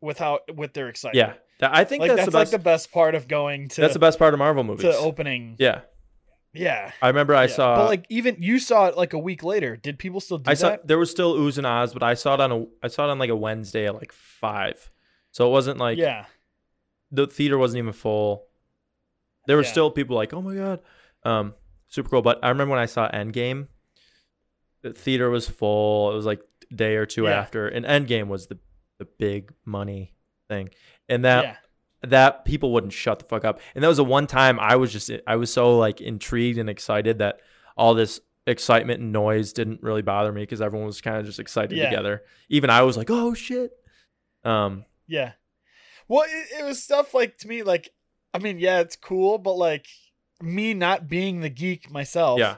without 0.00 0.54
with 0.56 0.72
their 0.74 0.88
excitement. 0.88 1.36
Yeah. 1.60 1.68
I 1.72 1.82
think 1.84 2.02
Like 2.02 2.10
that's, 2.10 2.20
that's, 2.20 2.30
the 2.32 2.38
like 2.38 2.50
the 2.50 2.58
best 2.60 2.92
part 2.92 3.14
of 3.16 3.26
going 3.26 3.68
to 3.70 3.80
that's 3.80 3.92
the 3.94 3.98
best 3.98 4.18
part 4.18 4.32
of 4.32 4.38
Marvel 4.38 4.62
movies. 4.64 4.82
to 4.82 4.96
opening. 4.96 5.56
yeah. 5.58 5.80
Yeah. 6.54 6.92
I 7.02 7.08
remember 7.08 7.34
I 7.34 7.42
Yeah. 7.42 7.52
saw 7.54 7.76
But 7.76 7.86
like 7.88 8.06
even 8.08 8.36
you 8.38 8.58
saw 8.60 8.86
it 8.86 8.96
like 8.96 9.12
a 9.12 9.18
week 9.18 9.42
later. 9.42 9.76
Did 9.76 9.98
people 9.98 10.20
still 10.20 10.38
do 10.38 10.50
I 10.50 10.54
saw 10.54 10.70
that? 10.70 10.86
there 10.86 10.98
was 10.98 11.10
still 11.10 11.34
oohs 11.34 11.58
and 11.58 11.66
ahs, 11.66 11.92
but 11.92 12.02
I 12.04 12.14
saw 12.14 12.34
it 12.34 12.40
on 12.40 12.52
a 12.52 12.64
I 12.82 12.88
saw 12.88 13.06
it 13.06 13.10
on 13.10 13.18
like 13.18 13.28
a 13.30 13.36
Wednesday 13.36 13.86
at 13.86 13.94
like 13.96 14.12
five. 14.12 14.90
So 15.32 15.46
it 15.48 15.50
wasn't 15.50 15.78
like 15.78 15.98
yeah. 15.98 16.24
the 17.10 17.26
theater 17.26 17.58
wasn't 17.58 17.78
even 17.78 17.92
full. 17.92 18.46
There 19.46 19.56
were 19.56 19.62
Yeah. 19.62 19.68
still 19.70 19.90
people 19.90 20.14
like, 20.16 20.32
"Oh 20.32 20.40
my 20.42 20.54
god, 20.54 20.80
um, 21.24 21.54
super 21.88 22.08
cool." 22.08 22.22
But 22.22 22.38
I 22.42 22.48
remember 22.50 22.72
when 22.72 22.80
I 22.80 22.86
saw 22.86 23.10
Endgame, 23.10 23.68
the 24.82 24.92
theater 24.92 25.30
was 25.30 25.48
full. 25.48 26.10
It 26.12 26.14
was 26.14 26.26
like 26.26 26.40
a 26.70 26.74
day 26.74 26.96
or 26.96 27.06
two 27.06 27.24
Yeah. 27.24 27.30
after, 27.40 27.68
and 27.68 27.84
Endgame 27.84 28.28
was 28.28 28.46
the 28.46 28.58
the 28.98 29.04
big 29.04 29.52
money 29.64 30.14
thing, 30.48 30.70
and 31.08 31.24
that 31.24 31.44
yeah. 31.44 31.56
that 32.08 32.44
people 32.44 32.72
wouldn't 32.72 32.92
shut 32.92 33.18
the 33.20 33.24
fuck 33.26 33.44
up. 33.44 33.60
And 33.74 33.84
that 33.84 33.88
was 33.88 33.98
the 33.98 34.04
one 34.04 34.26
time 34.26 34.58
I 34.58 34.76
was 34.76 34.92
just 34.92 35.10
I 35.26 35.36
was 35.36 35.52
so 35.52 35.78
like 35.78 36.00
intrigued 36.00 36.58
and 36.58 36.68
excited 36.68 37.18
that 37.18 37.40
all 37.76 37.94
this 37.94 38.20
excitement 38.46 39.00
and 39.00 39.12
noise 39.12 39.52
didn't 39.52 39.82
really 39.82 40.02
bother 40.02 40.32
me 40.32 40.42
because 40.42 40.60
everyone 40.60 40.86
was 40.86 41.00
kind 41.00 41.16
of 41.18 41.26
just 41.26 41.38
excited 41.38 41.76
Yeah. 41.76 41.90
together. 41.90 42.22
Even 42.48 42.70
I 42.70 42.82
was 42.82 42.96
like, 42.96 43.10
"Oh 43.10 43.34
shit." 43.34 43.72
Um, 44.44 44.84
Yeah. 45.06 45.32
Well, 46.08 46.24
it, 46.28 46.60
it 46.60 46.64
was 46.64 46.82
stuff 46.82 47.12
like 47.14 47.36
to 47.38 47.48
me, 47.48 47.62
like, 47.62 47.90
I 48.32 48.38
mean, 48.38 48.58
yeah, 48.58 48.80
it's 48.80 48.96
cool, 48.96 49.36
but 49.38 49.54
like 49.54 49.86
me 50.40 50.72
not 50.74 51.06
being 51.08 51.40
the 51.40 51.50
geek 51.50 51.90
myself, 51.90 52.38
yeah. 52.40 52.56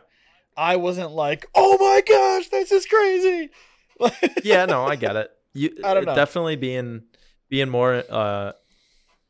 I 0.56 0.76
wasn't 0.76 1.12
like, 1.12 1.46
oh 1.54 1.76
my 1.78 2.02
gosh, 2.06 2.48
this 2.48 2.72
is 2.72 2.86
crazy. 2.86 3.50
yeah, 4.44 4.66
no, 4.66 4.84
I 4.84 4.96
get 4.96 5.16
it. 5.16 5.30
You 5.52 5.76
I 5.84 5.94
don't 5.94 6.04
know. 6.04 6.14
definitely 6.14 6.56
being 6.56 7.02
being 7.48 7.68
more 7.68 8.02
uh 8.08 8.52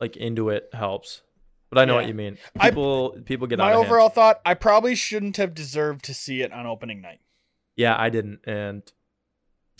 like 0.00 0.16
into 0.16 0.50
it 0.50 0.68
helps. 0.72 1.22
But 1.70 1.78
I 1.78 1.84
know 1.84 1.94
what 1.94 2.08
you 2.08 2.14
mean. 2.14 2.36
I- 2.58 2.70
People 2.70 3.16
people 3.24 3.46
get 3.46 3.58
My 3.58 3.72
out 3.72 3.80
of 3.80 3.86
overall 3.86 4.08
hand. 4.08 4.14
thought, 4.14 4.40
I 4.44 4.54
probably 4.54 4.94
shouldn't 4.94 5.36
have 5.36 5.54
deserved 5.54 6.04
to 6.06 6.14
see 6.14 6.42
it 6.42 6.52
on 6.52 6.66
opening 6.66 7.00
night. 7.00 7.20
Yeah, 7.76 7.96
I 7.98 8.10
didn't 8.10 8.40
and 8.44 8.82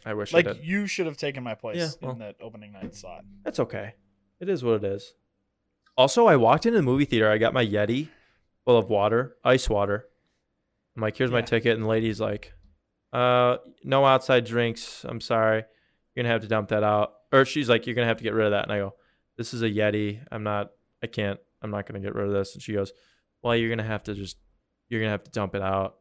I 0.07 0.15
wish 0.15 0.33
I 0.33 0.39
Like 0.39 0.47
did. 0.47 0.65
you 0.65 0.87
should 0.87 1.07
have 1.07 1.17
taken 1.19 1.43
my 1.43 1.55
place 1.55 1.77
Yeah, 1.77 1.89
well. 2.01 2.13
in 2.13 2.19
that 2.21 2.37
opening 2.41 2.73
night 2.73 2.95
slot. 2.95 3.25
That's 3.45 3.61
okay. 3.61 3.95
It 4.41 4.49
is 4.49 4.65
what 4.65 4.77
it 4.77 4.85
is. 4.85 5.13
Also, 5.97 6.27
I 6.27 6.37
walked 6.37 6.65
into 6.65 6.79
the 6.79 6.83
movie 6.83 7.05
theater. 7.05 7.31
I 7.31 7.37
got 7.37 7.53
my 7.53 7.67
Yeti 7.67 8.09
full 8.65 8.79
of 8.79 8.89
water, 8.89 9.37
ice 9.45 9.69
water. 9.69 10.07
I'm 11.01 11.03
like, 11.03 11.17
here's 11.17 11.31
my 11.31 11.41
ticket. 11.41 11.77
And 11.77 11.85
the 11.85 11.89
lady's 11.89 12.21
like, 12.21 12.53
uh, 13.15 13.57
no 13.83 14.05
outside 14.05 14.45
drinks. 14.45 15.03
I'm 15.09 15.23
sorry. 15.23 15.65
You're 16.15 16.23
going 16.23 16.29
to 16.29 16.33
have 16.33 16.43
to 16.43 16.47
dump 16.47 16.69
that 16.69 16.83
out. 16.83 17.15
Or 17.33 17.47
she's 17.47 17.71
like, 17.71 17.87
you're 17.87 17.95
going 17.95 18.05
to 18.05 18.09
have 18.09 18.19
to 18.19 18.23
get 18.23 18.35
rid 18.35 18.45
of 18.45 18.51
that. 18.51 18.65
And 18.65 18.73
I 18.73 18.81
go, 18.81 18.93
this 19.39 19.55
is 19.55 19.63
a 19.63 19.71
Yeti. 19.71 20.21
I'm 20.31 20.43
not, 20.43 20.73
I 21.03 21.07
can't, 21.07 21.41
I'm 21.63 21.71
not 21.71 21.87
going 21.87 21.99
to 21.99 22.07
get 22.07 22.15
rid 22.15 22.27
of 22.27 22.35
this. 22.35 22.53
And 22.53 22.63
she 22.63 22.75
goes, 22.75 22.93
well, 23.41 23.57
you're 23.57 23.71
going 23.71 23.79
to 23.79 23.85
have 23.85 24.03
to 24.05 24.15
just, 24.15 24.37
you're 24.91 25.01
going 25.01 25.09
to 25.09 25.13
have 25.13 25.25
to 25.25 25.31
dump 25.31 25.55
it 25.55 25.63
out. 25.63 25.97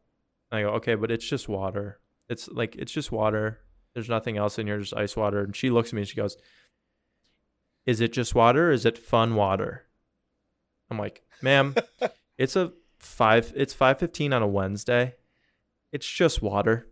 And 0.52 0.60
I 0.60 0.64
go, 0.64 0.72
okay, 0.72 0.96
but 0.96 1.12
it's 1.12 1.26
just 1.26 1.48
water. 1.48 2.02
It's 2.28 2.50
like, 2.50 2.76
it's 2.76 2.92
just 2.92 3.10
water. 3.10 3.60
There's 3.94 4.10
nothing 4.10 4.36
else 4.36 4.60
in 4.60 4.68
here, 4.68 4.82
just 4.82 4.94
ice 4.94 5.16
water. 5.16 5.40
And 5.42 5.56
she 5.56 5.70
looks 5.70 5.92
at 5.92 5.94
me 5.94 6.02
and 6.02 6.10
she 6.10 6.18
goes, 6.18 6.36
is 7.86 8.02
it 8.02 8.12
just 8.12 8.36
water 8.36 8.68
or 8.68 8.74
is 8.74 8.86
it 8.86 8.98
fun 8.98 9.36
water? 9.36 9.86
I'm 10.92 11.00
like, 11.00 11.24
ma'am, 11.42 11.74
It's 12.40 12.56
a 12.56 12.72
five. 13.00 13.52
It's 13.56 13.74
five 13.74 14.00
fifteen 14.00 14.34
on 14.34 14.42
a 14.42 14.48
Wednesday. 14.48 15.16
It's 15.92 16.08
just 16.08 16.42
water. 16.42 16.88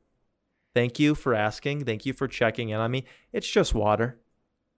Thank 0.74 1.00
you 1.00 1.16
for 1.16 1.34
asking. 1.34 1.86
Thank 1.86 2.06
you 2.06 2.14
for 2.14 2.28
checking 2.28 2.70
in 2.70 2.80
on 2.80 2.92
me. 2.92 3.06
It's 3.34 3.50
just 3.50 3.74
water. 3.74 4.20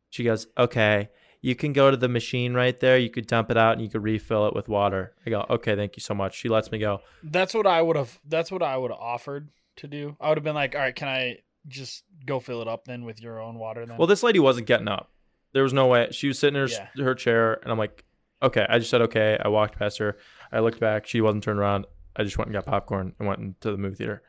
She 0.10 0.24
goes, 0.24 0.48
okay. 0.58 1.10
You 1.42 1.56
can 1.56 1.72
go 1.72 1.90
to 1.92 1.98
the 1.98 2.10
machine 2.10 2.54
right 2.54 2.78
there. 2.80 2.98
You 2.98 3.10
could 3.10 3.28
dump 3.28 3.50
it 3.52 3.58
out 3.58 3.74
and 3.74 3.82
you 3.82 3.90
could 3.90 4.04
refill 4.04 4.48
it 4.48 4.54
with 4.54 4.68
water. 4.68 5.14
I 5.26 5.30
go, 5.30 5.46
okay, 5.50 5.76
thank 5.76 5.96
you 5.96 6.02
so 6.02 6.14
much. 6.14 6.36
She 6.36 6.50
lets 6.50 6.72
me 6.72 6.80
go. 6.80 7.00
That's 7.24 7.54
what 7.54 7.66
I 7.68 7.82
would 7.82 7.96
have. 7.96 8.20
That's 8.28 8.52
what 8.52 8.62
I 8.64 8.76
would 8.78 8.92
have 8.92 9.00
offered 9.00 9.50
to 9.78 9.88
do. 9.88 10.18
I 10.20 10.30
would 10.30 10.38
have 10.38 10.44
been 10.44 10.56
like, 10.56 10.76
all 10.76 10.82
right, 10.82 10.96
can 10.96 11.08
I 11.08 11.38
just 11.68 12.04
go 12.26 12.40
fill 12.40 12.62
it 12.62 12.68
up 12.68 12.86
then 12.86 13.06
with 13.06 13.22
your 13.22 13.42
own 13.42 13.58
water 13.58 13.86
then? 13.86 13.98
Well, 13.98 14.08
this 14.08 14.24
lady 14.24 14.40
wasn't 14.40 14.68
getting 14.68 14.88
up. 14.90 15.12
There 15.54 15.64
was 15.64 15.74
no 15.74 15.88
way. 15.88 16.10
She 16.12 16.28
was 16.28 16.40
sitting 16.40 16.60
in 16.62 16.68
her, 16.68 16.74
Yeah. 16.98 17.04
her 17.04 17.16
chair, 17.16 17.54
and 17.64 17.72
I'm 17.72 17.78
like, 17.78 18.04
okay. 18.44 18.66
I 18.70 18.80
just 18.80 18.90
said 18.90 19.02
okay. 19.04 19.38
I 19.44 19.48
walked 19.48 19.78
past 19.80 19.98
her. 20.00 20.18
I 20.52 20.60
looked 20.60 20.80
back. 20.80 21.06
She 21.08 21.22
wasn't 21.22 21.44
turned 21.44 21.60
around. 21.60 21.86
I 22.16 22.24
just 22.24 22.38
went 22.38 22.48
and 22.48 22.54
got 22.54 22.66
popcorn 22.66 23.14
and 23.20 23.28
went 23.28 23.40
into 23.40 23.72
the 23.72 23.78
movie 23.78 23.96
theater. 23.96 24.22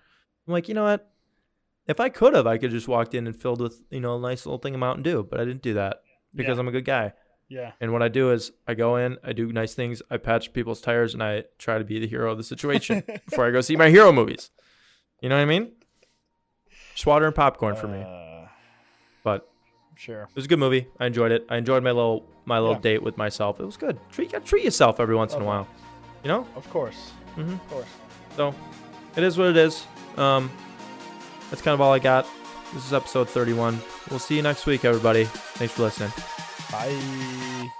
I'm 0.46 0.52
like, 0.52 0.68
you 0.68 0.74
know 0.74 0.84
what? 0.84 1.10
If 1.86 1.98
I 2.00 2.08
could 2.08 2.34
have, 2.34 2.46
I 2.46 2.56
could 2.56 2.70
have 2.70 2.78
just 2.78 2.88
walked 2.88 3.14
in 3.14 3.26
and 3.26 3.34
filled 3.34 3.60
with 3.60 3.80
you 3.90 4.00
know 4.00 4.16
a 4.16 4.20
nice 4.20 4.46
little 4.46 4.58
thing 4.58 4.74
of 4.74 4.80
Mountain 4.80 5.02
Dew, 5.02 5.26
but 5.28 5.40
I 5.40 5.44
didn't 5.44 5.62
do 5.62 5.74
that 5.74 6.02
because 6.34 6.56
yeah. 6.56 6.60
I'm 6.60 6.68
a 6.68 6.72
good 6.72 6.84
guy. 6.84 7.12
yeah. 7.48 7.72
And 7.80 7.92
what 7.92 8.02
I 8.02 8.08
do 8.08 8.30
is 8.30 8.52
I 8.68 8.74
go 8.74 8.96
in, 8.96 9.16
I 9.24 9.32
do 9.32 9.50
nice 9.52 9.74
things, 9.74 10.02
I 10.10 10.18
patch 10.18 10.52
people's 10.52 10.80
tires, 10.80 11.14
and 11.14 11.22
I 11.22 11.44
try 11.58 11.78
to 11.78 11.84
be 11.84 11.98
the 11.98 12.06
hero 12.06 12.30
of 12.30 12.38
the 12.38 12.44
situation 12.44 13.02
before 13.28 13.46
I 13.46 13.50
go 13.50 13.60
see 13.60 13.74
my 13.76 13.88
hero 13.90 14.12
movies. 14.12 14.50
You 15.20 15.28
know 15.30 15.36
what 15.36 15.42
I 15.42 15.46
mean? 15.46 15.72
Just 16.94 17.06
water 17.06 17.26
and 17.26 17.34
popcorn 17.34 17.74
for 17.76 17.88
me. 17.88 18.02
Uh, 18.02 18.46
But 19.24 19.48
sure. 19.96 20.22
it 20.24 20.36
was 20.36 20.44
a 20.44 20.48
good 20.48 20.58
movie. 20.60 20.86
I 21.00 21.06
enjoyed 21.06 21.32
it. 21.32 21.44
I 21.48 21.56
enjoyed 21.56 21.82
my 21.82 21.90
little 21.90 22.24
my 22.44 22.58
little 22.58 22.74
Yeah. 22.76 22.80
date 22.80 23.02
with 23.02 23.16
myself. 23.16 23.58
It 23.60 23.64
was 23.64 23.76
good. 23.76 23.98
Treat 24.10 24.32
treat 24.44 24.64
yourself 24.64 25.00
every 25.00 25.16
once 25.16 25.34
in 25.34 25.42
a 25.42 25.44
while. 25.44 25.66
You 26.22 26.28
know? 26.28 26.46
Of 26.56 26.68
course. 26.70 27.12
Mm-hmm. 27.36 27.52
Of 27.52 27.70
course. 27.70 27.88
So 28.36 28.54
it 29.16 29.22
is 29.24 29.38
what 29.38 29.48
it 29.48 29.56
is. 29.56 29.86
Um, 30.16 30.50
that's 31.50 31.62
kind 31.62 31.74
of 31.74 31.80
all 31.80 31.92
I 31.92 31.98
got. 31.98 32.26
This 32.72 32.86
is 32.86 32.92
episode 32.92 33.28
31. 33.28 33.80
We'll 34.10 34.18
see 34.18 34.36
you 34.36 34.42
next 34.42 34.66
week, 34.66 34.84
everybody. 34.84 35.24
Thanks 35.24 35.74
for 35.74 35.82
listening. 35.82 36.12
Bye. 36.70 37.70